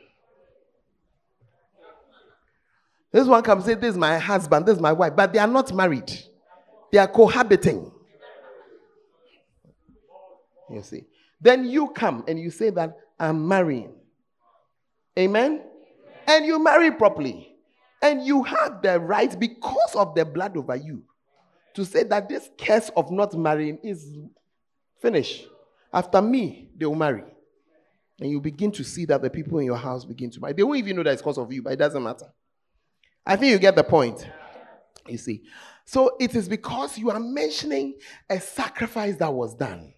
This 3.12 3.28
one 3.28 3.44
comes 3.44 3.68
and 3.68 3.76
say, 3.76 3.80
This 3.80 3.92
is 3.92 3.98
my 3.98 4.18
husband, 4.18 4.66
this 4.66 4.76
is 4.76 4.82
my 4.82 4.92
wife, 4.92 5.16
but 5.16 5.32
they 5.32 5.40
are 5.40 5.48
not 5.48 5.74
married. 5.74 6.12
They 6.92 6.98
are 6.98 7.08
cohabiting. 7.08 7.92
You 10.70 10.82
see. 10.82 11.06
Then 11.40 11.66
you 11.66 11.90
come 11.90 12.24
and 12.28 12.40
you 12.40 12.50
say 12.50 12.70
that 12.72 12.98
I'm 13.20 13.48
marrying. 13.48 13.94
Amen? 15.18 15.62
And 16.28 16.46
you 16.46 16.64
marry 16.64 16.92
properly. 16.92 17.56
And 18.02 18.26
you 18.26 18.44
have 18.44 18.82
the 18.82 19.00
right, 19.00 19.40
because 19.40 19.96
of 19.96 20.14
the 20.14 20.26
blood 20.26 20.58
over 20.58 20.76
you, 20.76 21.04
to 21.74 21.86
say 21.86 22.04
that 22.04 22.28
this 22.28 22.50
curse 22.58 22.90
of 22.98 23.12
not 23.12 23.34
marrying 23.34 23.80
is 23.82 24.18
finished. 25.02 25.48
After 25.92 26.22
me, 26.22 26.70
they 26.76 26.86
will 26.86 26.96
marry. 26.96 27.24
And 28.20 28.30
you 28.30 28.42
begin 28.42 28.72
to 28.74 28.84
see 28.84 29.06
that 29.06 29.22
the 29.22 29.30
people 29.30 29.60
in 29.60 29.66
your 29.66 29.78
house 29.78 30.06
begin 30.06 30.30
to 30.32 30.40
marry. 30.42 30.54
They 30.54 30.64
won't 30.64 30.80
even 30.80 30.98
know 30.98 31.04
that 31.04 31.14
it's 31.14 31.22
because 31.22 31.38
of 31.38 31.52
you, 31.52 31.62
but 31.64 31.74
it 31.74 31.80
doesn't 31.80 32.04
matter. 32.04 32.28
I 33.26 33.36
think 33.36 33.52
you 33.52 33.60
get 33.60 33.76
the 33.76 33.84
point. 33.84 34.28
You 35.08 35.18
see. 35.18 35.44
So 35.86 36.16
it 36.20 36.36
is 36.36 36.48
because 36.48 36.98
you 36.98 37.10
are 37.10 37.20
mentioning 37.20 37.96
a 38.30 38.40
sacrifice 38.40 39.18
that 39.18 39.34
was 39.34 39.56
done. 39.56 39.93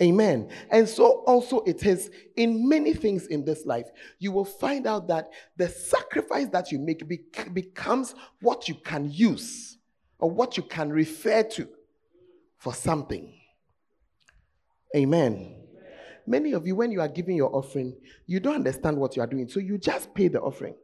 Amen. 0.00 0.48
And 0.70 0.88
so 0.88 1.24
also 1.26 1.60
it 1.60 1.84
is 1.84 2.10
in 2.36 2.68
many 2.68 2.94
things 2.94 3.26
in 3.26 3.44
this 3.44 3.66
life. 3.66 3.86
You 4.20 4.30
will 4.30 4.44
find 4.44 4.86
out 4.86 5.08
that 5.08 5.30
the 5.56 5.68
sacrifice 5.68 6.48
that 6.48 6.70
you 6.70 6.78
make 6.78 7.06
bec- 7.08 7.52
becomes 7.52 8.14
what 8.40 8.68
you 8.68 8.76
can 8.76 9.10
use 9.10 9.78
or 10.20 10.30
what 10.30 10.56
you 10.56 10.62
can 10.62 10.90
refer 10.90 11.42
to 11.42 11.68
for 12.58 12.74
something. 12.74 13.32
Amen. 14.94 15.56
Many 16.26 16.52
of 16.52 16.66
you, 16.66 16.76
when 16.76 16.92
you 16.92 17.00
are 17.00 17.08
giving 17.08 17.36
your 17.36 17.54
offering, 17.54 17.96
you 18.26 18.38
don't 18.38 18.56
understand 18.56 18.98
what 18.98 19.16
you 19.16 19.22
are 19.22 19.26
doing. 19.26 19.48
So 19.48 19.60
you 19.60 19.78
just 19.78 20.14
pay 20.14 20.28
the 20.28 20.40
offering. 20.40 20.74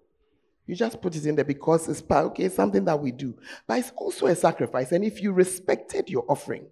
You 0.66 0.74
just 0.74 1.00
put 1.02 1.14
it 1.14 1.26
in 1.26 1.36
there 1.36 1.44
because 1.44 1.88
it's 1.88 2.02
okay, 2.10 2.48
something 2.48 2.84
that 2.86 2.98
we 2.98 3.12
do. 3.12 3.36
But 3.66 3.80
it's 3.80 3.92
also 3.96 4.26
a 4.26 4.34
sacrifice. 4.34 4.92
And 4.92 5.04
if 5.04 5.22
you 5.22 5.32
respected 5.32 6.08
your 6.08 6.24
offering, 6.28 6.66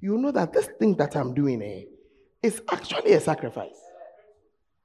you 0.00 0.18
know 0.18 0.30
that 0.32 0.52
this 0.52 0.66
thing 0.78 0.94
that 0.96 1.16
I'm 1.16 1.34
doing 1.34 1.62
eh, 1.62 1.82
is 2.42 2.62
actually 2.70 3.12
a 3.12 3.20
sacrifice. 3.20 3.80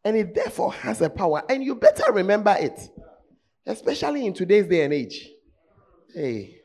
And 0.04 0.16
it 0.18 0.34
therefore 0.34 0.74
has 0.74 1.02
a 1.02 1.10
power. 1.10 1.44
And 1.48 1.64
you 1.64 1.76
better 1.76 2.12
remember 2.12 2.56
it. 2.58 2.90
Especially 3.66 4.26
in 4.26 4.34
today's 4.34 4.68
day 4.68 4.84
and 4.84 4.94
age. 4.94 5.30
Hey. 6.14 6.58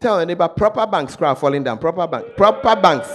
Tell 0.00 0.18
your 0.18 0.26
neighbor 0.26 0.48
proper 0.48 0.86
banks 0.86 1.16
crowd 1.16 1.38
falling 1.38 1.64
down. 1.64 1.78
Proper 1.78 2.06
bank. 2.06 2.36
Proper 2.36 2.80
banks. 2.80 3.12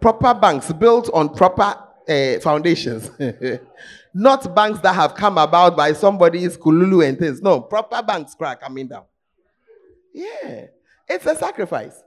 Proper 0.00 0.34
banks 0.34 0.72
built 0.72 1.10
on 1.12 1.34
proper 1.34 1.76
uh, 2.08 2.38
foundations. 2.40 3.10
Not 4.14 4.54
banks 4.54 4.80
that 4.80 4.94
have 4.94 5.14
come 5.14 5.38
about 5.38 5.76
by 5.76 5.92
somebody's 5.92 6.56
kululu 6.56 7.06
and 7.06 7.18
things. 7.18 7.42
No, 7.42 7.60
proper 7.60 8.02
banks 8.02 8.34
crack 8.34 8.60
coming 8.60 8.88
down. 8.88 9.04
Yeah. 10.12 10.66
It's 11.08 11.26
a 11.26 11.36
sacrifice. 11.36 12.02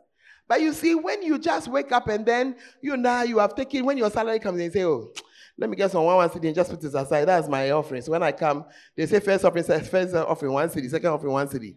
But 0.53 0.61
you 0.61 0.71
see, 0.71 0.93
when 0.93 1.23
you 1.23 1.39
just 1.39 1.67
wake 1.67 1.91
up 1.91 2.07
and 2.09 2.23
then 2.23 2.55
you 2.79 2.95
know 2.95 3.23
you 3.23 3.39
have 3.39 3.55
taken, 3.55 3.83
when 3.85 3.97
your 3.97 4.11
salary 4.11 4.37
comes 4.37 4.59
in, 4.59 4.65
you 4.65 4.71
say, 4.71 4.85
Oh, 4.85 5.11
let 5.57 5.67
me 5.67 5.75
get 5.75 5.89
some 5.89 6.03
one 6.03 6.15
one 6.15 6.29
cedi 6.29 6.45
and 6.45 6.53
just 6.53 6.69
put 6.69 6.79
this 6.79 6.93
aside. 6.93 7.25
That's 7.25 7.47
my 7.47 7.71
offering. 7.71 8.03
So 8.03 8.11
when 8.11 8.21
I 8.21 8.33
come, 8.33 8.63
they 8.95 9.07
say 9.07 9.19
first 9.19 9.43
offering, 9.43 9.63
first 9.63 10.13
offering 10.13 10.53
one 10.53 10.69
cedi, 10.69 10.91
second 10.91 11.09
offering 11.09 11.33
one 11.33 11.47
cedi. 11.47 11.73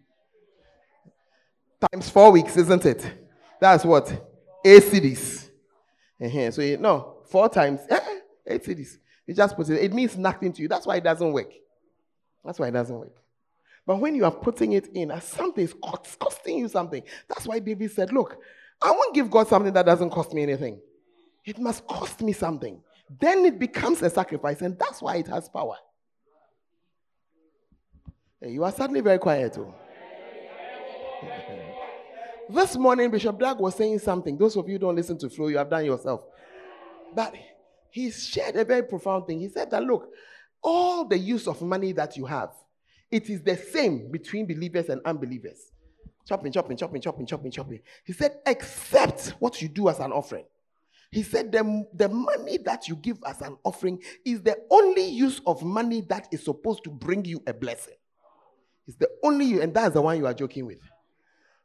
Times 1.91 2.11
four 2.11 2.31
weeks, 2.31 2.55
isn't 2.59 2.85
it? 2.85 3.11
That's 3.63 3.83
what? 3.83 4.11
Eight 4.63 4.83
cedis. 4.83 5.49
Uh-huh. 6.23 6.51
So 6.51 6.61
you, 6.61 6.77
no, 6.77 7.21
four 7.31 7.49
times, 7.49 7.81
eh, 7.89 7.99
eight 8.47 8.63
cedis. 8.63 8.99
You 9.27 9.33
just 9.33 9.57
put 9.57 9.71
it, 9.71 9.83
it 9.83 9.95
means 9.95 10.19
nothing 10.19 10.53
to 10.53 10.61
you. 10.61 10.69
That's 10.69 10.87
why 10.87 10.97
it 10.97 11.05
doesn't 11.05 11.33
work. 11.33 11.51
That's 12.45 12.59
why 12.59 12.69
it 12.69 12.73
doesn't 12.73 12.95
work. 12.95 13.17
But 13.87 14.01
when 14.01 14.17
you 14.17 14.25
are 14.25 14.33
putting 14.33 14.73
it 14.73 14.89
in 14.89 15.19
something 15.21 15.65
is 15.65 15.75
costing 15.83 16.59
you 16.59 16.69
something, 16.69 17.05
that's 17.29 17.47
why 17.47 17.61
David 17.61 17.93
said, 17.93 18.13
Look, 18.13 18.37
I 18.81 18.91
won't 18.91 19.15
give 19.15 19.31
God 19.31 19.49
something 19.49 19.73
that 19.73 19.87
doesn't 19.87 20.11
cost 20.11 20.33
me 20.33 20.43
anything. 20.43 20.81
It 21.45 21.59
must 21.59 21.87
cost 21.87 22.21
me 22.23 22.33
something. 22.33 22.83
Then 23.21 23.45
it 23.45 23.59
becomes 23.59 24.03
a 24.03 24.11
sacrifice, 24.11 24.63
and 24.63 24.79
that's 24.79 25.01
why 25.01 25.17
it 25.17 25.29
has 25.29 25.49
power. 25.49 25.77
Hey, 28.41 28.51
you 28.51 28.65
are 28.65 28.73
suddenly 28.73 29.01
very 29.01 29.19
quiet, 29.19 29.55
too. 29.55 29.73
this 32.51 32.77
morning, 32.77 33.11
Bishop 33.11 33.39
Dag 33.39 33.59
was 33.59 33.77
saying 33.77 34.01
something. 34.01 34.37
Those 34.37 34.57
of 34.57 34.69
you 34.69 34.79
don't 34.79 34.97
listen 34.97 35.17
to 35.19 35.31
Flow, 35.31 35.49
you 35.49 35.59
have 35.59 35.71
done 35.71 35.85
yourself. 35.85 36.23
But 37.15 37.35
he 37.91 38.11
shared 38.11 38.57
a 38.57 38.65
very 38.65 38.83
profound 38.83 39.27
thing. 39.27 39.41
He 39.41 39.49
said 39.49 39.71
that, 39.71 39.83
look, 39.83 40.11
all 40.63 41.05
the 41.05 41.17
use 41.17 41.47
of 41.47 41.63
money 41.63 41.93
that 41.93 42.17
you 42.17 42.27
have, 42.27 42.51
it 43.11 43.31
is 43.31 43.43
the 43.43 43.57
same 43.57 44.11
between 44.11 44.47
believers 44.47 44.89
and 44.89 45.01
unbelievers. 45.05 45.71
Chopping, 46.27 46.51
chopping, 46.51 46.77
chopping, 46.77 47.01
chopping, 47.01 47.27
chopping, 47.27 47.51
chopping. 47.53 47.81
He 48.05 48.13
said, 48.13 48.39
except 48.45 49.35
what 49.39 49.63
you 49.63 49.69
do 49.69 49.89
as 49.89 50.01
an 50.01 50.13
offering. 50.13 50.45
He 51.13 51.23
said, 51.23 51.53
the, 51.53 51.87
the 51.95 52.09
money 52.09 52.59
that 52.59 52.89
you 52.89 52.97
give 52.97 53.19
as 53.25 53.41
an 53.43 53.57
offering 53.63 54.03
is 54.25 54.43
the 54.43 54.59
only 54.71 55.07
use 55.07 55.41
of 55.47 55.63
money 55.63 56.01
that 56.09 56.27
is 56.33 56.45
supposed 56.45 56.83
to 56.85 56.91
bring 56.91 57.25
you 57.25 57.43
a 57.47 57.55
blessing. 57.55 57.95
It's 58.89 58.97
the 58.97 59.09
only, 59.23 59.61
and 59.61 59.73
that's 59.73 59.95
the 59.95 60.03
one 60.03 60.19
you 60.19 60.27
are 60.27 60.35
joking 60.35 60.67
with. 60.67 60.81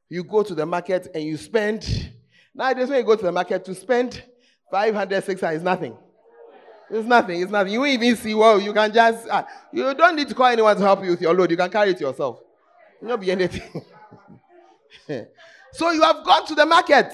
You 0.09 0.23
go 0.23 0.43
to 0.43 0.53
the 0.53 0.65
market 0.65 1.07
and 1.15 1.23
you 1.23 1.37
spend, 1.37 2.11
nowadays 2.53 2.89
when 2.89 2.99
you 2.99 3.05
go 3.05 3.15
to 3.15 3.23
the 3.23 3.31
market 3.31 3.65
to 3.65 3.73
spend 3.73 4.23
500, 4.69 5.23
600 5.23 5.55
is 5.55 5.63
nothing. 5.63 5.97
It's 6.91 7.07
nothing. 7.07 7.41
It's 7.41 7.51
nothing. 7.51 7.73
You 7.73 7.79
won't 7.79 7.91
even 7.91 8.15
see, 8.15 8.33
well, 8.35 8.59
you 8.59 8.73
can 8.73 8.93
just, 8.93 9.27
uh, 9.27 9.43
you 9.71 9.93
don't 9.95 10.15
need 10.15 10.27
to 10.27 10.35
call 10.35 10.47
anyone 10.47 10.75
to 10.75 10.83
help 10.83 11.03
you 11.03 11.11
with 11.11 11.21
your 11.21 11.33
load. 11.33 11.49
You 11.49 11.57
can 11.57 11.69
carry 11.69 11.91
it 11.91 12.01
yourself. 12.01 12.41
It 13.01 13.07
not 13.07 13.19
be 13.19 13.31
anything. 13.31 13.83
So 15.73 15.89
you 15.91 16.01
have 16.01 16.25
gone 16.25 16.45
to 16.47 16.55
the 16.55 16.65
market. 16.65 17.13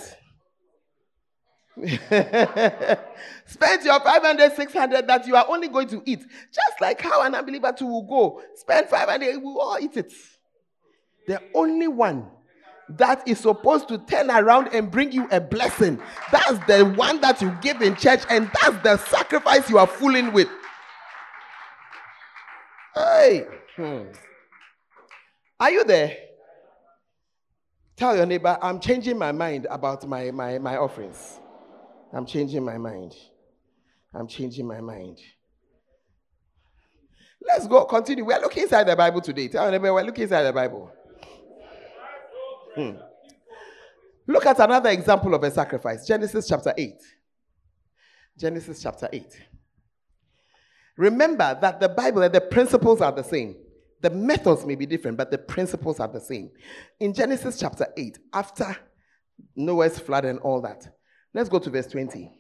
Spend 3.46 3.84
your 3.84 4.00
500, 4.00 4.56
600 4.56 5.08
that 5.08 5.28
you 5.28 5.36
are 5.36 5.46
only 5.48 5.68
going 5.68 5.88
to 5.90 6.02
eat. 6.06 6.22
Just 6.52 6.82
like 6.82 7.00
how 7.00 7.22
an 7.22 7.36
unbeliever 7.36 7.72
too 7.72 7.86
will 7.86 8.08
go. 8.08 8.42
Spend 8.56 8.90
500, 8.90 9.38
we 9.38 9.44
will 9.44 9.62
all 9.62 9.78
eat 9.80 9.96
it. 9.96 10.12
The 11.28 11.40
only 11.54 11.88
one 11.88 12.32
that 12.90 13.28
is 13.28 13.40
supposed 13.40 13.90
to 13.90 14.00
turn 14.00 14.32
around 14.32 14.70
and 14.74 14.90
bring 14.90 15.12
you 15.12 15.28
a 15.30 15.40
blessing. 15.40 16.00
That's 16.32 16.58
the 16.66 16.84
one 16.96 17.22
that 17.22 17.42
you 17.42 17.56
give 17.62 17.82
in 17.82 17.96
church, 17.96 18.22
and 18.30 18.50
that's 18.62 18.82
the 18.82 18.98
sacrifice 19.10 19.70
you 19.70 19.78
are 19.78 19.88
fooling 19.88 20.32
with. 20.34 20.48
Hey. 22.96 23.46
Hmm. 23.76 24.04
Are 25.60 25.70
you 25.70 25.84
there? 25.84 26.27
Tell 27.98 28.16
your 28.16 28.28
neighbor, 28.28 28.60
I'm 28.62 28.80
changing 28.80 29.18
my 29.18 29.32
mind 29.32 29.66
about 29.72 30.08
my, 30.08 30.30
my, 30.30 30.60
my 30.60 30.78
offerings. 30.78 31.40
I'm 32.14 32.28
changing 32.28 32.64
my 32.64 32.78
mind. 32.78 33.16
I'm 34.14 34.28
changing 34.28 34.68
my 34.68 34.80
mind. 34.80 35.18
Let's 37.42 37.68
go 37.68 37.86
continue. 37.86 38.24
We're 38.24 38.40
looking 38.40 38.64
inside 38.64 38.84
the 38.84 38.96
Bible 38.96 39.22
today. 39.22 39.48
Tell 39.48 39.64
your 39.64 39.72
neighbor, 39.72 39.92
we're 39.94 40.04
looking 40.04 40.24
inside 40.24 40.44
the 40.44 40.54
Bible. 40.54 40.92
Hmm. 42.76 42.92
Look 44.28 44.46
at 44.46 44.60
another 44.60 44.92
example 44.92 45.34
of 45.34 45.44
a 45.44 45.50
sacrifice 45.50 46.06
Genesis 46.06 46.48
chapter 46.48 46.74
8. 46.78 46.94
Genesis 48.38 48.84
chapter 48.84 49.10
8. 49.12 49.42
Remember 50.98 51.58
that 51.60 51.80
the 51.80 51.90
Bible 51.90 52.22
and 52.22 52.34
the 52.34 52.42
principles 52.42 53.02
are 53.02 53.12
the 53.12 53.24
same. 53.24 53.56
The 54.02 54.10
methods 54.10 54.66
may 54.66 54.76
be 54.76 54.86
different, 54.86 55.18
but 55.18 55.32
the 55.32 55.38
principles 55.38 56.00
are 56.00 56.08
the 56.08 56.20
same. 56.20 56.52
In 57.00 57.14
Genesis 57.14 57.60
chapter 57.60 57.88
8, 57.98 58.20
after 58.34 58.78
Noah's 59.56 59.98
flood 59.98 60.26
and 60.26 60.40
all 60.40 60.62
that, 60.62 60.88
let's 61.34 61.50
go 61.50 61.60
to 61.60 61.70
verse 61.70 61.88
20. 61.88 62.32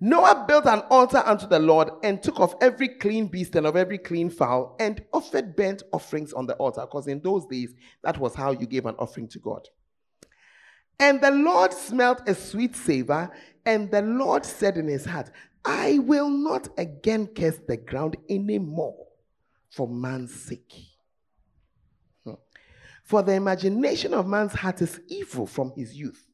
Noah 0.00 0.44
built 0.46 0.66
an 0.66 0.80
altar 0.90 1.22
unto 1.26 1.48
the 1.48 1.58
Lord 1.58 1.90
and 2.04 2.22
took 2.22 2.38
of 2.38 2.54
every 2.60 2.88
clean 2.88 3.26
beast 3.26 3.56
and 3.56 3.66
of 3.66 3.74
every 3.74 3.98
clean 3.98 4.30
fowl 4.30 4.76
and 4.78 5.04
offered 5.12 5.56
burnt 5.56 5.82
offerings 5.92 6.32
on 6.32 6.46
the 6.46 6.54
altar. 6.54 6.82
Because 6.82 7.08
in 7.08 7.20
those 7.20 7.46
days, 7.46 7.74
that 8.04 8.18
was 8.18 8.36
how 8.36 8.52
you 8.52 8.66
gave 8.66 8.86
an 8.86 8.94
offering 8.96 9.26
to 9.28 9.40
God. 9.40 9.66
And 11.00 11.20
the 11.20 11.32
Lord 11.32 11.72
smelt 11.72 12.28
a 12.28 12.34
sweet 12.34 12.76
savor, 12.76 13.30
and 13.66 13.90
the 13.90 14.02
Lord 14.02 14.44
said 14.44 14.76
in 14.76 14.86
his 14.86 15.04
heart, 15.04 15.30
I 15.64 15.98
will 15.98 16.30
not 16.30 16.68
again 16.78 17.26
curse 17.26 17.58
the 17.66 17.76
ground 17.76 18.16
anymore 18.28 19.07
for 19.70 19.88
man's 19.88 20.34
sake. 20.34 20.74
Hmm. 22.24 22.34
For 23.04 23.22
the 23.22 23.32
imagination 23.32 24.14
of 24.14 24.26
man's 24.26 24.52
heart 24.52 24.82
is 24.82 25.00
evil 25.08 25.46
from 25.46 25.72
his 25.76 25.94
youth. 25.94 26.24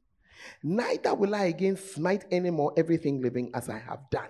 Neither 0.63 1.15
will 1.15 1.35
I 1.35 1.45
again 1.45 1.77
smite 1.77 2.25
any 2.31 2.51
more 2.51 2.73
everything 2.77 3.23
living 3.23 3.51
as 3.55 3.69
I 3.69 3.79
have 3.79 4.11
done. 4.11 4.29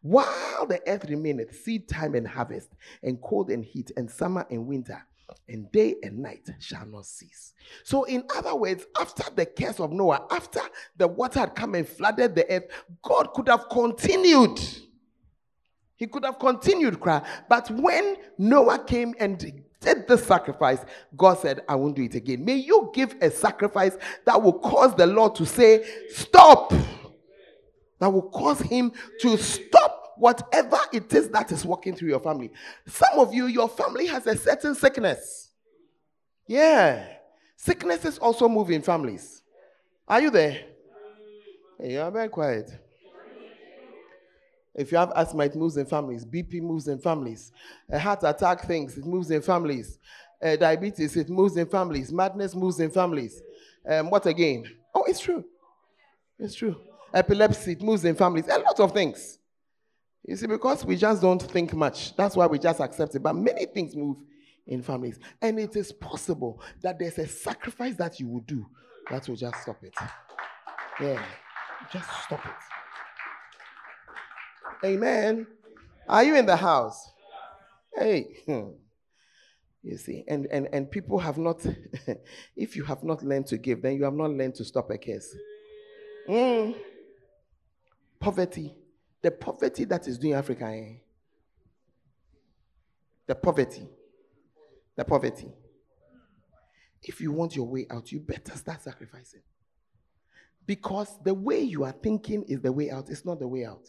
While 0.00 0.66
the 0.66 0.80
earth 0.86 1.04
remaineth, 1.08 1.62
seed 1.62 1.88
time 1.88 2.14
and 2.14 2.26
harvest, 2.26 2.70
and 3.02 3.20
cold 3.20 3.50
and 3.50 3.64
heat, 3.64 3.90
and 3.96 4.10
summer 4.10 4.46
and 4.50 4.66
winter, 4.66 5.04
and 5.48 5.70
day 5.72 5.96
and 6.02 6.18
night 6.18 6.48
shall 6.58 6.86
not 6.86 7.06
cease. 7.06 7.52
So, 7.82 8.04
in 8.04 8.24
other 8.34 8.54
words, 8.54 8.86
after 8.98 9.24
the 9.34 9.46
curse 9.46 9.80
of 9.80 9.92
Noah, 9.92 10.26
after 10.30 10.60
the 10.96 11.08
water 11.08 11.40
had 11.40 11.54
come 11.54 11.74
and 11.74 11.88
flooded 11.88 12.34
the 12.34 12.50
earth, 12.50 12.64
God 13.02 13.32
could 13.34 13.48
have 13.48 13.68
continued. 13.68 14.58
He 15.96 16.06
could 16.06 16.24
have 16.24 16.38
continued 16.38 17.00
cry. 17.00 17.22
But 17.48 17.70
when 17.70 18.16
Noah 18.36 18.84
came 18.84 19.14
and 19.18 19.38
did 19.80 20.08
the 20.08 20.16
sacrifice, 20.16 20.84
God 21.16 21.38
said, 21.38 21.60
I 21.68 21.76
won't 21.76 21.96
do 21.96 22.02
it 22.02 22.14
again. 22.14 22.44
May 22.44 22.56
you 22.56 22.90
give 22.94 23.14
a 23.20 23.30
sacrifice 23.30 23.96
that 24.24 24.42
will 24.42 24.58
cause 24.58 24.94
the 24.94 25.06
Lord 25.06 25.34
to 25.36 25.46
say, 25.46 25.84
Stop. 26.10 26.72
That 28.00 28.12
will 28.12 28.28
cause 28.28 28.60
him 28.60 28.92
to 29.20 29.36
stop 29.36 30.14
whatever 30.16 30.78
it 30.92 31.12
is 31.14 31.28
that 31.30 31.52
is 31.52 31.64
working 31.64 31.94
through 31.94 32.08
your 32.08 32.20
family. 32.20 32.50
Some 32.86 33.18
of 33.18 33.32
you, 33.32 33.46
your 33.46 33.68
family 33.68 34.06
has 34.06 34.26
a 34.26 34.36
certain 34.36 34.74
sickness. 34.74 35.50
Yeah. 36.46 37.06
Sicknesses 37.56 38.18
also 38.18 38.48
move 38.48 38.70
in 38.70 38.82
families. 38.82 39.42
Are 40.06 40.20
you 40.20 40.30
there? 40.30 40.64
You 41.82 42.00
are 42.00 42.10
very 42.10 42.28
quiet. 42.28 42.70
If 44.74 44.90
you 44.90 44.98
have 44.98 45.12
asthma, 45.14 45.44
it 45.44 45.54
moves 45.54 45.76
in 45.76 45.86
families. 45.86 46.24
BP 46.24 46.60
moves 46.60 46.88
in 46.88 46.98
families. 46.98 47.52
A 47.90 47.98
heart 47.98 48.20
attack 48.24 48.66
things, 48.66 48.98
it 48.98 49.04
moves 49.04 49.30
in 49.30 49.40
families. 49.40 49.98
Uh, 50.42 50.56
diabetes, 50.56 51.16
it 51.16 51.30
moves 51.30 51.56
in 51.56 51.66
families. 51.66 52.12
Madness 52.12 52.54
moves 52.54 52.80
in 52.80 52.90
families. 52.90 53.40
Um, 53.88 54.10
what 54.10 54.26
again? 54.26 54.64
Oh, 54.94 55.04
it's 55.04 55.20
true. 55.20 55.44
It's 56.38 56.54
true. 56.54 56.76
Epilepsy, 57.12 57.72
it 57.72 57.82
moves 57.82 58.04
in 58.04 58.14
families. 58.14 58.48
A 58.48 58.58
lot 58.58 58.78
of 58.80 58.92
things. 58.92 59.38
You 60.26 60.36
see, 60.36 60.46
because 60.46 60.84
we 60.84 60.96
just 60.96 61.22
don't 61.22 61.40
think 61.40 61.74
much, 61.74 62.16
that's 62.16 62.34
why 62.34 62.46
we 62.46 62.58
just 62.58 62.80
accept 62.80 63.14
it. 63.14 63.22
But 63.22 63.34
many 63.34 63.66
things 63.66 63.94
move 63.94 64.16
in 64.66 64.82
families. 64.82 65.18
And 65.40 65.58
it 65.60 65.76
is 65.76 65.92
possible 65.92 66.60
that 66.82 66.98
there's 66.98 67.18
a 67.18 67.26
sacrifice 67.26 67.94
that 67.96 68.18
you 68.18 68.28
will 68.28 68.40
do 68.40 68.66
that 69.10 69.28
will 69.28 69.36
just 69.36 69.62
stop 69.62 69.82
it. 69.84 69.94
Yeah. 71.00 71.22
Just 71.92 72.08
stop 72.24 72.44
it. 72.44 72.83
Amen. 74.84 75.46
Are 76.08 76.22
you 76.22 76.36
in 76.36 76.46
the 76.46 76.56
house? 76.56 77.10
Hey. 77.96 78.28
You 79.86 79.98
see, 79.98 80.24
and, 80.26 80.46
and, 80.46 80.66
and 80.72 80.90
people 80.90 81.18
have 81.18 81.36
not, 81.36 81.60
if 82.56 82.74
you 82.74 82.84
have 82.84 83.04
not 83.04 83.22
learned 83.22 83.46
to 83.48 83.58
give, 83.58 83.82
then 83.82 83.96
you 83.96 84.04
have 84.04 84.14
not 84.14 84.30
learned 84.30 84.54
to 84.54 84.64
stop 84.64 84.88
a 84.90 84.96
case. 84.96 85.36
Mm. 86.26 86.74
Poverty. 88.18 88.74
The 89.20 89.30
poverty 89.30 89.84
that 89.84 90.08
is 90.08 90.16
doing 90.16 90.32
Africa. 90.32 90.64
Eh? 90.64 90.94
The 93.26 93.34
poverty. 93.34 93.86
The 94.96 95.04
poverty. 95.04 95.52
If 97.02 97.20
you 97.20 97.32
want 97.32 97.54
your 97.54 97.66
way 97.66 97.86
out, 97.90 98.10
you 98.10 98.20
better 98.20 98.56
start 98.56 98.82
sacrificing. 98.82 99.42
Because 100.66 101.18
the 101.22 101.34
way 101.34 101.60
you 101.60 101.84
are 101.84 101.92
thinking 101.92 102.44
is 102.44 102.62
the 102.62 102.72
way 102.72 102.90
out, 102.90 103.10
it's 103.10 103.26
not 103.26 103.38
the 103.38 103.48
way 103.48 103.66
out. 103.66 103.82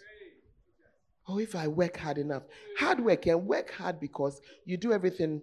Oh, 1.27 1.39
if 1.39 1.55
I 1.55 1.67
work 1.67 1.97
hard 1.97 2.17
enough. 2.17 2.43
Hard 2.77 2.99
work 2.99 3.25
and 3.25 3.45
work 3.47 3.71
hard 3.71 3.99
because 3.99 4.41
you 4.65 4.77
do 4.77 4.93
everything, 4.93 5.41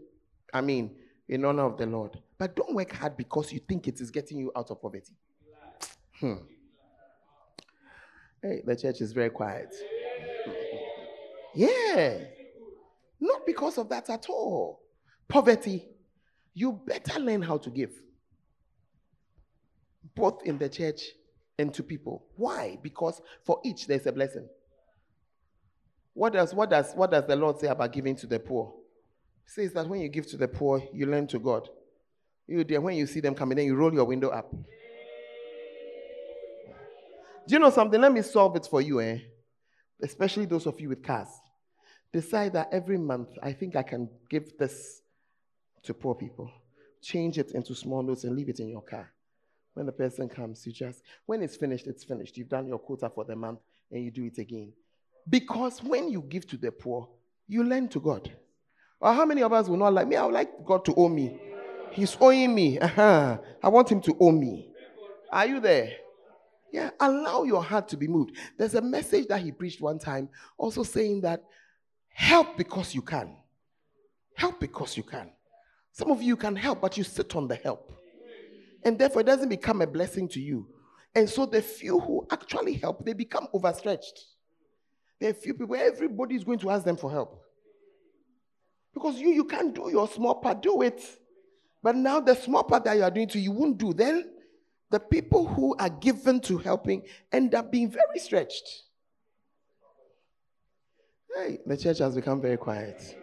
I 0.55 0.61
mean, 0.61 0.95
in 1.29 1.45
honor 1.45 1.65
of 1.65 1.77
the 1.77 1.87
Lord. 1.87 2.19
But 2.39 2.55
don't 2.57 2.75
work 2.75 2.93
hard 2.93 3.17
because 3.17 3.53
you 3.53 3.59
think 3.59 3.89
it 3.89 4.01
is 4.01 4.11
getting 4.11 4.39
you 4.39 4.53
out 4.57 4.71
of 4.71 4.81
poverty. 4.81 5.15
Hmm. 6.21 6.35
Hey, 8.43 8.63
the 8.65 8.77
church 8.77 9.01
is 9.01 9.13
very 9.13 9.31
quiet. 9.31 9.75
Yeah. 11.55 12.19
Not 13.21 13.45
because 13.45 13.77
of 13.77 13.91
that 13.91 14.09
at 14.09 14.27
all. 14.31 14.81
Poverty. 15.29 15.87
You 16.55 16.81
better 16.87 17.21
learn 17.21 17.43
how 17.43 17.59
to 17.59 17.69
give. 17.69 17.91
Both 20.15 20.45
in 20.45 20.57
the 20.57 20.71
church 20.71 21.03
and 21.59 21.73
to 21.75 21.83
people. 21.83 22.25
Why? 22.37 22.79
Because 22.83 23.21
for 23.45 23.61
each 23.65 23.87
there's 23.87 24.07
a 24.07 24.13
blessing. 24.13 24.49
What 26.15 26.35
does 26.35 26.55
what 26.55 26.71
does 26.71 26.93
what 26.95 27.11
does 27.11 27.27
the 27.27 27.37
Lord 27.37 27.59
say 27.59 27.69
about 27.69 27.93
giving 27.93 28.17
to 28.17 28.27
the 28.27 28.39
poor? 28.39 28.75
He 29.45 29.51
says 29.51 29.73
that 29.73 29.89
when 29.89 30.01
you 30.01 30.09
give 30.09 30.27
to 30.29 30.37
the 30.37 30.49
poor, 30.49 30.83
you 30.93 31.07
learn 31.07 31.27
to 31.29 31.39
God. 31.39 31.69
You 32.47 32.65
there 32.65 32.81
when 32.81 32.97
you 32.97 33.07
see 33.07 33.21
them 33.21 33.35
coming, 33.35 33.57
then 33.57 33.67
you 33.67 33.75
roll 33.75 33.93
your 33.93 34.05
window 34.05 34.29
up. 34.29 34.53
Do 37.47 37.55
you 37.55 37.59
know 37.59 37.71
something? 37.71 38.01
Let 38.01 38.13
me 38.13 38.23
solve 38.23 38.57
it 38.57 38.67
for 38.71 38.81
you, 38.81 39.01
eh? 39.01 39.19
Especially 40.03 40.45
those 40.45 40.67
of 40.67 40.81
you 40.81 40.89
with 40.89 41.03
cars. 41.03 41.29
Decide 42.13 42.53
that 42.53 42.69
every 42.73 42.99
month 42.99 43.31
I 43.43 43.53
think 43.53 43.75
I 43.75 43.83
can 43.83 44.09
give 44.29 44.57
this 44.59 45.01
to 45.85 45.95
poor 45.95 46.15
people. 46.15 46.51
Change 47.01 47.39
it 47.39 47.53
into 47.53 47.75
small 47.75 48.03
notes 48.03 48.25
and 48.25 48.37
leave 48.37 48.49
it 48.49 48.61
in 48.61 48.69
your 48.69 48.83
car. 48.83 49.11
When 49.75 49.87
the 49.87 49.93
person 49.93 50.29
comes, 50.29 50.67
you 50.67 50.73
just 50.73 51.03
when 51.25 51.43
it's 51.43 51.57
finished, 51.57 51.87
it's 51.87 52.05
finished. 52.05 52.37
You've 52.37 52.51
done 52.51 52.69
your 52.69 52.79
quota 52.79 53.09
for 53.09 53.25
the 53.25 53.35
month 53.35 53.61
and 53.91 54.05
you 54.05 54.11
do 54.11 54.27
it 54.27 54.39
again. 54.39 54.73
Because 55.29 55.83
when 55.83 56.09
you 56.11 56.23
give 56.23 56.47
to 56.49 56.57
the 56.57 56.73
poor, 56.73 57.09
you 57.47 57.65
lend 57.65 57.91
to 57.93 58.01
God. 58.01 58.31
Or 59.01 59.13
how 59.13 59.27
many 59.27 59.43
of 59.43 59.53
us 59.53 59.69
will 59.69 59.77
not 59.77 59.93
like 59.93 60.07
me? 60.07 60.17
I 60.17 60.25
would 60.25 60.35
like 60.35 60.65
God 60.65 60.85
to 60.87 60.95
owe 60.95 61.09
me. 61.09 61.39
He's 61.91 62.17
owing 62.21 62.55
me. 62.55 62.79
Uh-huh. 62.79 63.39
I 63.63 63.69
want 63.69 63.91
him 63.91 64.01
to 64.03 64.17
owe 64.19 64.33
me. 64.33 64.71
Are 65.31 65.47
you 65.47 65.61
there? 65.61 65.93
Yeah, 66.73 66.91
allow 67.01 67.43
your 67.43 67.63
heart 67.63 67.89
to 67.89 67.97
be 67.97 68.09
moved. 68.09 68.37
There's 68.57 68.75
a 68.75 68.81
message 68.81 69.27
that 69.29 69.43
he 69.43 69.53
preached 69.53 69.83
one 69.83 69.99
time, 69.99 70.31
also 70.57 70.83
saying 70.83 71.21
that 71.21 71.45
help 72.09 72.57
because 72.57 72.95
you 72.95 73.03
can. 73.03 73.37
Help 74.35 74.59
because 74.59 74.97
you 74.97 75.03
can. 75.03 75.31
Some 75.93 76.11
of 76.11 76.23
you 76.23 76.37
can 76.37 76.57
help, 76.57 76.81
but 76.81 76.97
you 76.97 77.05
sit 77.05 77.37
on 77.37 77.47
the 77.47 77.57
help. 77.57 77.93
And 78.83 78.99
therefore, 78.99 79.21
it 79.21 79.27
doesn't 79.27 79.51
become 79.51 79.83
a 79.83 79.87
blessing 79.87 80.29
to 80.29 80.41
you. 80.41 80.67
And 81.15 81.29
so, 81.29 81.45
the 81.45 81.61
few 81.61 82.01
who 82.01 82.27
actually 82.31 82.75
help, 82.75 83.05
they 83.05 83.13
become 83.13 83.49
overstretched. 83.53 84.25
There 85.23 85.31
are 85.31 85.35
few 85.35 85.55
people, 85.55 85.77
everybody 85.77 86.35
is 86.35 86.43
going 86.43 86.59
to 86.59 86.71
ask 86.71 86.85
them 86.85 86.97
for 86.97 87.09
help. 87.09 87.41
Because 88.93 89.21
you, 89.21 89.29
you 89.29 89.45
can't 89.45 89.73
do 89.73 89.89
your 89.89 90.09
small 90.09 90.35
part, 90.35 90.61
do 90.61 90.83
it. 90.83 91.01
But 91.81 91.95
now 91.95 92.19
the 92.19 92.35
small 92.35 92.65
part 92.65 92.83
that 92.83 92.97
you 92.97 93.05
are 93.05 93.11
doing 93.11 93.29
to 93.29 93.39
you 93.39 93.53
won't 93.53 93.79
do. 93.79 93.93
Then 93.93 94.33
the 94.91 94.99
people 94.99 95.47
who 95.47 95.77
are 95.79 95.89
given 95.89 96.41
to 96.41 96.59
helping 96.59 97.05
end 97.31 97.55
up 97.55 97.71
being 97.71 97.89
very 97.89 98.19
stretched. 98.19 98.69
Hey, 101.37 101.61
the 101.65 101.77
church 101.77 101.99
has 101.99 102.17
become 102.17 102.41
very 102.41 102.57
quiet. 102.57 103.17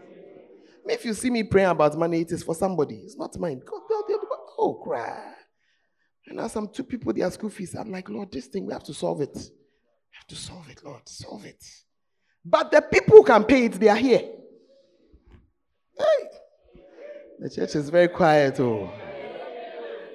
If 0.85 1.03
you 1.03 1.13
see 1.13 1.29
me 1.29 1.43
praying 1.43 1.67
about 1.67 1.97
money, 1.97 2.21
it 2.21 2.31
is 2.31 2.43
for 2.43 2.55
somebody. 2.55 2.95
It's 2.95 3.17
not 3.17 3.37
mine. 3.37 3.61
God, 3.65 3.81
God, 3.89 4.03
God, 4.07 4.21
God. 4.21 4.39
Oh, 4.57 4.73
cry. 4.75 5.33
And 6.27 6.37
now 6.37 6.47
some 6.47 6.69
two 6.69 6.85
people, 6.85 7.11
their 7.11 7.29
school 7.29 7.49
fees. 7.49 7.75
I'm 7.75 7.91
like, 7.91 8.07
Lord, 8.07 8.31
this 8.31 8.47
thing, 8.47 8.65
we 8.65 8.71
have 8.71 8.83
to 8.83 8.93
solve 8.93 9.19
it. 9.19 9.35
We 9.35 10.15
have 10.15 10.27
to 10.27 10.35
solve 10.37 10.69
it, 10.69 10.81
Lord. 10.81 11.01
Solve 11.03 11.43
it. 11.43 11.61
But 12.43 12.71
the 12.71 12.81
people 12.81 13.17
who 13.17 13.23
can 13.23 13.43
pay 13.43 13.65
it, 13.65 13.73
they 13.73 13.89
are 13.89 13.95
here. 13.95 14.23
Hey. 15.97 16.27
The 17.39 17.49
church 17.49 17.75
is 17.75 17.89
very 17.89 18.07
quiet. 18.07 18.59
Oh. 18.59 18.91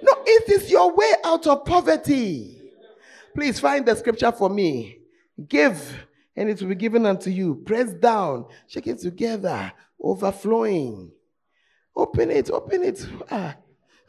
No, 0.02 0.12
it 0.26 0.48
is 0.50 0.70
your 0.70 0.94
way 0.94 1.12
out 1.24 1.46
of 1.46 1.64
poverty. 1.64 2.60
Please 3.34 3.58
find 3.58 3.86
the 3.86 3.96
scripture 3.96 4.32
for 4.32 4.48
me. 4.48 4.98
Give, 5.48 6.06
and 6.36 6.48
it 6.48 6.60
will 6.60 6.68
be 6.68 6.74
given 6.74 7.06
unto 7.06 7.30
you. 7.30 7.56
Press 7.66 7.92
down, 7.92 8.46
shake 8.66 8.86
it 8.86 8.98
together, 8.98 9.72
overflowing. 10.00 11.10
Open 11.96 12.30
it, 12.30 12.50
open 12.50 12.82
it. 12.82 13.06
Ah. 13.30 13.56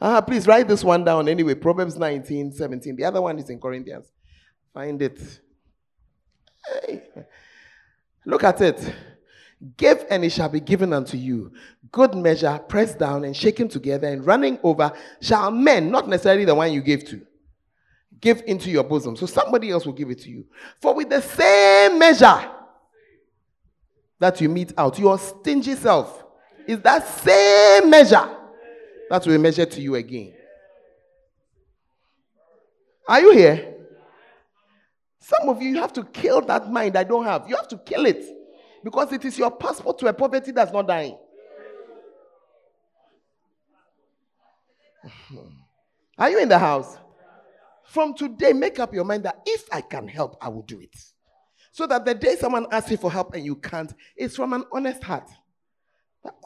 Ah, 0.00 0.20
please 0.20 0.46
write 0.46 0.68
this 0.68 0.84
one 0.84 1.04
down 1.04 1.28
anyway. 1.28 1.54
Proverbs 1.54 1.96
19, 1.96 2.52
17. 2.52 2.96
The 2.96 3.04
other 3.04 3.22
one 3.22 3.38
is 3.38 3.48
in 3.48 3.58
Corinthians. 3.58 4.12
Find 4.74 5.00
it. 5.00 5.18
Hey. 6.82 7.02
Look 8.26 8.44
at 8.44 8.60
it. 8.60 8.94
Give 9.76 10.04
and 10.10 10.24
it 10.24 10.30
shall 10.30 10.50
be 10.50 10.60
given 10.60 10.92
unto 10.92 11.16
you. 11.16 11.52
Good 11.90 12.14
measure, 12.14 12.60
pressed 12.68 12.98
down 12.98 13.24
and 13.24 13.34
shaken 13.34 13.68
together 13.68 14.08
and 14.08 14.26
running 14.26 14.58
over, 14.62 14.92
shall 15.20 15.50
men, 15.50 15.90
not 15.90 16.08
necessarily 16.08 16.44
the 16.44 16.54
one 16.54 16.72
you 16.72 16.82
gave 16.82 17.04
to, 17.06 17.24
give 18.20 18.42
into 18.46 18.68
your 18.70 18.84
bosom. 18.84 19.16
So 19.16 19.24
somebody 19.24 19.70
else 19.70 19.86
will 19.86 19.94
give 19.94 20.10
it 20.10 20.20
to 20.22 20.28
you. 20.28 20.44
For 20.82 20.92
with 20.94 21.08
the 21.08 21.22
same 21.22 21.98
measure 21.98 22.50
that 24.18 24.40
you 24.40 24.48
meet 24.50 24.72
out, 24.76 24.98
your 24.98 25.18
stingy 25.18 25.74
self 25.74 26.24
is 26.66 26.80
that 26.80 27.06
same 27.06 27.88
measure 27.88 28.28
that 29.08 29.24
will 29.26 29.38
measure 29.38 29.64
to 29.64 29.80
you 29.80 29.94
again. 29.94 30.34
Are 33.08 33.20
you 33.20 33.32
here? 33.32 33.75
Some 35.26 35.48
of 35.48 35.60
you, 35.60 35.74
have 35.80 35.92
to 35.94 36.04
kill 36.04 36.40
that 36.42 36.70
mind 36.70 36.94
I 36.96 37.02
don't 37.02 37.24
have. 37.24 37.48
You 37.48 37.56
have 37.56 37.66
to 37.68 37.78
kill 37.78 38.06
it 38.06 38.24
because 38.84 39.12
it 39.12 39.24
is 39.24 39.36
your 39.36 39.50
passport 39.50 39.98
to 39.98 40.06
a 40.06 40.12
poverty 40.12 40.52
that's 40.52 40.72
not 40.72 40.86
dying. 40.86 41.18
Are 46.18 46.30
you 46.30 46.38
in 46.38 46.48
the 46.48 46.60
house? 46.60 46.96
From 47.86 48.14
today, 48.14 48.52
make 48.52 48.78
up 48.78 48.94
your 48.94 49.02
mind 49.02 49.24
that 49.24 49.42
if 49.44 49.64
I 49.72 49.80
can 49.80 50.06
help, 50.06 50.36
I 50.40 50.48
will 50.48 50.62
do 50.62 50.78
it. 50.78 50.96
So 51.72 51.88
that 51.88 52.04
the 52.04 52.14
day 52.14 52.36
someone 52.36 52.68
asks 52.70 52.92
you 52.92 52.96
for 52.96 53.10
help 53.10 53.34
and 53.34 53.44
you 53.44 53.56
can't, 53.56 53.92
it's 54.16 54.36
from 54.36 54.52
an 54.52 54.62
honest 54.72 55.02
heart. 55.02 55.28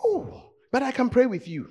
Oh, 0.03 0.53
but 0.73 0.83
I 0.83 0.91
can 0.91 1.11
pray 1.11 1.27
with 1.27 1.47
you. 1.47 1.71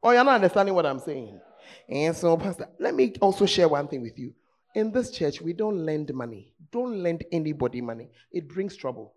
Or 0.00 0.14
you're 0.14 0.22
not 0.22 0.36
understanding 0.36 0.76
what 0.76 0.86
I'm 0.86 1.00
saying. 1.00 1.40
And 1.88 2.14
so, 2.14 2.36
Pastor, 2.36 2.68
let 2.78 2.94
me 2.94 3.12
also 3.20 3.46
share 3.46 3.68
one 3.68 3.88
thing 3.88 4.00
with 4.00 4.16
you. 4.16 4.32
In 4.74 4.90
this 4.90 5.10
church, 5.10 5.40
we 5.40 5.52
don't 5.52 5.84
lend 5.86 6.12
money. 6.12 6.52
Don't 6.72 7.02
lend 7.02 7.24
anybody 7.30 7.80
money. 7.80 8.10
It 8.32 8.48
brings 8.48 8.76
trouble. 8.76 9.14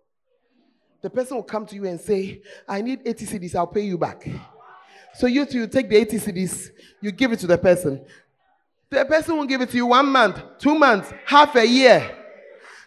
The 1.02 1.10
person 1.10 1.36
will 1.36 1.44
come 1.44 1.66
to 1.66 1.74
you 1.74 1.86
and 1.86 2.00
say, 2.00 2.42
I 2.68 2.80
need 2.80 3.00
80 3.04 3.26
cedis, 3.26 3.54
I'll 3.54 3.66
pay 3.66 3.82
you 3.82 3.98
back. 3.98 4.28
So 5.14 5.26
you 5.26 5.46
two 5.46 5.66
take 5.66 5.88
the 5.88 5.96
80 5.96 6.18
cedis, 6.18 6.70
you 7.00 7.10
give 7.12 7.32
it 7.32 7.40
to 7.40 7.46
the 7.46 7.58
person. 7.58 8.04
The 8.90 9.04
person 9.04 9.36
will 9.36 9.46
give 9.46 9.60
it 9.60 9.70
to 9.70 9.76
you 9.76 9.86
one 9.86 10.06
month, 10.06 10.40
two 10.58 10.74
months, 10.74 11.12
half 11.24 11.54
a 11.56 11.66
year. 11.66 12.16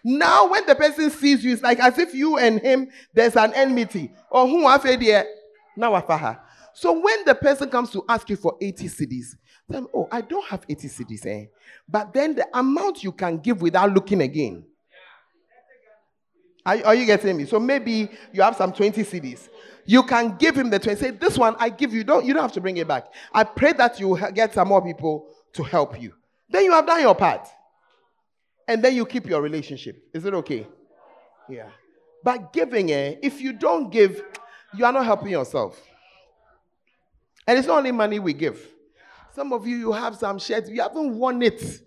Now, 0.04 0.50
when 0.50 0.66
the 0.66 0.76
person 0.76 1.12
sees 1.12 1.44
you, 1.44 1.54
it's 1.54 1.62
like 1.62 1.80
as 1.80 1.98
if 2.00 2.14
you 2.14 2.38
and 2.38 2.60
him, 2.60 2.90
there's 3.14 3.36
an 3.36 3.54
enmity. 3.54 4.12
Or 4.30 4.48
who 4.48 4.68
have 4.68 4.86
a 4.86 5.26
now 5.78 5.92
afaha. 5.92 6.40
So 6.74 7.00
when 7.00 7.26
the 7.26 7.36
person 7.36 7.70
comes 7.70 7.92
to 7.92 8.04
ask 8.08 8.30
you 8.30 8.36
for 8.36 8.58
80 8.60 8.88
cedis, 8.88 9.36
tell 9.72 9.82
them, 9.82 9.88
oh, 9.94 10.08
I 10.12 10.22
don't 10.22 10.46
have 10.48 10.66
80 10.68 10.88
cedis. 10.88 11.26
eh? 11.26 11.46
But 11.88 12.14
then 12.14 12.36
the 12.36 12.48
amount 12.58 13.04
you 13.04 13.12
can 13.12 13.38
give 13.38 13.62
without 13.62 13.94
looking 13.94 14.22
again. 14.22 14.66
Are, 16.66 16.78
are 16.86 16.96
you 16.96 17.06
getting 17.06 17.38
me? 17.38 17.46
So 17.46 17.60
maybe 17.60 18.10
you 18.32 18.42
have 18.42 18.56
some 18.56 18.72
20 18.72 19.04
cedis. 19.04 19.50
You 19.86 20.04
can 20.04 20.38
give 20.38 20.56
him 20.56 20.70
the 20.70 20.78
20. 20.78 21.00
Say, 21.00 21.12
this 21.12 21.38
one 21.38 21.56
I 21.60 21.70
give 21.70 21.94
you. 21.94 22.04
Don't 22.04 22.24
you 22.24 22.34
don't 22.34 22.44
have 22.44 22.52
to 22.54 22.62
bring 22.62 22.78
it 22.78 22.88
back. 22.88 23.06
I 23.34 23.44
pray 23.44 23.74
that 23.74 24.00
you 24.00 24.18
get 24.34 24.54
some 24.54 24.68
more 24.68 24.82
people 24.82 25.28
to 25.54 25.64
help 25.64 26.00
you. 26.00 26.14
Then 26.50 26.66
you 26.66 26.72
have 26.72 26.86
done 26.86 27.02
your 27.02 27.16
part. 27.16 27.48
And 28.68 28.84
then 28.84 28.96
you 28.96 29.06
keep 29.06 29.26
your 29.26 29.42
relationship. 29.42 30.04
Is 30.14 30.24
it 30.24 30.34
okay? 30.36 30.68
Yeah. 31.50 31.70
But 32.24 32.54
giving, 32.54 32.92
eh, 32.92 33.16
if 33.24 33.42
you 33.42 33.54
don't 33.54 33.92
give, 33.92 34.22
you 34.78 34.86
are 34.86 34.94
not 34.94 35.04
helping 35.06 35.30
yourself. 35.30 35.82
And 37.48 37.58
it's 37.58 37.68
not 37.68 37.80
only 37.80 37.92
money 37.92 38.20
we 38.20 38.34
give. 38.34 38.71
Some 39.34 39.54
of 39.54 39.66
you, 39.66 39.78
you 39.78 39.92
have 39.92 40.16
some 40.16 40.40
shirts, 40.40 40.70
you 40.70 40.82
haven't 40.82 41.16
worn 41.16 41.42
it. 41.42 41.82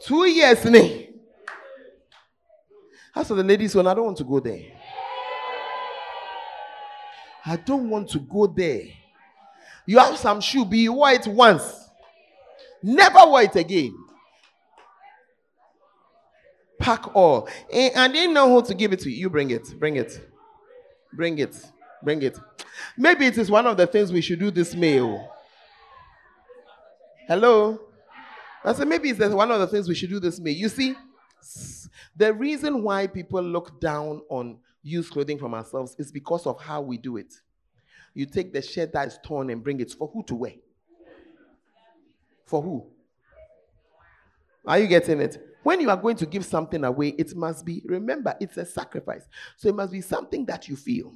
Two 0.00 0.26
years, 0.26 0.64
ne? 0.64 1.10
As 3.14 3.26
for 3.26 3.34
the 3.34 3.42
ladies 3.42 3.74
one, 3.74 3.86
I 3.86 3.94
don't 3.94 4.04
want 4.04 4.18
to 4.18 4.24
go 4.24 4.38
there. 4.38 4.62
I 7.44 7.56
don't 7.56 7.90
want 7.90 8.10
to 8.10 8.20
go 8.20 8.46
there. 8.46 8.82
You 9.86 9.98
have 9.98 10.16
some 10.18 10.40
shoe, 10.40 10.64
be 10.64 10.80
you 10.80 10.92
wore 10.92 11.10
it 11.10 11.26
once. 11.26 11.88
Never 12.82 13.20
wear 13.30 13.44
it 13.44 13.56
again. 13.56 13.96
Pack 16.78 17.16
all. 17.16 17.48
And, 17.72 17.92
and 17.96 18.14
they 18.14 18.26
know 18.28 18.48
who 18.48 18.66
to 18.66 18.74
give 18.74 18.92
it 18.92 19.00
to 19.00 19.10
you. 19.10 19.28
Bring 19.28 19.50
it. 19.50 19.78
Bring 19.80 19.96
it. 19.96 20.20
Bring 21.12 21.38
it. 21.38 21.56
Bring 22.02 22.22
it. 22.22 22.38
Maybe 22.96 23.26
it 23.26 23.36
is 23.36 23.50
one 23.50 23.66
of 23.66 23.76
the 23.76 23.86
things 23.86 24.12
we 24.12 24.20
should 24.20 24.38
do 24.38 24.50
this 24.50 24.74
mail. 24.74 25.28
Oh. 25.28 25.37
Hello? 27.28 27.78
I 28.64 28.72
said, 28.72 28.88
maybe 28.88 29.10
it's 29.10 29.20
one 29.20 29.50
of 29.50 29.60
the 29.60 29.66
things 29.66 29.86
we 29.86 29.94
should 29.94 30.08
do 30.08 30.18
this 30.18 30.40
May. 30.40 30.52
You 30.52 30.70
see, 30.70 30.94
the 32.16 32.32
reason 32.32 32.82
why 32.82 33.06
people 33.06 33.42
look 33.42 33.78
down 33.82 34.22
on 34.30 34.56
used 34.82 35.12
clothing 35.12 35.38
from 35.38 35.52
ourselves 35.52 35.94
is 35.98 36.10
because 36.10 36.46
of 36.46 36.58
how 36.58 36.80
we 36.80 36.96
do 36.96 37.18
it. 37.18 37.34
You 38.14 38.24
take 38.24 38.54
the 38.54 38.62
shirt 38.62 38.94
that 38.94 39.08
is 39.08 39.18
torn 39.22 39.50
and 39.50 39.62
bring 39.62 39.78
it 39.80 39.92
for 39.92 40.08
who 40.08 40.22
to 40.22 40.34
wear? 40.34 40.54
For 42.46 42.62
who? 42.62 42.86
Are 44.64 44.78
you 44.78 44.86
getting 44.86 45.20
it? 45.20 45.36
When 45.62 45.82
you 45.82 45.90
are 45.90 45.98
going 45.98 46.16
to 46.16 46.26
give 46.26 46.46
something 46.46 46.82
away, 46.82 47.08
it 47.08 47.36
must 47.36 47.66
be, 47.66 47.82
remember, 47.84 48.36
it's 48.40 48.56
a 48.56 48.64
sacrifice. 48.64 49.28
So 49.58 49.68
it 49.68 49.74
must 49.74 49.92
be 49.92 50.00
something 50.00 50.46
that 50.46 50.66
you 50.66 50.76
feel. 50.76 51.12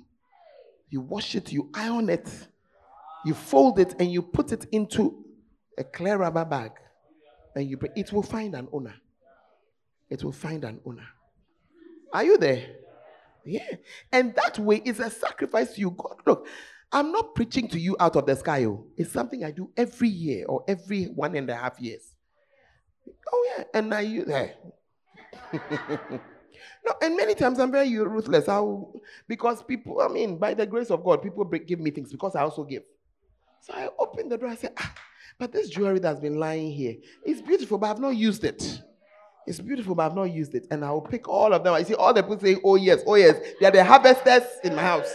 You 0.90 1.00
wash 1.00 1.34
it, 1.36 1.50
you 1.52 1.70
iron 1.72 2.10
it, 2.10 2.28
you 3.24 3.32
fold 3.32 3.78
it, 3.78 3.94
and 3.98 4.12
you 4.12 4.20
put 4.20 4.52
it 4.52 4.66
into 4.72 5.24
a 5.78 5.84
clear 5.84 6.16
rubber 6.16 6.44
bag. 6.44 6.72
And 7.54 7.68
you 7.68 7.76
bring, 7.76 7.92
it 7.96 8.12
will 8.12 8.22
find 8.22 8.54
an 8.54 8.68
owner. 8.72 8.94
It 10.08 10.24
will 10.24 10.32
find 10.32 10.64
an 10.64 10.80
owner. 10.84 11.06
Are 12.12 12.24
you 12.24 12.38
there? 12.38 12.76
Yeah. 13.44 13.76
And 14.10 14.34
that 14.34 14.58
way 14.58 14.82
is 14.84 15.00
a 15.00 15.10
sacrifice 15.10 15.74
to 15.74 15.80
you. 15.80 15.90
God, 15.90 16.16
look, 16.26 16.46
I'm 16.92 17.10
not 17.10 17.34
preaching 17.34 17.68
to 17.68 17.78
you 17.78 17.96
out 17.98 18.16
of 18.16 18.26
the 18.26 18.36
sky. 18.36 18.64
Oh. 18.64 18.86
It's 18.96 19.12
something 19.12 19.44
I 19.44 19.50
do 19.50 19.70
every 19.76 20.08
year 20.08 20.46
or 20.46 20.64
every 20.68 21.04
one 21.06 21.34
and 21.34 21.48
a 21.50 21.56
half 21.56 21.80
years. 21.80 22.14
Oh, 23.32 23.54
yeah. 23.56 23.64
And 23.74 23.92
I 23.94 24.00
use 24.00 24.28
eh. 24.28 24.50
no, 26.84 26.92
and 27.00 27.16
many 27.16 27.34
times 27.34 27.58
I'm 27.58 27.72
very 27.72 27.96
ruthless. 27.98 28.46
How 28.46 28.92
because 29.26 29.62
people, 29.62 30.00
I 30.00 30.08
mean, 30.08 30.38
by 30.38 30.54
the 30.54 30.66
grace 30.66 30.90
of 30.90 31.02
God, 31.02 31.22
people 31.22 31.44
give 31.44 31.80
me 31.80 31.90
things 31.90 32.12
because 32.12 32.36
I 32.36 32.42
also 32.42 32.64
give. 32.64 32.82
So 33.60 33.72
I 33.72 33.88
open 33.98 34.28
the 34.28 34.36
door, 34.36 34.50
I 34.50 34.56
say, 34.56 34.70
ah, 34.76 34.94
but 35.38 35.52
this 35.52 35.68
jewelry 35.68 35.98
that's 35.98 36.20
been 36.20 36.38
lying 36.38 36.70
here, 36.72 36.96
it's 37.24 37.40
beautiful, 37.40 37.78
but 37.78 37.90
I've 37.90 38.00
not 38.00 38.16
used 38.16 38.44
it. 38.44 38.82
It's 39.46 39.60
beautiful, 39.60 39.94
but 39.94 40.06
I've 40.06 40.14
not 40.14 40.32
used 40.32 40.54
it. 40.54 40.66
And 40.70 40.84
I'll 40.84 41.00
pick 41.00 41.28
all 41.28 41.52
of 41.52 41.64
them. 41.64 41.74
I 41.74 41.82
see 41.82 41.94
all 41.94 42.14
the 42.14 42.22
people 42.22 42.38
saying, 42.38 42.60
oh 42.64 42.76
yes, 42.76 43.02
oh 43.06 43.16
yes. 43.16 43.38
They 43.58 43.66
are 43.66 43.72
the 43.72 43.84
harvesters 43.84 44.44
in 44.62 44.74
my 44.74 44.82
house. 44.82 45.12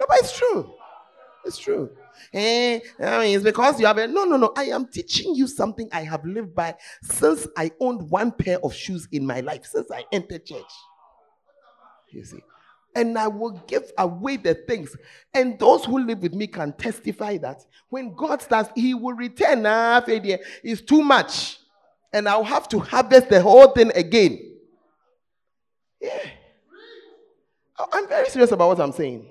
No, 0.00 0.06
but 0.08 0.18
it's 0.18 0.36
true. 0.36 0.72
It's 1.44 1.58
true. 1.58 1.90
Eh, 2.32 2.80
I 2.98 3.18
mean, 3.20 3.36
it's 3.36 3.44
because 3.44 3.78
you 3.78 3.86
have 3.86 3.98
a 3.98 4.08
no, 4.08 4.24
no, 4.24 4.36
no. 4.36 4.52
I 4.56 4.64
am 4.64 4.86
teaching 4.86 5.34
you 5.34 5.46
something 5.46 5.88
I 5.92 6.02
have 6.02 6.24
lived 6.24 6.54
by 6.54 6.74
since 7.02 7.46
I 7.56 7.70
owned 7.80 8.10
one 8.10 8.32
pair 8.32 8.58
of 8.64 8.74
shoes 8.74 9.06
in 9.12 9.26
my 9.26 9.40
life, 9.40 9.66
since 9.66 9.90
I 9.90 10.04
entered 10.10 10.44
church. 10.46 10.72
You 12.10 12.24
see. 12.24 12.42
And 12.96 13.16
I 13.16 13.28
will 13.28 13.62
give 13.68 13.92
away 13.98 14.38
the 14.38 14.54
things. 14.54 14.96
And 15.32 15.58
those 15.58 15.84
who 15.84 15.98
live 15.98 16.22
with 16.22 16.34
me 16.34 16.48
can 16.48 16.72
testify 16.72 17.36
that 17.38 17.64
when 17.90 18.14
God 18.14 18.42
starts, 18.42 18.70
He 18.74 18.94
will 18.94 19.14
return. 19.14 19.64
Ah, 19.66 20.02
it's 20.06 20.80
too 20.80 21.02
much. 21.02 21.60
And 22.12 22.28
I'll 22.28 22.42
have 22.42 22.68
to 22.70 22.78
harvest 22.78 23.28
the 23.28 23.40
whole 23.40 23.72
thing 23.72 23.92
again. 23.94 24.54
Yeah. 26.00 26.18
I'm 27.92 28.08
very 28.08 28.28
serious 28.30 28.52
about 28.52 28.68
what 28.68 28.80
I'm 28.80 28.92
saying. 28.92 29.26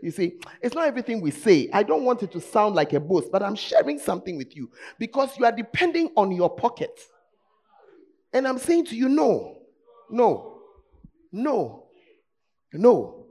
You 0.00 0.10
see, 0.10 0.40
it's 0.60 0.74
not 0.74 0.86
everything 0.86 1.20
we 1.20 1.30
say. 1.30 1.68
I 1.72 1.82
don't 1.82 2.04
want 2.04 2.22
it 2.22 2.32
to 2.32 2.40
sound 2.40 2.74
like 2.74 2.92
a 2.92 3.00
boast, 3.00 3.30
but 3.30 3.42
I'm 3.42 3.54
sharing 3.54 3.98
something 3.98 4.36
with 4.36 4.56
you 4.56 4.70
because 4.98 5.36
you 5.38 5.44
are 5.44 5.52
depending 5.52 6.10
on 6.16 6.32
your 6.32 6.50
pocket. 6.50 7.00
And 8.32 8.48
I'm 8.48 8.58
saying 8.58 8.86
to 8.86 8.96
you, 8.96 9.08
no, 9.08 9.58
no, 10.10 10.60
no, 11.30 11.81
no. 12.72 13.26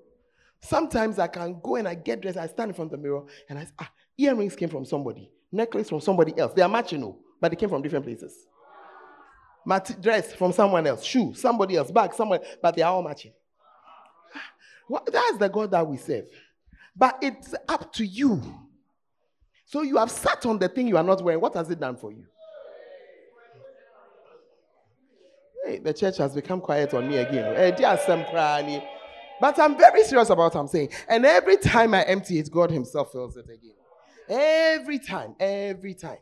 Sometimes 0.61 1.17
I 1.17 1.27
can 1.27 1.59
go 1.61 1.75
and 1.75 1.87
I 1.87 1.95
get 1.95 2.21
dressed, 2.21 2.37
I 2.37 2.47
stand 2.47 2.69
in 2.69 2.75
front 2.75 2.93
of 2.93 2.99
the 2.99 3.03
mirror, 3.03 3.23
and 3.49 3.57
I 3.57 3.65
say, 3.65 3.71
ah, 3.79 3.91
earrings 4.17 4.55
came 4.55 4.69
from 4.69 4.85
somebody, 4.85 5.31
necklace 5.51 5.89
from 5.89 6.01
somebody 6.01 6.37
else. 6.37 6.53
They 6.53 6.61
are 6.61 6.69
matching, 6.69 7.01
no, 7.01 7.17
but 7.39 7.49
they 7.49 7.55
came 7.55 7.69
from 7.69 7.81
different 7.81 8.05
places. 8.05 8.45
Mat- 9.65 9.99
dress 9.99 10.33
from 10.33 10.51
someone 10.51 10.85
else, 10.85 11.03
shoe, 11.03 11.33
somebody 11.33 11.75
else, 11.75 11.89
bag, 11.91 12.13
someone, 12.13 12.39
but 12.61 12.75
they 12.75 12.83
are 12.83 12.93
all 12.93 13.03
matching. 13.03 13.33
Well, 14.87 15.03
that's 15.11 15.37
the 15.37 15.47
God 15.47 15.71
that 15.71 15.87
we 15.87 15.97
serve. 15.97 16.25
But 16.95 17.17
it's 17.21 17.55
up 17.67 17.93
to 17.93 18.05
you. 18.05 18.41
So 19.65 19.83
you 19.83 19.97
have 19.97 20.11
sat 20.11 20.45
on 20.45 20.59
the 20.59 20.67
thing 20.67 20.87
you 20.87 20.97
are 20.97 21.03
not 21.03 21.23
wearing. 21.23 21.39
What 21.39 21.53
has 21.55 21.69
it 21.69 21.79
done 21.79 21.95
for 21.95 22.11
you? 22.11 22.25
Hey, 25.65 25.77
the 25.77 25.93
church 25.93 26.17
has 26.17 26.35
become 26.35 26.59
quiet 26.59 26.93
on 26.93 27.07
me 27.07 27.17
again. 27.17 27.55
Hey, 27.55 27.71
dear 27.71 27.97
Sam. 28.05 28.25
But 29.41 29.59
I'm 29.59 29.75
very 29.75 30.03
serious 30.03 30.29
about 30.29 30.53
what 30.53 30.55
I'm 30.55 30.67
saying. 30.67 30.89
And 31.09 31.25
every 31.25 31.57
time 31.57 31.95
I 31.95 32.03
empty 32.03 32.37
it, 32.37 32.51
God 32.51 32.69
Himself 32.69 33.11
fills 33.11 33.35
it 33.35 33.45
again. 33.45 33.73
Every 34.29 34.99
time, 34.99 35.35
every 35.39 35.95
time, 35.95 36.19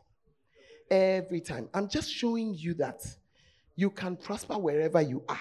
every 0.90 1.42
time. 1.42 1.68
I'm 1.74 1.86
just 1.86 2.10
showing 2.10 2.54
you 2.54 2.72
that 2.74 3.02
you 3.76 3.90
can 3.90 4.16
prosper 4.16 4.56
wherever 4.58 5.02
you 5.02 5.22
are. 5.28 5.38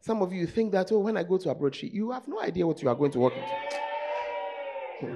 Some 0.00 0.20
of 0.20 0.32
you 0.32 0.48
think 0.48 0.72
that, 0.72 0.90
oh, 0.90 0.98
when 0.98 1.16
I 1.16 1.22
go 1.22 1.38
to 1.38 1.50
abroad, 1.50 1.76
you 1.80 2.10
have 2.10 2.26
no 2.26 2.40
idea 2.40 2.66
what 2.66 2.82
you 2.82 2.88
are 2.88 2.96
going 2.96 3.12
to 3.12 3.20
walk 3.20 3.34
into. 3.34 3.46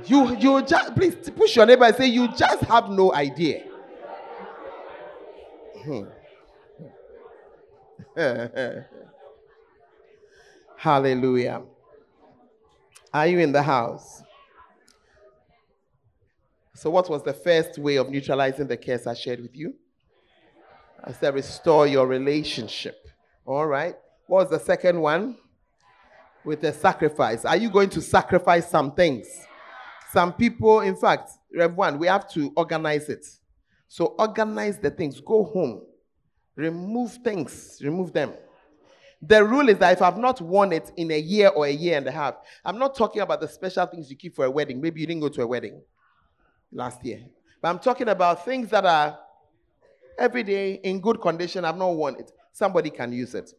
You, 0.06 0.36
you 0.36 0.62
just, 0.62 0.94
please 0.94 1.16
push 1.30 1.56
your 1.56 1.66
neighbor 1.66 1.84
and 1.84 1.96
say, 1.96 2.06
you 2.06 2.28
just 2.28 2.62
have 2.64 2.88
no 2.88 3.12
idea. 3.12 3.64
Hmm. 5.84 6.04
Hallelujah. 10.82 11.62
Are 13.14 13.28
you 13.28 13.38
in 13.38 13.52
the 13.52 13.62
house? 13.62 14.20
So, 16.74 16.90
what 16.90 17.08
was 17.08 17.22
the 17.22 17.32
first 17.32 17.78
way 17.78 17.98
of 17.98 18.10
neutralizing 18.10 18.66
the 18.66 18.76
curse 18.76 19.06
I 19.06 19.14
shared 19.14 19.40
with 19.40 19.54
you? 19.54 19.74
I 21.04 21.12
said, 21.12 21.34
restore 21.34 21.86
your 21.86 22.08
relationship. 22.08 22.96
All 23.46 23.68
right. 23.68 23.94
What 24.26 24.50
was 24.50 24.58
the 24.58 24.58
second 24.58 25.00
one? 25.00 25.36
With 26.44 26.62
the 26.62 26.72
sacrifice. 26.72 27.44
Are 27.44 27.56
you 27.56 27.70
going 27.70 27.90
to 27.90 28.00
sacrifice 28.00 28.68
some 28.68 28.90
things? 28.90 29.28
Some 30.10 30.32
people, 30.32 30.80
in 30.80 30.96
fact, 30.96 31.30
Rev 31.54 31.76
1, 31.76 31.96
we 31.96 32.08
have 32.08 32.28
to 32.32 32.52
organize 32.56 33.08
it. 33.08 33.24
So, 33.86 34.16
organize 34.18 34.80
the 34.80 34.90
things. 34.90 35.20
Go 35.20 35.44
home. 35.44 35.82
Remove 36.56 37.20
things. 37.22 37.80
Remove 37.84 38.12
them. 38.12 38.32
The 39.24 39.44
rule 39.44 39.68
is 39.68 39.78
that 39.78 39.92
if 39.92 40.02
I've 40.02 40.18
not 40.18 40.40
worn 40.40 40.72
it 40.72 40.90
in 40.96 41.12
a 41.12 41.18
year 41.18 41.48
or 41.48 41.66
a 41.66 41.70
year 41.70 41.96
and 41.96 42.06
a 42.08 42.10
half, 42.10 42.34
I'm 42.64 42.76
not 42.78 42.96
talking 42.96 43.22
about 43.22 43.40
the 43.40 43.46
special 43.46 43.86
things 43.86 44.10
you 44.10 44.16
keep 44.16 44.34
for 44.34 44.44
a 44.44 44.50
wedding. 44.50 44.80
Maybe 44.80 45.00
you 45.00 45.06
didn't 45.06 45.20
go 45.20 45.28
to 45.28 45.42
a 45.42 45.46
wedding 45.46 45.80
last 46.72 47.04
year. 47.04 47.20
But 47.60 47.68
I'm 47.68 47.78
talking 47.78 48.08
about 48.08 48.44
things 48.44 48.68
that 48.70 48.84
are 48.84 49.16
every 50.18 50.42
day 50.42 50.74
in 50.82 51.00
good 51.00 51.20
condition. 51.20 51.64
I've 51.64 51.76
not 51.76 51.94
worn 51.94 52.16
it. 52.18 52.32
Somebody 52.52 52.90
can 52.90 53.12
use 53.12 53.36
it. 53.36 53.52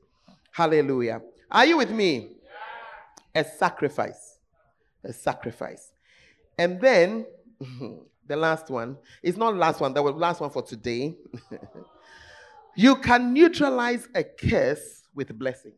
Hallelujah. 0.52 1.22
Are 1.50 1.66
you 1.66 1.78
with 1.78 1.92
me? 1.92 2.32
A 3.34 3.46
sacrifice. 3.46 4.40
A 5.06 5.14
sacrifice. 5.14 5.94
And 6.58 6.80
then 6.82 7.26
the 8.28 8.36
last 8.36 8.70
one 8.70 8.98
It's 9.22 9.38
not 9.38 9.56
last 9.56 9.80
one, 9.80 9.94
that 9.94 10.04
was 10.04 10.16
last 10.16 10.42
one 10.42 10.50
for 10.50 10.62
today. 10.62 11.16
you 12.76 12.98
can 12.98 13.34
neutralize 13.34 14.10
a 14.14 14.24
curse 14.26 15.03
with 15.16 15.38
blessings. 15.38 15.76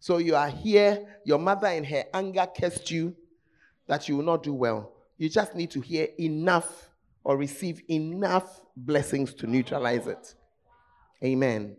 So 0.00 0.18
you 0.18 0.36
are 0.36 0.48
here, 0.48 1.06
your 1.24 1.38
mother 1.38 1.68
in 1.68 1.84
her 1.84 2.04
anger 2.14 2.46
cursed 2.56 2.90
you 2.90 3.16
that 3.86 4.08
you 4.08 4.16
will 4.16 4.24
not 4.24 4.42
do 4.42 4.54
well. 4.54 4.92
You 5.16 5.28
just 5.28 5.54
need 5.54 5.70
to 5.72 5.80
hear 5.80 6.08
enough 6.18 6.90
or 7.24 7.36
receive 7.36 7.82
enough 7.90 8.60
blessings 8.76 9.34
to 9.34 9.46
neutralize 9.46 10.06
it. 10.06 10.34
Amen. 11.24 11.76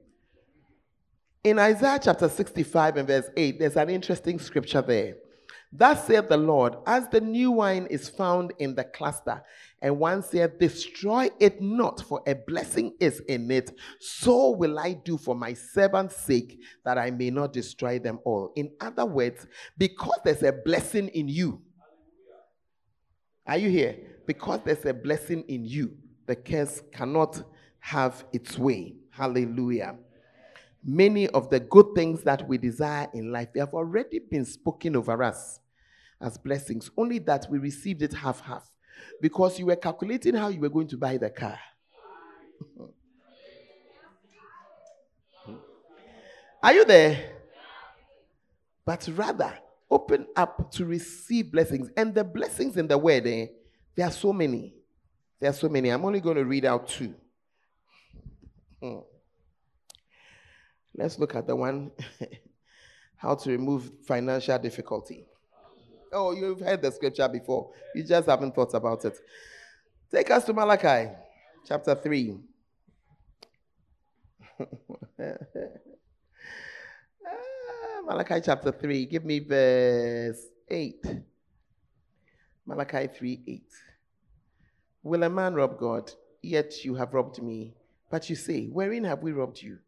In 1.44 1.58
Isaiah 1.58 2.00
chapter 2.04 2.28
65 2.28 2.98
and 2.98 3.08
verse 3.08 3.30
8, 3.38 3.60
there's 3.60 3.78
an 3.78 3.90
interesting 3.90 4.38
scripture 4.40 4.82
there. 4.82 5.16
Thus 5.72 6.06
saith 6.06 6.28
the 6.28 6.38
Lord, 6.38 6.76
as 6.86 7.08
the 7.08 7.22
new 7.22 7.52
wine 7.52 7.88
is 7.90 8.10
found 8.10 8.54
in 8.60 8.76
the 8.76 8.84
cluster, 8.84 9.42
and 9.82 9.98
one 9.98 10.24
said, 10.24 10.60
Destroy 10.60 11.30
it 11.40 11.62
not, 11.62 12.02
for 12.02 12.22
a 12.28 12.36
blessing 12.36 12.94
is 13.00 13.22
in 13.22 13.50
it, 13.52 13.72
so 14.00 14.52
will 14.52 14.78
I 14.78 14.94
do 14.94 15.18
for 15.18 15.36
my 15.36 15.54
servant's 15.54 16.16
sake, 16.16 16.60
that 16.84 16.98
I 16.98 17.12
may 17.12 17.30
not 17.30 17.54
destroy 17.54 18.00
them 18.00 18.20
all. 18.26 18.52
In 18.56 18.72
other 18.82 19.06
words, 19.06 19.48
because 19.78 20.20
there's 20.24 20.44
a 20.44 20.52
blessing 20.52 21.08
in 21.10 21.28
you. 21.28 21.62
Are 23.48 23.58
you 23.58 23.70
here? 23.70 23.98
Because 24.28 24.60
there's 24.64 24.86
a 24.86 24.94
blessing 24.94 25.44
in 25.48 25.66
you, 25.66 25.98
the 26.28 26.36
curse 26.36 26.82
cannot 26.92 27.42
have 27.80 28.26
its 28.32 28.58
way. 28.58 28.96
Hallelujah 29.12 29.98
many 30.84 31.28
of 31.30 31.50
the 31.50 31.60
good 31.60 31.88
things 31.94 32.24
that 32.24 32.48
we 32.48 32.58
desire 32.58 33.08
in 33.14 33.32
life 33.32 33.50
they 33.54 33.60
have 33.60 33.74
already 33.74 34.20
been 34.20 34.46
spoken 34.46 34.96
over 34.96 35.22
us 35.22 35.60
as 36.22 36.38
blessings 36.38 36.90
only 36.98 37.20
that 37.20 37.46
we 37.50 37.58
received 37.58 38.02
it 38.02 38.14
half 38.14 38.40
half 38.42 38.69
because 39.22 39.60
you 39.60 39.66
were 39.68 39.76
calculating 39.76 40.36
how 40.36 40.48
you 40.50 40.60
were 40.60 40.70
going 40.70 40.88
to 40.88 40.98
buy 40.98 41.18
the 41.18 41.30
car. 41.30 41.60
Are 46.62 46.74
you 46.74 46.84
there? 46.86 47.36
But 48.86 49.08
rather 49.16 49.54
open 49.90 50.28
up 50.36 50.72
to 50.74 50.86
receive 50.86 51.52
blessings. 51.52 51.90
And 51.96 52.14
the 52.14 52.24
blessings 52.24 52.78
in 52.78 52.88
the 52.88 52.98
word 52.98 53.26
eh, 53.28 53.48
there 53.96 54.08
are 54.08 54.12
so 54.12 54.32
many. 54.34 54.74
There 55.40 55.50
are 55.50 55.54
so 55.54 55.70
many. 55.70 55.90
I'm 55.90 56.04
only 56.06 56.20
going 56.20 56.38
to 56.38 56.46
read 56.46 56.66
out 56.66 56.88
two. 56.88 57.16
Hmm. 58.82 59.00
Let's 60.96 61.18
look 61.18 61.36
at 61.36 61.48
the 61.48 61.56
one 61.56 61.92
how 63.16 63.36
to 63.36 63.52
remove 63.52 63.92
financial 64.06 64.58
difficulty. 64.60 65.26
Oh, 66.12 66.32
you've 66.32 66.60
heard 66.60 66.82
the 66.82 66.92
scripture 66.92 67.28
before. 67.28 67.72
You 67.94 68.04
just 68.04 68.28
haven't 68.28 68.56
thought 68.56 68.74
about 68.74 69.06
it. 69.06 69.18
Take 70.12 70.32
us 70.32 70.44
to 70.46 70.54
Malachi 70.54 71.12
chapter 71.68 71.96
3. 71.96 72.38
Ah, 77.26 78.02
Malachi 78.06 78.42
chapter 78.44 78.72
3. 78.72 79.06
Give 79.06 79.26
me 79.26 79.40
verse 79.40 80.42
8. 80.68 81.06
Malachi 82.66 83.08
3 83.08 83.42
8. 83.48 83.64
Will 85.04 85.24
a 85.24 85.30
man 85.30 85.54
rob 85.54 85.78
God? 85.78 86.12
Yet 86.42 86.86
you 86.86 86.96
have 86.96 87.14
robbed 87.14 87.42
me. 87.42 87.74
But 88.10 88.30
you 88.30 88.36
say, 88.36 88.68
Wherein 88.68 89.04
have 89.04 89.22
we 89.22 89.32
robbed 89.32 89.62
you? 89.62 89.80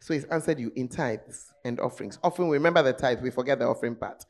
So 0.00 0.14
he's 0.14 0.24
answered 0.24 0.58
you 0.58 0.72
in 0.74 0.88
tithes 0.88 1.52
and 1.64 1.78
offerings. 1.78 2.18
Often 2.24 2.48
we 2.48 2.56
remember 2.56 2.82
the 2.82 2.92
tithe, 2.92 3.20
we 3.20 3.30
forget 3.30 3.58
the 3.58 3.66
offering 3.66 3.94
part. 3.94 4.24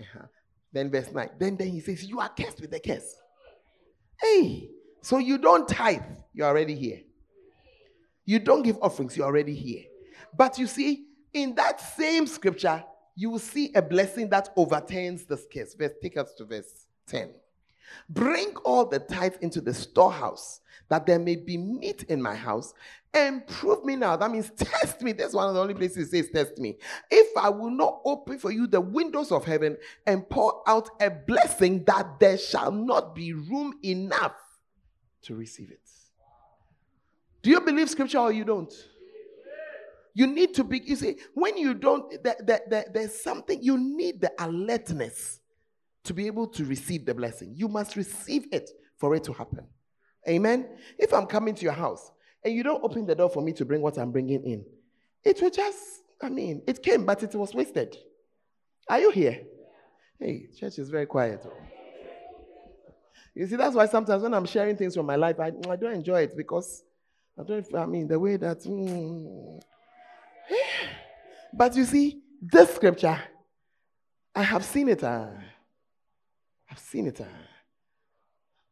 Uh-huh. 0.00 0.26
Then 0.72 0.90
verse 0.90 1.10
9. 1.12 1.30
Then, 1.38 1.56
then 1.56 1.68
he 1.68 1.80
says, 1.80 2.04
You 2.04 2.20
are 2.20 2.28
cursed 2.28 2.60
with 2.60 2.70
the 2.70 2.80
curse. 2.80 3.16
Hey, 4.20 4.70
so 5.02 5.18
you 5.18 5.38
don't 5.38 5.66
tithe, 5.68 6.02
you're 6.32 6.46
already 6.46 6.74
here. 6.74 7.00
You 8.24 8.38
don't 8.38 8.62
give 8.62 8.78
offerings, 8.82 9.16
you're 9.16 9.26
already 9.26 9.54
here. 9.54 9.84
But 10.36 10.58
you 10.58 10.66
see, 10.66 11.06
in 11.32 11.54
that 11.54 11.80
same 11.80 12.26
scripture, 12.26 12.84
you 13.16 13.30
will 13.30 13.38
see 13.38 13.72
a 13.74 13.82
blessing 13.82 14.28
that 14.30 14.50
overturns 14.56 15.24
this 15.24 15.46
curse. 15.52 15.74
Verse, 15.74 15.92
take 16.00 16.16
us 16.16 16.32
to 16.34 16.44
verse 16.44 16.86
10. 17.08 17.30
Bring 18.08 18.54
all 18.64 18.86
the 18.86 18.98
tithes 18.98 19.38
into 19.40 19.60
the 19.60 19.74
storehouse, 19.74 20.60
that 20.88 21.06
there 21.06 21.18
may 21.18 21.36
be 21.36 21.56
meat 21.56 22.04
in 22.04 22.20
my 22.20 22.34
house, 22.34 22.74
and 23.12 23.46
prove 23.46 23.84
me 23.84 23.96
now. 23.96 24.16
That 24.16 24.30
means 24.30 24.50
test 24.56 25.02
me. 25.02 25.12
That's 25.12 25.34
one 25.34 25.48
of 25.48 25.54
the 25.54 25.60
only 25.60 25.74
places 25.74 26.08
it 26.08 26.10
says 26.10 26.30
test 26.32 26.58
me. 26.58 26.78
If 27.10 27.36
I 27.36 27.48
will 27.48 27.70
not 27.70 28.00
open 28.04 28.38
for 28.38 28.50
you 28.50 28.66
the 28.66 28.80
windows 28.80 29.32
of 29.32 29.44
heaven 29.44 29.76
and 30.06 30.28
pour 30.28 30.62
out 30.66 30.90
a 31.00 31.10
blessing 31.10 31.84
that 31.84 32.20
there 32.20 32.38
shall 32.38 32.70
not 32.70 33.14
be 33.14 33.32
room 33.32 33.78
enough 33.84 34.36
to 35.22 35.34
receive 35.34 35.70
it. 35.70 35.80
Do 37.42 37.50
you 37.50 37.60
believe 37.60 37.90
scripture 37.90 38.18
or 38.18 38.32
you 38.32 38.44
don't? 38.44 38.72
You 40.12 40.26
need 40.26 40.54
to 40.54 40.64
be, 40.64 40.80
you 40.80 40.96
see, 40.96 41.16
when 41.34 41.56
you 41.56 41.74
don't, 41.74 42.22
there, 42.22 42.36
there, 42.40 42.60
there, 42.68 42.84
there's 42.92 43.22
something, 43.22 43.62
you 43.62 43.78
need 43.78 44.20
the 44.20 44.32
alertness 44.38 45.39
to 46.04 46.14
be 46.14 46.26
able 46.26 46.46
to 46.48 46.64
receive 46.64 47.04
the 47.04 47.14
blessing. 47.14 47.52
You 47.54 47.68
must 47.68 47.96
receive 47.96 48.46
it 48.52 48.70
for 48.98 49.14
it 49.14 49.24
to 49.24 49.32
happen. 49.32 49.66
Amen. 50.28 50.68
If 50.98 51.12
I'm 51.12 51.26
coming 51.26 51.54
to 51.54 51.62
your 51.62 51.72
house 51.72 52.10
and 52.44 52.54
you 52.54 52.62
don't 52.62 52.82
open 52.82 53.06
the 53.06 53.14
door 53.14 53.30
for 53.30 53.42
me 53.42 53.52
to 53.54 53.64
bring 53.64 53.80
what 53.80 53.98
I'm 53.98 54.12
bringing 54.12 54.44
in, 54.44 54.64
it 55.24 55.40
will 55.40 55.50
just, 55.50 55.78
I 56.22 56.28
mean, 56.28 56.62
it 56.66 56.82
came, 56.82 57.04
but 57.04 57.22
it 57.22 57.34
was 57.34 57.54
wasted. 57.54 57.96
Are 58.88 59.00
you 59.00 59.10
here? 59.10 59.42
Hey, 60.18 60.48
church 60.58 60.78
is 60.78 60.90
very 60.90 61.06
quiet. 61.06 61.46
You 63.34 63.46
see, 63.46 63.56
that's 63.56 63.74
why 63.76 63.86
sometimes 63.86 64.22
when 64.22 64.34
I'm 64.34 64.46
sharing 64.46 64.76
things 64.76 64.94
from 64.94 65.06
my 65.06 65.16
life, 65.16 65.38
I, 65.38 65.52
I 65.68 65.76
don't 65.76 65.94
enjoy 65.94 66.22
it 66.22 66.36
because 66.36 66.82
I 67.38 67.44
don't, 67.44 67.74
I 67.74 67.86
mean, 67.86 68.08
the 68.08 68.18
way 68.18 68.36
that. 68.36 68.60
mm. 68.60 69.60
But 71.52 71.74
you 71.76 71.84
see, 71.84 72.22
this 72.40 72.74
scripture, 72.74 73.18
I 74.34 74.42
have 74.42 74.64
seen 74.64 74.88
it. 74.88 75.02
Uh, 75.02 75.28
I've 76.70 76.78
seen 76.78 77.06
it. 77.06 77.20
Uh, 77.20 77.24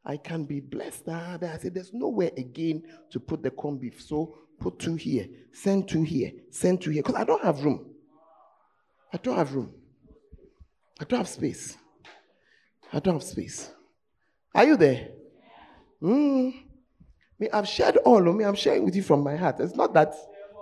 I 0.04 0.16
can 0.16 0.44
be 0.44 0.60
blessed. 0.60 1.06
Then 1.06 1.44
I 1.44 1.58
said, 1.58 1.74
there's 1.74 1.92
nowhere 1.92 2.30
again 2.36 2.82
to 3.10 3.20
put 3.20 3.42
the 3.42 3.50
corned 3.50 3.80
beef. 3.80 4.00
So 4.00 4.38
put 4.60 4.78
two 4.78 4.94
here, 4.94 5.26
send 5.52 5.88
two 5.88 6.02
here, 6.02 6.32
send 6.50 6.80
two 6.80 6.90
here. 6.90 7.02
Because 7.02 7.20
I 7.20 7.24
don't 7.24 7.42
have 7.42 7.62
room. 7.64 7.94
I 9.12 9.16
don't 9.18 9.36
have 9.36 9.54
room. 9.54 9.74
I 11.00 11.04
don't 11.04 11.18
have 11.18 11.28
space. 11.28 11.76
I 12.92 13.00
don't 13.00 13.14
have 13.14 13.22
space. 13.22 13.70
Are 14.54 14.64
you 14.64 14.76
there? 14.76 15.08
Mm. 16.02 16.64
Me, 17.38 17.48
I've 17.52 17.68
shared 17.68 17.98
all 17.98 18.26
of 18.26 18.34
me. 18.34 18.44
I'm 18.44 18.54
sharing 18.54 18.84
with 18.84 18.96
you 18.96 19.02
from 19.02 19.22
my 19.22 19.36
heart. 19.36 19.60
It's 19.60 19.76
not 19.76 19.92
that 19.94 20.14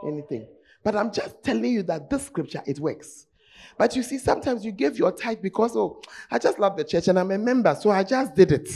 anything. 0.06 0.46
But 0.82 0.96
I'm 0.96 1.10
just 1.12 1.42
telling 1.42 1.72
you 1.72 1.82
that 1.84 2.10
this 2.10 2.26
scripture, 2.26 2.62
it 2.66 2.78
works. 2.78 3.25
But 3.78 3.94
you 3.96 4.02
see, 4.02 4.18
sometimes 4.18 4.64
you 4.64 4.72
give 4.72 4.98
your 4.98 5.12
tithe 5.12 5.42
because, 5.42 5.76
oh, 5.76 6.00
I 6.30 6.38
just 6.38 6.58
love 6.58 6.76
the 6.76 6.84
church 6.84 7.08
and 7.08 7.18
I'm 7.18 7.30
a 7.30 7.38
member, 7.38 7.76
so 7.78 7.90
I 7.90 8.04
just 8.04 8.34
did 8.34 8.52
it. 8.52 8.68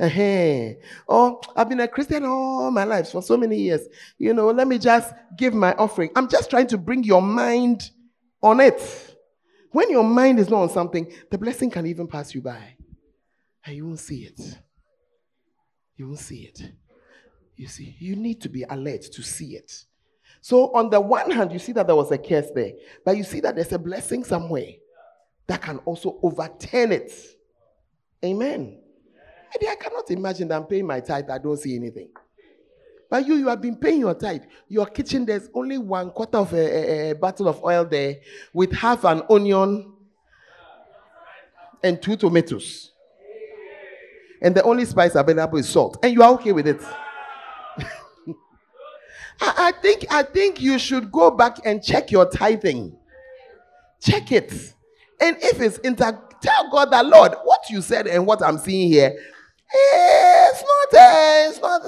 uh 0.00 0.74
Oh, 1.08 1.40
I've 1.56 1.68
been 1.68 1.80
a 1.80 1.88
Christian 1.88 2.24
all 2.24 2.70
my 2.70 2.84
life 2.84 3.10
for 3.10 3.22
so 3.22 3.36
many 3.36 3.56
years. 3.56 3.82
You 4.18 4.34
know, 4.34 4.50
let 4.50 4.68
me 4.68 4.78
just 4.78 5.12
give 5.36 5.54
my 5.54 5.72
offering. 5.74 6.10
I'm 6.14 6.28
just 6.28 6.50
trying 6.50 6.66
to 6.68 6.78
bring 6.78 7.04
your 7.04 7.22
mind 7.22 7.90
on 8.42 8.60
it. 8.60 9.16
When 9.72 9.90
your 9.90 10.04
mind 10.04 10.38
is 10.38 10.48
not 10.48 10.62
on 10.62 10.70
something, 10.70 11.12
the 11.30 11.38
blessing 11.38 11.70
can 11.70 11.86
even 11.86 12.06
pass 12.06 12.34
you 12.34 12.40
by. 12.40 12.76
And 13.64 13.76
you 13.76 13.86
won't 13.86 13.98
see 13.98 14.24
it. 14.24 14.40
You 15.96 16.06
won't 16.06 16.20
see 16.20 16.42
it. 16.42 16.72
You 17.56 17.66
see, 17.66 17.96
you 17.98 18.14
need 18.14 18.40
to 18.42 18.48
be 18.48 18.62
alert 18.62 19.02
to 19.02 19.22
see 19.22 19.56
it. 19.56 19.84
So, 20.40 20.72
on 20.74 20.90
the 20.90 21.00
one 21.00 21.30
hand, 21.30 21.52
you 21.52 21.58
see 21.58 21.72
that 21.72 21.86
there 21.86 21.96
was 21.96 22.10
a 22.10 22.18
curse 22.18 22.50
there, 22.54 22.72
but 23.04 23.16
you 23.16 23.24
see 23.24 23.40
that 23.40 23.54
there's 23.54 23.72
a 23.72 23.78
blessing 23.78 24.24
somewhere 24.24 24.72
that 25.46 25.62
can 25.62 25.78
also 25.78 26.18
overturn 26.22 26.92
it. 26.92 27.12
Amen. 28.24 28.78
Maybe 29.54 29.70
I 29.70 29.76
cannot 29.76 30.10
imagine 30.10 30.48
that 30.48 30.56
I'm 30.56 30.66
paying 30.66 30.86
my 30.86 31.00
tithe, 31.00 31.30
I 31.30 31.38
don't 31.38 31.56
see 31.56 31.74
anything. 31.74 32.10
But 33.10 33.26
you, 33.26 33.36
you 33.36 33.48
have 33.48 33.62
been 33.62 33.76
paying 33.76 34.00
your 34.00 34.14
tithe. 34.14 34.42
Your 34.68 34.86
kitchen, 34.86 35.24
there's 35.24 35.48
only 35.54 35.78
one 35.78 36.10
quarter 36.10 36.38
of 36.38 36.52
a, 36.52 36.56
a, 36.56 37.10
a 37.10 37.14
bottle 37.14 37.48
of 37.48 37.62
oil 37.64 37.84
there 37.86 38.16
with 38.52 38.72
half 38.72 39.04
an 39.04 39.22
onion 39.30 39.92
and 41.82 42.02
two 42.02 42.16
tomatoes. 42.16 42.92
And 44.42 44.54
the 44.54 44.62
only 44.62 44.84
spice 44.84 45.14
available 45.14 45.58
is 45.58 45.68
salt. 45.68 45.98
And 46.02 46.12
you 46.12 46.22
are 46.22 46.32
okay 46.34 46.52
with 46.52 46.66
it. 46.66 46.82
I, 49.40 49.54
I 49.68 49.72
think 49.80 50.06
I 50.10 50.22
think 50.22 50.60
you 50.60 50.78
should 50.78 51.10
go 51.12 51.30
back 51.30 51.58
and 51.64 51.82
check 51.82 52.10
your 52.10 52.28
tithing. 52.28 52.96
Check 54.00 54.32
it. 54.32 54.52
And 55.20 55.36
if 55.40 55.60
it's 55.60 55.78
inter 55.78 56.18
tell 56.40 56.70
God 56.70 56.90
that 56.92 57.06
Lord, 57.06 57.34
what 57.44 57.60
you 57.70 57.82
said 57.82 58.06
and 58.06 58.26
what 58.26 58.42
I'm 58.42 58.58
seeing 58.58 58.90
here, 58.90 59.16
it's 59.72 60.62
not 60.62 61.00
eh, 61.00 61.48
it's 61.48 61.60
not 61.60 61.82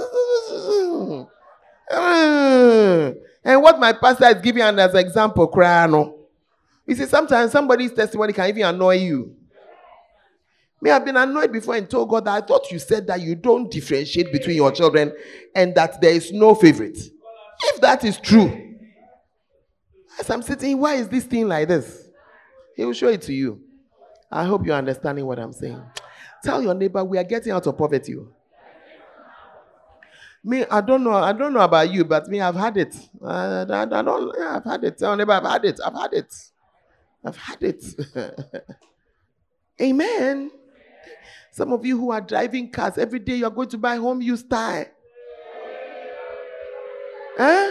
Mm. 1.93 3.17
and 3.43 3.63
what 3.63 3.81
my 3.81 3.93
pastor 3.93 4.27
is 4.27 4.41
giving 4.41 4.63
as 4.63 4.95
an 4.95 4.97
example, 5.01 5.49
cry 5.49 5.87
no. 5.87 6.21
You 6.87 6.95
see, 6.95 7.07
sometimes 7.07 7.51
somebody's 7.51 7.93
testimony 7.93 8.33
can 8.33 8.49
even 8.49 8.63
annoy 8.63 8.99
you. 8.99 9.35
Me, 10.81 10.91
I've 10.91 11.05
been 11.05 11.17
annoyed 11.17 11.53
before 11.53 11.75
and 11.75 11.91
told 11.91 12.09
God 12.09 12.25
that 12.25 12.43
I 12.43 12.47
thought 12.47 12.71
you 12.71 12.79
said 12.79 13.07
that 13.09 13.21
you 13.21 13.35
don't 13.35 13.71
differentiate 13.71 14.33
between 14.33 14.57
your 14.57 14.71
children 14.73 15.13
and 15.55 15.75
that 15.75 16.01
there 16.01 16.13
is 16.13 16.33
no 16.33 16.55
favorite. 16.55 16.99
If 17.63 17.81
that 17.81 18.05
is 18.05 18.19
true, 18.19 18.77
as 20.19 20.31
I'm 20.31 20.43
sitting, 20.43 20.79
why 20.79 20.95
is 20.95 21.09
this 21.09 21.25
thing 21.25 21.49
like 21.49 21.69
this? 21.69 22.09
He 22.77 22.85
will 22.85 22.93
show 22.93 23.09
it 23.09 23.23
to 23.23 23.33
you. 23.33 23.61
I 24.31 24.45
hope 24.45 24.65
you're 24.65 24.77
understanding 24.77 25.27
what 25.27 25.39
I'm 25.39 25.53
saying. 25.53 25.83
Tell 26.43 26.63
your 26.63 26.75
neighbor 26.75 27.05
we 27.05 27.19
are 27.19 27.25
getting 27.25 27.53
out 27.53 27.67
of 27.67 27.77
poverty. 27.77 28.17
Me, 30.43 30.65
I 30.71 30.81
don't 30.81 31.05
know. 31.05 31.13
I 31.13 31.33
don't 31.33 31.53
know 31.53 31.61
about 31.61 31.93
you, 31.93 32.05
but 32.05 32.29
me, 32.29 32.41
I've 32.41 32.55
had 32.55 32.77
it. 32.79 32.95
I, 33.23 33.65
I, 33.69 33.83
I 33.83 33.85
don't. 33.85 34.35
Yeah, 34.39 34.57
I've 34.57 34.65
had 34.65 34.85
it. 34.85 34.97
Tell 34.99 35.15
neighbor 35.15 35.33
I've 35.33 35.45
had 35.45 35.65
it. 35.67 35.81
I've 35.85 35.95
had 35.95 36.13
it. 36.15 36.35
I've 37.25 37.37
had 37.37 37.63
it. 37.63 37.85
Amen. 39.83 40.51
Some 41.51 41.73
of 41.73 41.85
you 41.85 41.99
who 41.99 42.11
are 42.13 42.21
driving 42.21 42.71
cars 42.71 42.97
every 42.97 43.19
day, 43.19 43.37
you 43.37 43.47
are 43.47 43.51
going 43.51 43.69
to 43.69 43.79
buy 43.79 43.97
home 43.97 44.23
use 44.23 44.43
tire. 44.43 44.93
Huh? 47.37 47.71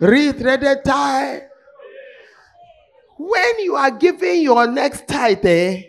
Rethreaded 0.00 0.82
tie. 0.84 1.42
When 3.16 3.60
you 3.60 3.76
are 3.76 3.90
giving 3.90 4.42
your 4.42 4.66
next 4.66 5.06
tithe, 5.06 5.44
eh, 5.44 5.82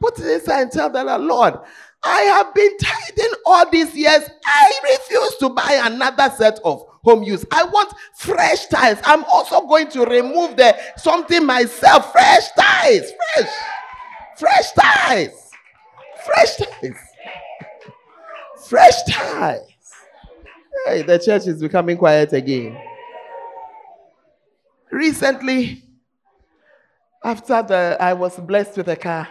put 0.00 0.18
it 0.18 0.26
inside 0.26 0.62
and 0.62 0.72
tell 0.72 0.90
the 0.90 1.18
Lord, 1.18 1.54
I 2.02 2.20
have 2.22 2.54
been 2.54 2.76
tithing 2.78 3.32
all 3.44 3.68
these 3.70 3.94
years. 3.94 4.28
I 4.44 4.72
refuse 4.90 5.36
to 5.36 5.48
buy 5.50 5.80
another 5.84 6.32
set 6.36 6.58
of 6.64 6.84
home 7.02 7.22
use. 7.22 7.44
I 7.52 7.64
want 7.64 7.92
fresh 8.16 8.66
tithes. 8.66 9.00
I'm 9.04 9.24
also 9.24 9.66
going 9.66 9.88
to 9.90 10.04
remove 10.04 10.56
the 10.56 10.76
something 10.96 11.44
myself. 11.44 12.12
Fresh 12.12 12.50
tithes. 12.58 13.12
Fresh. 13.34 13.50
Fresh 14.36 14.72
tithes. 14.72 15.50
Fresh 16.24 16.56
tithes. 16.56 16.98
Fresh 18.68 19.02
tithes. 19.08 19.75
Hey, 20.84 21.02
the 21.02 21.18
church 21.18 21.46
is 21.46 21.60
becoming 21.60 21.96
quiet 21.96 22.32
again. 22.32 22.78
Recently, 24.90 25.82
after 27.24 27.62
the 27.62 27.96
I 28.00 28.12
was 28.12 28.38
blessed 28.38 28.76
with 28.76 28.88
a 28.88 28.96
car, 28.96 29.28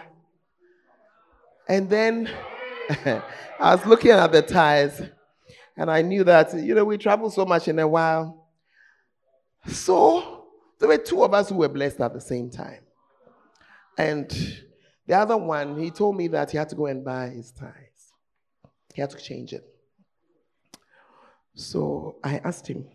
and 1.68 1.88
then 1.88 2.30
I 2.90 3.74
was 3.74 3.86
looking 3.86 4.10
at 4.10 4.32
the 4.32 4.42
tires, 4.42 5.00
and 5.76 5.90
I 5.90 6.02
knew 6.02 6.24
that 6.24 6.54
you 6.54 6.74
know 6.74 6.84
we 6.84 6.98
travel 6.98 7.30
so 7.30 7.44
much 7.44 7.68
in 7.68 7.78
a 7.78 7.88
while. 7.88 8.48
So 9.66 10.44
there 10.78 10.88
were 10.88 10.98
two 10.98 11.24
of 11.24 11.32
us 11.32 11.48
who 11.48 11.56
were 11.56 11.68
blessed 11.68 12.00
at 12.00 12.12
the 12.12 12.20
same 12.20 12.50
time, 12.50 12.82
and 13.96 14.30
the 15.06 15.14
other 15.14 15.36
one 15.36 15.78
he 15.78 15.90
told 15.90 16.16
me 16.16 16.28
that 16.28 16.50
he 16.50 16.58
had 16.58 16.68
to 16.70 16.76
go 16.76 16.86
and 16.86 17.04
buy 17.04 17.28
his 17.28 17.50
tires. 17.52 18.12
He 18.94 19.00
had 19.00 19.10
to 19.10 19.18
change 19.18 19.52
it. 19.52 19.64
So 21.56 22.16
I 22.22 22.36
asked 22.44 22.68
him 22.68 22.86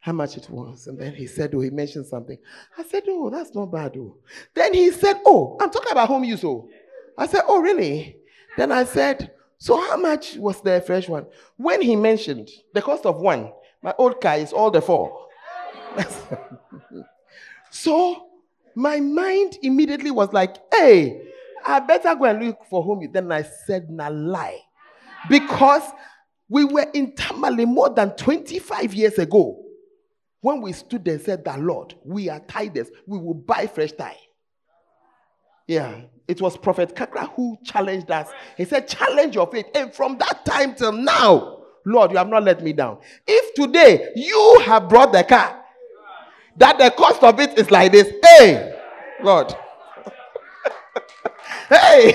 how 0.00 0.12
much 0.12 0.38
it 0.38 0.48
was. 0.48 0.86
And 0.86 0.98
then 0.98 1.14
he 1.14 1.26
said, 1.26 1.54
Oh, 1.54 1.60
he 1.60 1.70
mentioned 1.70 2.06
something. 2.06 2.38
I 2.76 2.82
said, 2.82 3.04
Oh, 3.06 3.28
that's 3.30 3.54
not 3.54 3.66
bad. 3.66 3.94
Oh. 3.96 4.16
Then 4.54 4.72
he 4.72 4.90
said, 4.90 5.20
Oh, 5.24 5.56
I'm 5.60 5.70
talking 5.70 5.92
about 5.92 6.08
home 6.08 6.24
use. 6.24 6.42
Oh. 6.42 6.68
I 7.16 7.26
said, 7.26 7.42
Oh, 7.46 7.60
really? 7.60 8.16
Then 8.56 8.72
I 8.72 8.84
said, 8.84 9.32
So 9.58 9.76
how 9.76 9.98
much 9.98 10.36
was 10.36 10.62
the 10.62 10.82
fresh 10.84 11.08
one? 11.08 11.26
When 11.58 11.82
he 11.82 11.94
mentioned 11.94 12.48
the 12.72 12.80
cost 12.80 13.04
of 13.04 13.20
one, 13.20 13.52
my 13.82 13.94
old 13.98 14.18
car 14.20 14.38
is 14.38 14.52
all 14.52 14.70
the 14.70 14.80
four. 14.80 15.28
so 17.70 18.28
my 18.74 18.98
mind 18.98 19.58
immediately 19.62 20.10
was 20.10 20.32
like, 20.32 20.56
Hey, 20.72 21.20
I 21.66 21.80
better 21.80 22.14
go 22.14 22.24
and 22.24 22.42
look 22.46 22.64
for 22.70 22.82
home. 22.82 23.06
Then 23.12 23.30
I 23.30 23.42
said, 23.42 23.90
Nah 23.90 24.08
lie. 24.08 24.60
Because 25.28 25.82
we 26.48 26.64
were 26.64 26.86
in 26.94 27.14
Tamale 27.14 27.66
more 27.66 27.90
than 27.90 28.10
25 28.16 28.94
years 28.94 29.18
ago 29.18 29.64
when 30.40 30.62
we 30.62 30.72
stood 30.72 31.04
there 31.04 31.14
and 31.14 31.22
said 31.22 31.44
that, 31.44 31.60
Lord, 31.60 31.94
we 32.04 32.28
are 32.28 32.40
tithers. 32.40 32.88
We 33.06 33.18
will 33.18 33.34
buy 33.34 33.66
fresh 33.66 33.92
tie. 33.92 34.16
Yeah, 35.66 36.02
it 36.26 36.40
was 36.40 36.56
Prophet 36.56 36.94
Kakra 36.94 37.30
who 37.34 37.58
challenged 37.62 38.10
us. 38.10 38.30
He 38.56 38.64
said, 38.64 38.88
Challenge 38.88 39.34
your 39.34 39.46
faith. 39.50 39.66
And 39.74 39.92
from 39.92 40.16
that 40.18 40.46
time 40.46 40.74
till 40.74 40.92
now, 40.92 41.58
Lord, 41.84 42.10
you 42.12 42.16
have 42.16 42.28
not 42.28 42.44
let 42.44 42.62
me 42.62 42.72
down. 42.72 42.98
If 43.26 43.54
today 43.54 44.08
you 44.16 44.62
have 44.64 44.88
brought 44.88 45.12
the 45.12 45.24
car, 45.24 45.62
that 46.56 46.78
the 46.78 46.90
cost 46.90 47.22
of 47.22 47.38
it 47.40 47.58
is 47.58 47.70
like 47.70 47.92
this, 47.92 48.10
hey, 48.22 48.74
Lord. 49.22 49.54
hey. 51.68 52.14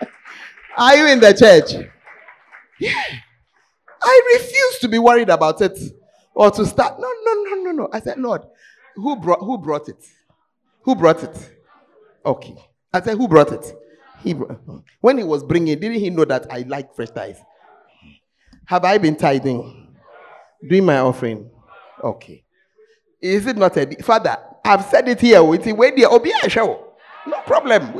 Are 0.76 0.96
you 0.96 1.08
in 1.08 1.20
the 1.20 1.32
church? 1.32 1.72
Yeah. 2.78 3.02
I 4.02 4.38
refuse 4.38 4.78
to 4.80 4.88
be 4.88 4.98
worried 4.98 5.30
about 5.30 5.60
it 5.60 5.78
or 6.34 6.50
to 6.50 6.66
start. 6.66 7.00
No, 7.00 7.08
no, 7.24 7.32
no, 7.42 7.54
no, 7.62 7.70
no. 7.72 7.88
I 7.92 8.00
said, 8.00 8.18
Lord, 8.18 8.42
who 8.94 9.16
brought 9.16 9.40
who 9.40 9.58
brought 9.58 9.88
it? 9.88 10.04
Who 10.82 10.94
brought 10.94 11.22
it? 11.22 11.56
Okay. 12.24 12.56
I 12.92 13.00
said, 13.00 13.16
who 13.16 13.26
brought 13.28 13.52
it? 13.52 13.76
He 14.22 14.34
brought, 14.34 14.60
when 15.00 15.18
he 15.18 15.24
was 15.24 15.44
bringing, 15.44 15.78
didn't 15.78 15.98
he 15.98 16.10
know 16.10 16.24
that 16.24 16.46
I 16.50 16.60
like 16.60 16.94
fresh 16.94 17.10
ties? 17.10 17.38
Have 18.66 18.84
I 18.84 18.98
been 18.98 19.16
tithing? 19.16 19.94
Doing 20.68 20.84
my 20.84 20.98
offering? 20.98 21.50
Okay. 22.02 22.44
Is 23.20 23.46
it 23.46 23.56
not 23.56 23.76
a? 23.76 23.86
Father, 24.02 24.38
I've 24.64 24.84
said 24.84 25.08
it 25.08 25.20
here. 25.20 25.40
It's 25.54 25.66
when 25.66 25.94
the 25.94 26.06
Obi 26.06 26.32
show. 26.48 26.94
No 27.26 27.40
problem. 27.42 27.94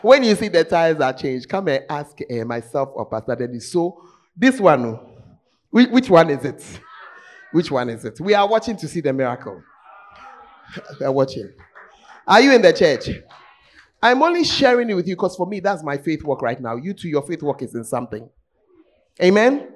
When 0.00 0.24
you 0.24 0.34
see 0.34 0.48
the 0.48 0.64
tires 0.64 1.00
are 1.00 1.12
changed, 1.12 1.48
come 1.48 1.68
and 1.68 1.84
ask 1.88 2.16
uh, 2.30 2.44
myself 2.44 2.90
or 2.94 3.06
Pastor 3.06 3.36
Dennis. 3.36 3.70
So, 3.70 4.02
this 4.36 4.58
one, 4.60 4.98
which, 5.70 5.88
which 5.90 6.10
one 6.10 6.30
is 6.30 6.44
it? 6.44 6.80
Which 7.52 7.70
one 7.70 7.90
is 7.90 8.04
it? 8.04 8.20
We 8.20 8.34
are 8.34 8.48
watching 8.48 8.76
to 8.78 8.88
see 8.88 9.00
the 9.00 9.12
miracle. 9.12 9.62
We 11.00 11.06
are 11.06 11.12
watching. 11.12 11.50
Are 12.26 12.40
you 12.40 12.52
in 12.52 12.60
the 12.60 12.72
church? 12.72 13.08
I'm 14.02 14.22
only 14.22 14.44
sharing 14.44 14.90
it 14.90 14.94
with 14.94 15.08
you 15.08 15.16
because 15.16 15.34
for 15.34 15.46
me, 15.46 15.60
that's 15.60 15.82
my 15.82 15.96
faith 15.96 16.22
work 16.22 16.42
right 16.42 16.60
now. 16.60 16.76
You 16.76 16.94
too, 16.94 17.08
your 17.08 17.22
faith 17.22 17.42
work 17.42 17.62
is 17.62 17.74
in 17.74 17.84
something. 17.84 18.28
Amen. 19.22 19.68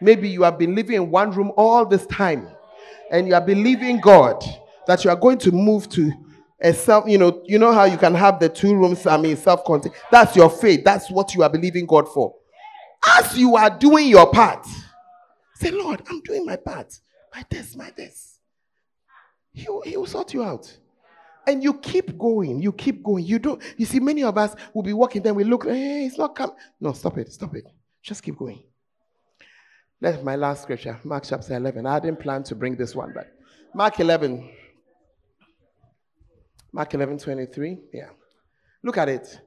Maybe 0.00 0.28
you 0.28 0.42
have 0.42 0.58
been 0.58 0.74
living 0.74 0.96
in 0.96 1.10
one 1.10 1.30
room 1.30 1.52
all 1.56 1.84
this 1.86 2.06
time 2.06 2.48
and 3.10 3.28
you 3.28 3.34
are 3.34 3.40
believing 3.40 4.00
God 4.00 4.42
that 4.86 5.04
you 5.04 5.10
are 5.10 5.16
going 5.16 5.38
to 5.38 5.52
move 5.52 5.88
to 5.90 6.10
a 6.60 6.72
self, 6.72 7.08
you 7.08 7.18
know, 7.18 7.42
you 7.46 7.58
know 7.58 7.72
how 7.72 7.84
you 7.84 7.96
can 7.96 8.14
have 8.14 8.40
the 8.40 8.48
two 8.48 8.74
rooms, 8.74 9.06
I 9.06 9.16
mean, 9.16 9.36
self-contained. 9.36 9.94
That's 10.10 10.34
your 10.34 10.50
faith. 10.50 10.82
That's 10.84 11.10
what 11.10 11.34
you 11.34 11.42
are 11.42 11.50
believing 11.50 11.86
God 11.86 12.08
for. 12.08 12.34
As 13.06 13.38
you 13.38 13.56
are 13.56 13.70
doing 13.70 14.08
your 14.08 14.30
part, 14.30 14.66
say, 15.54 15.70
Lord, 15.70 16.02
I'm 16.08 16.20
doing 16.22 16.44
my 16.44 16.56
part. 16.56 16.98
My 17.34 17.44
this, 17.48 17.76
my 17.76 17.92
this. 17.96 18.38
He 19.52 19.68
will, 19.68 19.82
he 19.82 19.96
will 19.96 20.06
sort 20.06 20.34
you 20.34 20.42
out. 20.42 20.76
And 21.46 21.62
you 21.62 21.74
keep 21.74 22.18
going. 22.18 22.60
You 22.60 22.72
keep 22.72 23.02
going. 23.02 23.24
You 23.24 23.38
don't. 23.38 23.62
You 23.76 23.86
see, 23.86 24.00
many 24.00 24.22
of 24.22 24.36
us 24.36 24.54
will 24.74 24.82
be 24.82 24.92
walking. 24.92 25.22
Then 25.22 25.34
we 25.34 25.44
look. 25.44 25.66
Hey, 25.66 26.04
it's 26.06 26.18
not 26.18 26.36
coming. 26.36 26.54
No, 26.80 26.92
stop 26.92 27.16
it. 27.18 27.32
Stop 27.32 27.54
it. 27.56 27.64
Just 28.02 28.22
keep 28.22 28.36
going. 28.36 28.62
That's 30.00 30.22
my 30.22 30.36
last 30.36 30.62
scripture, 30.62 31.00
Mark 31.02 31.24
chapter 31.26 31.56
11. 31.56 31.84
I 31.86 31.98
didn't 31.98 32.20
plan 32.20 32.44
to 32.44 32.54
bring 32.54 32.76
this 32.76 32.94
one, 32.94 33.12
but 33.14 33.32
Mark 33.74 33.98
11. 33.98 34.48
Mark 36.72 36.92
11, 36.94 37.18
23. 37.18 37.78
Yeah. 37.92 38.10
Look 38.82 38.98
at 38.98 39.08
it. 39.08 39.40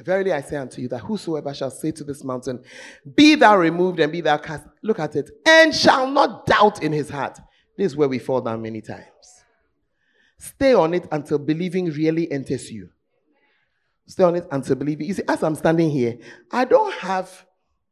Verily 0.00 0.32
I 0.32 0.42
say 0.42 0.56
unto 0.56 0.80
you 0.80 0.88
that 0.88 1.00
whosoever 1.00 1.52
shall 1.52 1.70
say 1.70 1.90
to 1.92 2.04
this 2.04 2.22
mountain, 2.22 2.62
Be 3.16 3.34
thou 3.34 3.56
removed 3.56 3.98
and 3.98 4.12
be 4.12 4.20
thou 4.20 4.36
cast, 4.36 4.64
look 4.82 5.00
at 5.00 5.16
it, 5.16 5.30
and 5.44 5.74
shall 5.74 6.08
not 6.08 6.46
doubt 6.46 6.82
in 6.82 6.92
his 6.92 7.10
heart. 7.10 7.38
This 7.76 7.92
is 7.92 7.96
where 7.96 8.08
we 8.08 8.18
fall 8.18 8.40
down 8.40 8.62
many 8.62 8.80
times. 8.80 9.04
Stay 10.38 10.72
on 10.72 10.94
it 10.94 11.08
until 11.10 11.38
believing 11.38 11.86
really 11.86 12.30
enters 12.30 12.70
you. 12.70 12.90
Stay 14.06 14.22
on 14.22 14.36
it 14.36 14.46
until 14.52 14.76
believing. 14.76 15.06
You 15.08 15.14
see, 15.14 15.22
as 15.26 15.42
I'm 15.42 15.56
standing 15.56 15.90
here, 15.90 16.18
I 16.50 16.64
don't 16.64 16.94
have 16.94 17.44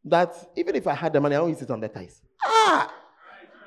that, 0.04 0.32
even 0.56 0.76
if 0.76 0.86
I 0.86 0.94
had 0.94 1.12
the 1.12 1.20
money, 1.20 1.34
I 1.34 1.38
don't 1.38 1.50
use 1.50 1.62
it 1.62 1.70
on 1.70 1.80
the 1.80 1.88
ties. 1.88 2.22
Ah! 2.44 2.94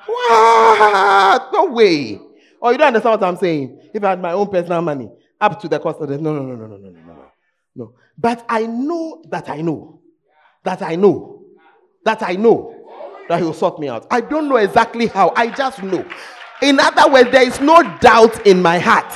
What? 0.06 1.50
No 1.54 1.74
way. 1.74 2.20
Or 2.62 2.72
you 2.72 2.78
don't 2.78 2.88
understand 2.88 3.22
what 3.22 3.28
I'm 3.28 3.38
saying? 3.38 3.90
If 3.94 4.04
I 4.04 4.12
had 4.12 4.22
my 4.22 4.34
own 4.34 4.48
personal 4.50 4.82
money, 4.82 5.10
up 5.40 5.60
to 5.62 5.68
the 5.68 5.80
cost 5.80 6.00
of 6.02 6.10
the. 6.10 6.18
No, 6.18 6.34
no, 6.34 6.42
no, 6.42 6.56
no, 6.56 6.68
no, 6.68 6.78
no, 6.78 6.90
no, 6.90 7.14
no. 7.14 7.26
No. 7.76 7.94
But 8.18 8.46
I 8.50 8.66
know 8.66 9.24
that 9.30 9.50
I 9.50 9.62
know. 9.62 10.02
That 10.64 10.82
I 10.82 10.96
know. 10.96 11.46
That 12.04 12.24
I 12.24 12.34
know 12.34 12.76
that 13.30 13.40
he'll 13.40 13.54
sort 13.54 13.80
me 13.80 13.88
out. 13.88 14.08
I 14.12 14.22
don't 14.22 14.50
know 14.50 14.58
exactly 14.58 15.08
how. 15.08 15.32
I 15.36 15.48
just 15.48 15.82
know. 15.84 16.06
In 16.62 16.80
other 16.80 17.10
words, 17.10 17.32
there 17.32 17.48
is 17.48 17.62
no 17.62 17.82
doubt 18.00 18.46
in 18.46 18.62
my 18.62 18.80
heart 18.80 19.14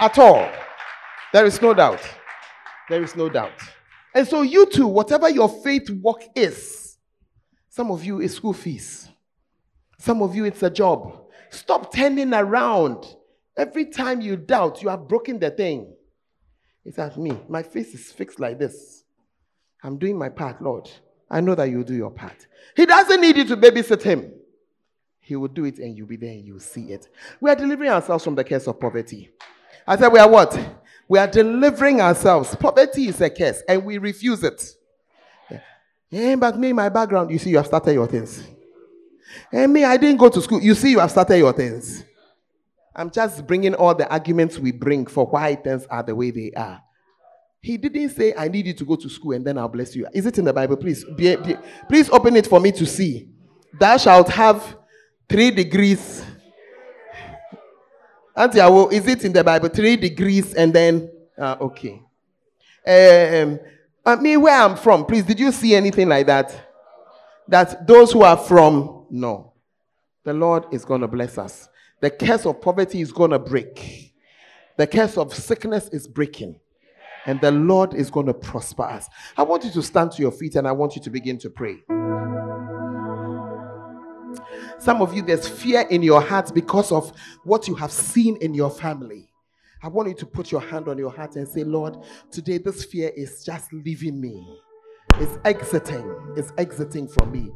at 0.00 0.18
all. 0.18 0.50
There 1.32 1.44
is 1.46 1.62
no 1.62 1.74
doubt. 1.74 2.00
There 2.88 3.02
is 3.02 3.14
no 3.14 3.28
doubt. 3.28 3.52
And 4.14 4.26
so, 4.26 4.42
you 4.42 4.66
too, 4.66 4.88
whatever 4.88 5.28
your 5.28 5.48
faith 5.48 5.88
work 5.90 6.24
is, 6.34 6.96
some 7.68 7.92
of 7.92 8.04
you 8.04 8.20
is 8.20 8.34
school 8.34 8.52
fees, 8.52 9.08
some 9.98 10.22
of 10.22 10.34
you 10.34 10.44
it's 10.46 10.62
a 10.64 10.70
job. 10.70 11.19
Stop 11.50 11.92
turning 11.92 12.32
around. 12.32 13.16
Every 13.56 13.86
time 13.86 14.20
you 14.20 14.36
doubt, 14.36 14.82
you 14.82 14.88
have 14.88 15.06
broken 15.06 15.38
the 15.38 15.50
thing. 15.50 15.92
It's 16.84 16.98
at 16.98 17.18
me. 17.18 17.38
My 17.48 17.62
face 17.62 17.92
is 17.94 18.10
fixed 18.10 18.40
like 18.40 18.58
this. 18.58 19.04
I'm 19.82 19.98
doing 19.98 20.16
my 20.18 20.28
part, 20.28 20.62
Lord. 20.62 20.90
I 21.30 21.40
know 21.40 21.54
that 21.54 21.70
you 21.70 21.84
do 21.84 21.94
your 21.94 22.10
part. 22.10 22.46
He 22.76 22.86
doesn't 22.86 23.20
need 23.20 23.36
you 23.36 23.44
to 23.44 23.56
babysit 23.56 24.02
him. 24.02 24.32
He 25.20 25.36
will 25.36 25.48
do 25.48 25.64
it 25.64 25.78
and 25.78 25.96
you'll 25.96 26.06
be 26.06 26.16
there 26.16 26.32
and 26.32 26.44
you'll 26.44 26.58
see 26.58 26.92
it. 26.92 27.08
We 27.40 27.50
are 27.50 27.54
delivering 27.54 27.90
ourselves 27.90 28.24
from 28.24 28.34
the 28.34 28.42
curse 28.42 28.66
of 28.66 28.80
poverty. 28.80 29.30
I 29.86 29.96
said, 29.96 30.08
We 30.08 30.18
are 30.18 30.28
what? 30.28 30.58
We 31.08 31.18
are 31.18 31.28
delivering 31.28 32.00
ourselves. 32.00 32.54
Poverty 32.56 33.08
is 33.08 33.20
a 33.20 33.30
curse 33.30 33.62
and 33.68 33.84
we 33.84 33.98
refuse 33.98 34.42
it. 34.42 34.74
Yeah, 36.10 36.34
but 36.34 36.58
me, 36.58 36.72
my 36.72 36.88
background, 36.88 37.30
you 37.30 37.38
see, 37.38 37.50
you 37.50 37.58
have 37.58 37.66
started 37.66 37.92
your 37.92 38.08
things. 38.08 38.44
And 39.52 39.72
me, 39.72 39.84
I 39.84 39.96
didn't 39.96 40.18
go 40.18 40.28
to 40.28 40.40
school. 40.40 40.60
You 40.60 40.74
see, 40.74 40.90
you 40.90 40.98
have 40.98 41.10
started 41.10 41.38
your 41.38 41.52
things. 41.52 42.04
I'm 42.94 43.10
just 43.10 43.46
bringing 43.46 43.74
all 43.74 43.94
the 43.94 44.08
arguments 44.10 44.58
we 44.58 44.72
bring 44.72 45.06
for 45.06 45.26
why 45.26 45.54
things 45.54 45.86
are 45.86 46.02
the 46.02 46.14
way 46.14 46.30
they 46.30 46.52
are. 46.56 46.82
He 47.62 47.76
didn't 47.76 48.10
say, 48.10 48.34
I 48.36 48.48
need 48.48 48.66
you 48.66 48.72
to 48.74 48.84
go 48.84 48.96
to 48.96 49.08
school 49.08 49.32
and 49.32 49.44
then 49.44 49.58
I'll 49.58 49.68
bless 49.68 49.94
you. 49.94 50.06
Is 50.12 50.26
it 50.26 50.38
in 50.38 50.44
the 50.44 50.52
Bible? 50.52 50.76
Please, 50.76 51.04
be, 51.04 51.36
be, 51.36 51.56
please 51.88 52.08
open 52.10 52.36
it 52.36 52.46
for 52.46 52.58
me 52.58 52.72
to 52.72 52.86
see. 52.86 53.28
Thou 53.78 53.96
shalt 53.98 54.28
have 54.30 54.76
three 55.28 55.50
degrees. 55.50 56.24
Auntie, 58.34 58.58
is 58.58 59.06
it 59.06 59.24
in 59.24 59.32
the 59.32 59.44
Bible? 59.44 59.68
Three 59.68 59.96
degrees 59.96 60.54
and 60.54 60.72
then, 60.72 61.10
uh, 61.38 61.56
okay. 61.60 62.02
Um, 62.86 63.60
uh, 64.04 64.16
me, 64.16 64.36
where 64.38 64.58
I'm 64.58 64.76
from, 64.76 65.04
please, 65.04 65.24
did 65.24 65.38
you 65.38 65.52
see 65.52 65.74
anything 65.74 66.08
like 66.08 66.26
that? 66.26 66.68
That 67.46 67.86
those 67.86 68.12
who 68.12 68.22
are 68.22 68.36
from, 68.36 68.99
no. 69.10 69.52
The 70.24 70.32
Lord 70.32 70.64
is 70.72 70.84
going 70.84 71.00
to 71.00 71.08
bless 71.08 71.38
us. 71.38 71.68
The 72.00 72.10
curse 72.10 72.46
of 72.46 72.60
poverty 72.60 73.00
is 73.00 73.12
going 73.12 73.30
to 73.30 73.38
break. 73.38 74.14
The 74.76 74.86
curse 74.86 75.18
of 75.18 75.34
sickness 75.34 75.88
is 75.88 76.08
breaking. 76.08 76.58
And 77.26 77.40
the 77.40 77.50
Lord 77.50 77.94
is 77.94 78.10
going 78.10 78.26
to 78.26 78.34
prosper 78.34 78.84
us. 78.84 79.08
I 79.36 79.42
want 79.42 79.64
you 79.64 79.70
to 79.72 79.82
stand 79.82 80.12
to 80.12 80.22
your 80.22 80.32
feet 80.32 80.56
and 80.56 80.66
I 80.66 80.72
want 80.72 80.96
you 80.96 81.02
to 81.02 81.10
begin 81.10 81.38
to 81.38 81.50
pray. 81.50 81.82
Some 84.78 85.02
of 85.02 85.14
you, 85.14 85.20
there's 85.20 85.46
fear 85.46 85.82
in 85.90 86.02
your 86.02 86.22
heart 86.22 86.54
because 86.54 86.90
of 86.90 87.12
what 87.44 87.68
you 87.68 87.74
have 87.74 87.92
seen 87.92 88.36
in 88.36 88.54
your 88.54 88.70
family. 88.70 89.28
I 89.82 89.88
want 89.88 90.08
you 90.08 90.14
to 90.14 90.26
put 90.26 90.50
your 90.50 90.60
hand 90.60 90.88
on 90.88 90.96
your 90.96 91.10
heart 91.10 91.36
and 91.36 91.46
say, 91.46 91.64
Lord, 91.64 91.98
today 92.30 92.58
this 92.58 92.84
fear 92.84 93.10
is 93.14 93.44
just 93.44 93.72
leaving 93.72 94.20
me. 94.20 94.46
It's 95.16 95.38
exiting. 95.44 96.34
It's 96.36 96.52
exiting 96.56 97.08
from 97.08 97.32
me. 97.32 97.50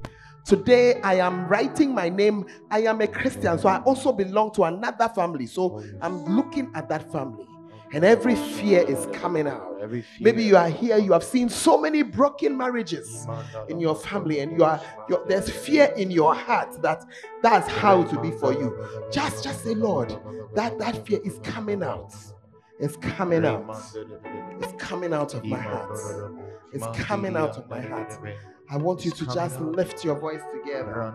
Today 0.45 1.01
I 1.01 1.15
am 1.15 1.49
writing 1.49 1.95
my 1.95 2.09
name. 2.09 2.47
I 2.71 2.81
am 2.83 3.01
a 3.01 3.07
Christian, 3.07 3.59
so 3.59 3.69
I 3.69 3.81
also 3.83 4.13
belong 4.13 4.53
to 4.53 4.65
another 4.65 5.09
family. 5.09 5.47
So 5.47 5.83
I'm 6.03 6.25
looking 6.25 6.71
at 6.75 6.89
that 6.91 7.11
family. 7.11 7.47
And 7.95 8.05
every 8.05 8.35
fear 8.35 8.81
is 8.81 9.07
coming 9.13 9.47
out. 9.47 9.81
Maybe 10.21 10.43
you 10.43 10.57
are 10.57 10.69
here, 10.69 10.99
you 10.99 11.13
have 11.13 11.23
seen 11.23 11.49
so 11.49 11.79
many 11.81 12.03
broken 12.03 12.57
marriages 12.57 13.27
in 13.69 13.79
your 13.79 13.95
family, 13.95 14.41
and 14.41 14.59
you 14.59 14.65
are 14.65 14.81
there's 15.29 15.49
fear 15.49 15.93
in 15.97 16.11
your 16.11 16.35
heart 16.35 16.83
that 16.83 17.05
that's 17.41 17.69
how 17.69 18.03
it 18.03 18.13
will 18.13 18.21
be 18.21 18.33
for 18.33 18.53
you. 18.53 18.77
Just 19.13 19.45
just 19.45 19.63
say, 19.63 19.75
Lord, 19.75 20.19
that 20.55 20.79
that 20.79 21.07
fear 21.07 21.21
is 21.25 21.39
coming 21.45 21.85
out. 21.85 22.13
It's 22.81 22.97
coming 22.97 23.45
out. 23.47 23.77
It's 24.61 24.73
coming 24.83 25.15
out 25.15 25.35
of 25.35 25.45
my 25.45 25.59
heart. 25.59 25.97
It's 26.73 26.87
coming 26.99 27.37
out 27.37 27.57
of 27.57 27.71
my 27.71 27.81
heart. 27.81 28.19
I 28.71 28.77
want 28.79 29.05
you 29.05 29.11
to 29.11 29.27
just 29.27 29.61
lift 29.61 30.05
your 30.05 30.19
voice 30.19 30.41
together. 30.53 31.15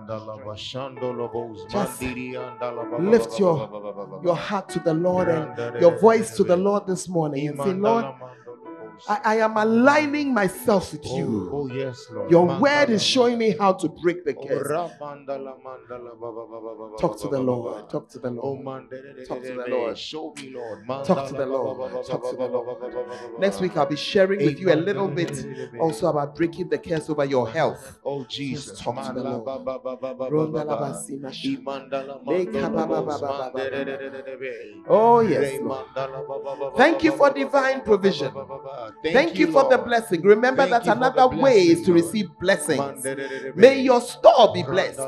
Just 1.70 2.02
lift 3.00 3.40
your, 3.40 4.22
your 4.24 4.36
heart 4.36 4.70
to 4.70 4.80
the 4.80 4.94
Lord 4.94 5.28
and 5.30 5.82
your 5.82 5.98
voice 6.00 6.36
to 6.38 6.44
the 6.44 6.56
Lord 6.56 6.86
this 6.88 7.08
morning 7.10 7.48
and 7.48 7.58
say, 7.58 7.74
Lord, 7.74 8.06
I, 9.08 9.20
I 9.24 9.36
am 9.38 9.58
aligning 9.58 10.34
myself 10.34 10.92
with 10.92 11.06
you. 11.06 11.50
Oh, 11.54 11.68
yes, 11.68 12.06
Lord. 12.12 12.32
Your 12.32 12.60
word 12.60 12.90
is 12.90 13.04
showing 13.04 13.38
me 13.38 13.56
how 13.58 13.74
to 13.74 13.88
break 13.88 14.26
the 14.26 14.34
curse. 14.34 14.68
Talk 17.00 17.20
to 17.22 17.28
the 17.28 17.40
Lord. 17.40 17.90
Talk 17.90 18.10
to 18.10 18.20
the 18.20 18.30
Lord. 18.32 18.66
Talk 19.28 19.42
to 19.42 19.54
the 19.54 19.66
Lord. 19.70 19.98
Show 19.98 20.34
me, 20.36 20.50
Lord. 20.52 20.88
Talk 21.06 21.28
to 21.30 21.34
the 21.34 21.46
Lord. 21.46 22.06
Talk 22.06 22.30
to 22.30 22.36
the 22.36 22.48
Lord. 22.48 23.40
Next 23.40 23.62
week, 23.62 23.78
I'll 23.78 23.86
be 23.86 23.96
sharing 23.96 24.44
with 24.44 24.60
you 24.60 24.74
a 24.74 24.76
little 24.76 25.08
bit 25.08 25.46
also 25.80 26.08
about 26.08 26.36
breaking 26.36 26.70
the 26.70 26.78
curse 26.78 27.10
over 27.10 27.26
your 27.26 27.50
health. 27.50 28.00
Oh, 28.04 28.26
Jesus. 28.26 28.80
Talk 28.80 28.96
to 29.06 29.14
the 29.14 29.24
Lord. 29.24 29.48
Oh, 34.88 35.20
yes. 35.22 35.60
Lord. 35.62 35.86
Thank 36.78 37.04
you 37.04 37.12
for 37.12 37.30
divine 37.32 37.82
provision. 37.82 38.32
God. 38.92 39.14
Thank, 39.14 39.38
you, 39.38 39.52
for 39.52 39.70
the 39.70 39.78
blessing. 39.78 40.22
Remember 40.22 40.64
Thank 40.66 40.72
that 40.72 40.86
you 40.86 40.92
another 40.92 41.28
way 41.28 41.68
is 41.68 41.82
to 41.84 41.94
receive 41.94 42.30
blessings. 42.40 43.06
May 43.56 43.82
your 43.82 44.02
store 44.02 44.54
be 44.54 44.64
blessed. 44.64 45.00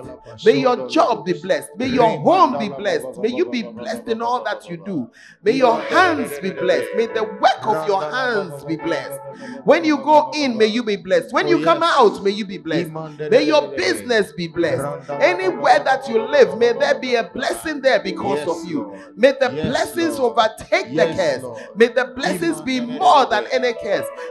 May 0.46 0.60
your 0.60 0.88
job 0.90 1.26
be 1.26 1.34
blessed. 1.34 1.70
May 1.78 1.88
your 1.88 2.20
home 2.20 2.58
be 2.58 2.70
blessed. 2.70 3.18
May 3.18 3.30
you 3.30 3.46
be 3.50 3.64
blessed 3.64 4.08
in 4.08 4.22
all 4.22 4.44
that 4.44 4.70
you 4.70 4.78
do. 4.78 5.10
May 5.44 5.54
your 5.54 5.80
hands 5.80 6.32
be 6.40 6.52
blessed. 6.52 6.90
May 6.96 7.08
the 7.08 7.24
work 7.24 7.66
of 7.66 7.88
your 7.88 8.02
hands 8.12 8.64
be 8.66 8.78
blessed. 8.78 9.20
When 9.64 9.84
you 9.84 9.98
go 9.98 10.32
in, 10.34 10.58
may 10.58 10.68
you 10.68 10.84
be 10.84 10.96
blessed. 10.96 11.34
When 11.34 11.48
you 11.48 11.64
come 11.64 11.84
out, 11.84 12.24
may 12.24 12.32
you 12.32 12.46
be 12.46 12.58
blessed. 12.58 12.92
May 13.30 13.44
your 13.44 13.76
business 13.76 14.32
be 14.34 14.48
blessed. 14.48 15.10
Anywhere 15.10 15.80
that 15.84 16.08
you 16.08 16.22
live, 16.28 16.58
may 16.58 16.74
there 16.74 17.00
be 17.00 17.16
a 17.16 17.24
blessing 17.24 17.82
there 17.82 18.00
because 18.00 18.48
of 18.48 18.70
you. 18.70 18.96
May 19.16 19.34
the 19.40 19.50
blessings 19.50 20.18
overtake 20.20 20.96
the 20.96 21.14
curse. 21.16 21.76
May 21.76 21.88
the 21.88 22.14
blessings 22.16 22.62
be 22.62 22.80
more 22.80 23.26
than 23.26 23.46
any 23.52 23.71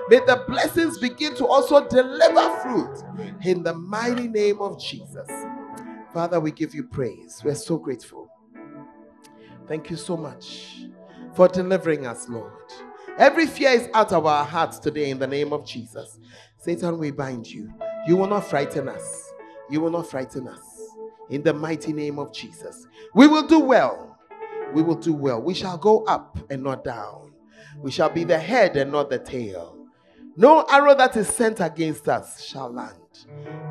May 0.08 0.18
the 0.20 0.44
blessings 0.46 0.98
begin 0.98 1.34
to 1.36 1.46
also 1.46 1.86
deliver 1.88 2.60
fruit 2.60 3.02
in 3.44 3.62
the 3.62 3.74
mighty 3.74 4.28
name 4.28 4.60
of 4.60 4.80
Jesus. 4.80 5.28
Father, 6.12 6.40
we 6.40 6.50
give 6.50 6.74
you 6.74 6.84
praise. 6.84 7.42
We're 7.44 7.54
so 7.54 7.78
grateful. 7.78 8.30
Thank 9.68 9.90
you 9.90 9.96
so 9.96 10.16
much 10.16 10.86
for 11.34 11.46
delivering 11.46 12.06
us, 12.06 12.28
Lord. 12.28 12.52
Every 13.18 13.46
fear 13.46 13.70
is 13.70 13.88
out 13.94 14.12
of 14.12 14.26
our 14.26 14.44
hearts 14.44 14.78
today 14.78 15.10
in 15.10 15.18
the 15.18 15.26
name 15.26 15.52
of 15.52 15.64
Jesus. 15.64 16.18
Satan, 16.58 16.98
we 16.98 17.10
bind 17.10 17.46
you. 17.46 17.72
You 18.06 18.16
will 18.16 18.26
not 18.26 18.46
frighten 18.46 18.88
us. 18.88 19.32
You 19.68 19.80
will 19.80 19.90
not 19.90 20.10
frighten 20.10 20.48
us. 20.48 20.64
In 21.28 21.42
the 21.42 21.54
mighty 21.54 21.92
name 21.92 22.18
of 22.18 22.32
Jesus. 22.32 22.86
We 23.14 23.28
will 23.28 23.46
do 23.46 23.60
well. 23.60 24.18
We 24.72 24.82
will 24.82 24.96
do 24.96 25.12
well. 25.12 25.40
We 25.40 25.54
shall 25.54 25.78
go 25.78 26.04
up 26.04 26.38
and 26.50 26.62
not 26.62 26.82
down. 26.82 27.29
We 27.82 27.90
shall 27.90 28.10
be 28.10 28.24
the 28.24 28.38
head 28.38 28.76
and 28.76 28.92
not 28.92 29.10
the 29.10 29.18
tail. 29.18 29.76
No 30.36 30.64
arrow 30.70 30.94
that 30.94 31.16
is 31.16 31.28
sent 31.28 31.60
against 31.60 32.08
us 32.08 32.42
shall 32.42 32.72
land. 32.72 32.94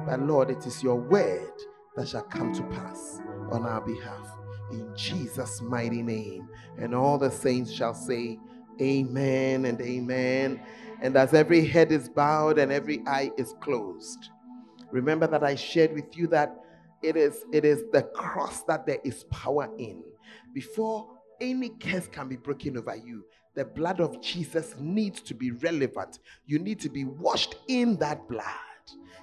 But 0.06 0.22
Lord, 0.22 0.50
it 0.50 0.66
is 0.66 0.84
your 0.84 0.96
word 0.96 1.54
that 1.96 2.08
shall 2.08 2.24
come 2.24 2.54
to 2.54 2.64
pass 2.64 3.22
on 3.52 3.66
our 3.66 3.82
behalf. 3.82 4.28
In 4.72 4.92
Jesus' 4.96 5.62
mighty 5.62 6.02
name. 6.02 6.48
And 6.78 6.94
all 6.96 7.18
the 7.18 7.32
saints 7.32 7.72
shall 7.72 7.94
say, 7.94 8.40
Amen 8.82 9.66
and 9.66 9.80
Amen. 9.82 10.62
And 11.02 11.16
as 11.16 11.34
every 11.34 11.66
head 11.66 11.92
is 11.92 12.10
bowed 12.10 12.58
and 12.58 12.72
every 12.72 13.02
eye 13.06 13.32
is 13.38 13.54
closed, 13.62 14.30
remember 14.92 15.28
that 15.28 15.44
I 15.44 15.56
shared 15.56 15.94
with 15.94 16.18
you 16.18 16.28
that 16.28 16.56
it 17.02 17.16
is 17.16 17.46
it 17.54 17.64
is 17.64 17.84
the 17.94 18.04
cross 18.04 18.64
that 18.64 18.86
there 18.86 19.00
is 19.04 19.24
power 19.26 19.70
in. 19.78 20.04
Before 20.54 21.08
any 21.40 21.70
curse 21.70 22.08
can 22.08 22.28
be 22.28 22.36
broken 22.36 22.78
over 22.78 22.96
you, 22.96 23.24
the 23.56 23.66
blood 23.66 24.00
of 24.00 24.22
Jesus 24.22 24.76
needs 24.80 25.22
to 25.22 25.34
be 25.34 25.52
relevant. 25.52 26.20
You 26.46 26.60
need 26.60 26.80
to 26.82 26.90
be 26.90 27.06
washed 27.06 27.56
in 27.68 27.98
that 27.98 28.28
blood. 28.28 28.46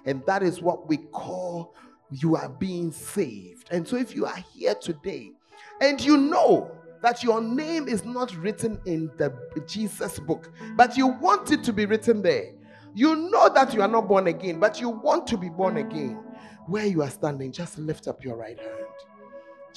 And 0.04 0.24
that 0.26 0.42
is 0.42 0.60
what 0.60 0.88
we 0.88 0.98
call 0.98 1.74
you 2.10 2.36
are 2.36 2.48
being 2.48 2.92
saved. 2.92 3.68
And 3.70 3.86
so 3.86 3.96
if 3.96 4.14
you 4.14 4.26
are 4.26 4.44
here 4.54 4.74
today 4.74 5.32
and 5.80 6.00
you 6.00 6.16
know 6.16 6.70
that 7.02 7.22
your 7.22 7.40
name 7.40 7.88
is 7.88 8.04
not 8.04 8.34
written 8.36 8.80
in 8.86 9.10
the 9.16 9.32
Jesus 9.66 10.18
book, 10.18 10.50
but 10.76 10.96
you 10.96 11.08
want 11.08 11.52
it 11.52 11.62
to 11.64 11.72
be 11.72 11.86
written 11.86 12.22
there. 12.22 12.52
You 12.94 13.14
know 13.14 13.48
that 13.52 13.74
you 13.74 13.82
are 13.82 13.88
not 13.88 14.08
born 14.08 14.26
again, 14.26 14.58
but 14.58 14.80
you 14.80 14.88
want 14.88 15.26
to 15.28 15.36
be 15.36 15.48
born 15.48 15.76
again. 15.76 16.18
Where 16.66 16.86
you 16.86 17.02
are 17.02 17.10
standing, 17.10 17.52
just 17.52 17.78
lift 17.78 18.08
up 18.08 18.24
your 18.24 18.36
right 18.36 18.58
hand. 18.58 18.70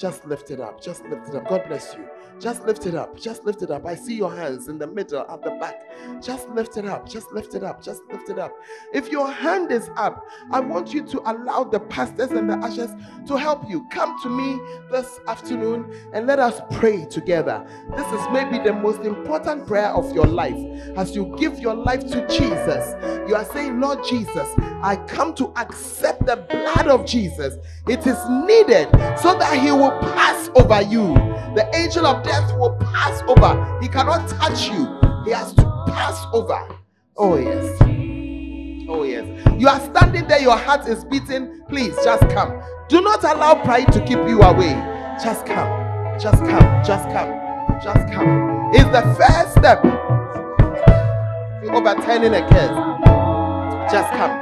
Just 0.00 0.24
lift 0.24 0.50
it 0.50 0.60
up. 0.60 0.80
Just 0.80 1.04
lift 1.04 1.28
it 1.28 1.34
up. 1.34 1.46
God 1.46 1.62
bless 1.68 1.94
you. 1.94 2.08
Just 2.38 2.64
lift 2.64 2.86
it 2.86 2.94
up. 2.94 3.18
Just 3.20 3.44
lift 3.44 3.60
it 3.60 3.70
up. 3.70 3.84
I 3.84 3.94
see 3.94 4.14
your 4.14 4.34
hands 4.34 4.68
in 4.68 4.78
the 4.78 4.86
middle, 4.86 5.20
at 5.28 5.42
the 5.42 5.50
back. 5.60 5.82
Just 6.22 6.48
lift 6.48 6.78
it 6.78 6.86
up. 6.86 7.06
Just 7.06 7.30
lift 7.32 7.54
it 7.54 7.62
up. 7.62 7.82
Just 7.82 8.00
lift 8.10 8.30
it 8.30 8.38
up. 8.38 8.50
If 8.94 9.10
your 9.10 9.30
hand 9.30 9.70
is 9.70 9.90
up, 9.98 10.26
I 10.50 10.60
want 10.60 10.94
you 10.94 11.02
to 11.02 11.20
allow 11.30 11.64
the 11.64 11.80
pastors 11.80 12.30
and 12.30 12.48
the 12.48 12.54
ushers 12.54 12.88
to 13.26 13.36
help 13.36 13.68
you. 13.68 13.86
Come 13.90 14.18
to 14.22 14.30
me 14.30 14.58
this 14.90 15.20
afternoon 15.28 15.94
and 16.14 16.26
let 16.26 16.38
us 16.38 16.62
pray 16.70 17.04
together. 17.04 17.62
This 17.94 18.06
is 18.06 18.26
maybe 18.32 18.56
the 18.58 18.72
most 18.72 19.02
important 19.02 19.66
prayer 19.66 19.90
of 19.90 20.14
your 20.14 20.26
life. 20.26 20.56
As 20.96 21.14
you 21.14 21.36
give 21.38 21.58
your 21.58 21.74
life 21.74 22.06
to 22.06 22.26
Jesus, 22.26 22.94
you 23.28 23.34
are 23.34 23.44
saying, 23.44 23.78
Lord 23.78 23.98
Jesus, 24.08 24.48
I 24.82 24.96
come 25.06 25.34
to 25.34 25.52
accept 25.56 26.24
the 26.24 26.36
blood 26.36 26.88
of 26.88 27.04
Jesus. 27.04 27.58
It 27.86 28.06
is 28.06 28.18
needed 28.46 28.88
so 29.20 29.38
that 29.38 29.60
He 29.62 29.70
will 29.70 29.89
pass 30.00 30.50
over 30.54 30.82
you. 30.82 31.14
The 31.54 31.68
angel 31.74 32.06
of 32.06 32.22
death 32.22 32.56
will 32.56 32.76
pass 32.76 33.22
over. 33.26 33.78
He 33.80 33.88
cannot 33.88 34.28
touch 34.28 34.68
you, 34.68 34.86
He 35.24 35.32
has 35.32 35.52
to 35.54 35.62
pass 35.88 36.26
over. 36.32 36.76
Oh, 37.16 37.36
yes. 37.36 37.76
Oh, 38.88 39.02
yes. 39.04 39.26
You 39.58 39.68
are 39.68 39.80
standing 39.80 40.26
there, 40.26 40.40
your 40.40 40.56
heart 40.56 40.88
is 40.88 41.04
beating. 41.04 41.60
Please 41.68 41.94
just 42.02 42.28
come. 42.30 42.62
Do 42.88 43.00
not 43.00 43.22
allow 43.24 43.62
pride 43.62 43.92
to 43.92 44.00
keep 44.00 44.18
you 44.26 44.42
away. 44.42 44.72
Just 45.22 45.44
come. 45.46 46.18
Just 46.18 46.42
come. 46.42 46.84
Just 46.84 47.08
come. 47.10 47.40
Just 47.82 48.12
come. 48.12 48.70
It's 48.74 48.84
the 48.90 49.02
first 49.18 49.52
step 49.52 49.82
to 49.82 51.72
overturning 51.72 52.34
a 52.34 52.40
curse. 52.48 53.92
Just 53.92 54.10
come. 54.12 54.40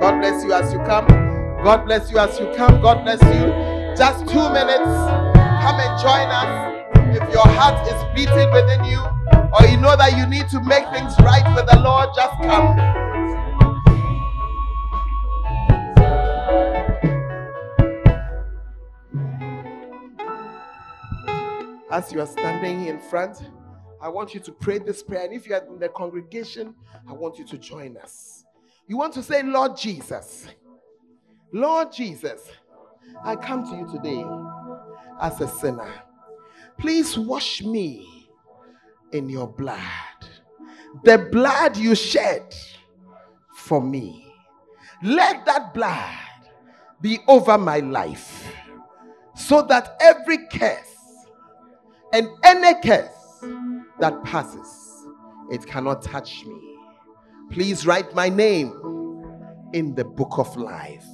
God 0.00 0.18
bless 0.20 0.44
you 0.44 0.52
as 0.52 0.72
you 0.72 0.78
come. 0.80 1.27
God 1.64 1.84
bless 1.86 2.10
you 2.10 2.18
as 2.18 2.38
you 2.38 2.46
come. 2.56 2.80
God 2.80 3.02
bless 3.04 3.20
you. 3.22 3.96
Just 3.96 4.26
two 4.28 4.48
minutes. 4.52 4.94
Come 5.60 5.80
and 5.80 6.00
join 6.00 6.28
us. 6.30 7.20
If 7.20 7.32
your 7.32 7.46
heart 7.46 7.86
is 7.88 8.04
beating 8.14 8.50
within 8.52 8.84
you, 8.84 9.00
or 9.58 9.66
you 9.66 9.76
know 9.76 9.96
that 9.96 10.16
you 10.16 10.26
need 10.26 10.48
to 10.50 10.62
make 10.62 10.84
things 10.90 11.18
right 11.18 11.44
with 11.56 11.66
the 11.66 11.80
Lord, 11.80 12.10
just 12.14 12.32
come. 12.42 12.78
As 21.90 22.12
you 22.12 22.20
are 22.20 22.26
standing 22.26 22.86
in 22.86 23.00
front, 23.00 23.50
I 24.00 24.08
want 24.08 24.32
you 24.32 24.40
to 24.40 24.52
pray 24.52 24.78
this 24.78 25.02
prayer. 25.02 25.24
And 25.24 25.32
if 25.32 25.48
you 25.48 25.54
are 25.54 25.66
in 25.66 25.80
the 25.80 25.88
congregation, 25.88 26.74
I 27.08 27.12
want 27.12 27.36
you 27.38 27.44
to 27.46 27.58
join 27.58 27.96
us. 27.96 28.44
You 28.86 28.96
want 28.96 29.12
to 29.14 29.22
say, 29.22 29.42
Lord 29.42 29.76
Jesus, 29.76 30.46
Lord 31.52 31.92
Jesus, 31.92 32.50
I 33.24 33.36
come 33.36 33.64
to 33.64 33.76
you 33.76 33.90
today 33.90 34.24
as 35.20 35.40
a 35.40 35.48
sinner. 35.48 35.92
Please 36.78 37.18
wash 37.18 37.62
me 37.62 38.28
in 39.12 39.28
your 39.28 39.48
blood. 39.48 39.80
The 41.04 41.28
blood 41.32 41.76
you 41.76 41.94
shed 41.94 42.54
for 43.54 43.82
me. 43.82 44.32
Let 45.02 45.46
that 45.46 45.72
blood 45.74 46.14
be 47.00 47.18
over 47.28 47.56
my 47.56 47.78
life 47.78 48.52
so 49.34 49.62
that 49.62 49.96
every 50.00 50.46
curse 50.48 51.26
and 52.12 52.28
any 52.44 52.80
curse 52.82 53.44
that 54.00 54.22
passes, 54.24 55.06
it 55.50 55.64
cannot 55.66 56.02
touch 56.02 56.44
me. 56.44 56.76
Please 57.50 57.86
write 57.86 58.14
my 58.14 58.28
name 58.28 58.72
in 59.72 59.94
the 59.94 60.04
book 60.04 60.38
of 60.38 60.54
life. 60.56 61.06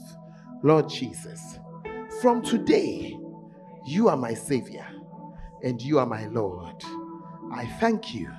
Lord 0.65 0.89
Jesus, 0.89 1.59
from 2.23 2.41
today, 2.41 3.19
you 3.85 4.09
are 4.09 4.17
my 4.17 4.33
Savior 4.33 4.87
and 5.63 5.81
you 5.83 5.99
are 5.99 6.07
my 6.07 6.25
Lord. 6.29 6.83
I 7.53 7.67
thank 7.79 8.15
you 8.15 8.33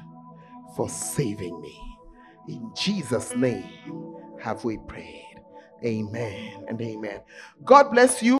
for 0.76 0.90
saving 0.90 1.62
me. 1.62 1.80
In 2.48 2.72
Jesus' 2.76 3.36
name 3.36 3.70
have 4.42 4.64
we 4.64 4.80
prayed. 4.88 5.40
Amen 5.84 6.66
and 6.68 6.82
amen. 6.82 7.22
God 7.64 7.92
bless 7.92 8.24
you. 8.24 8.40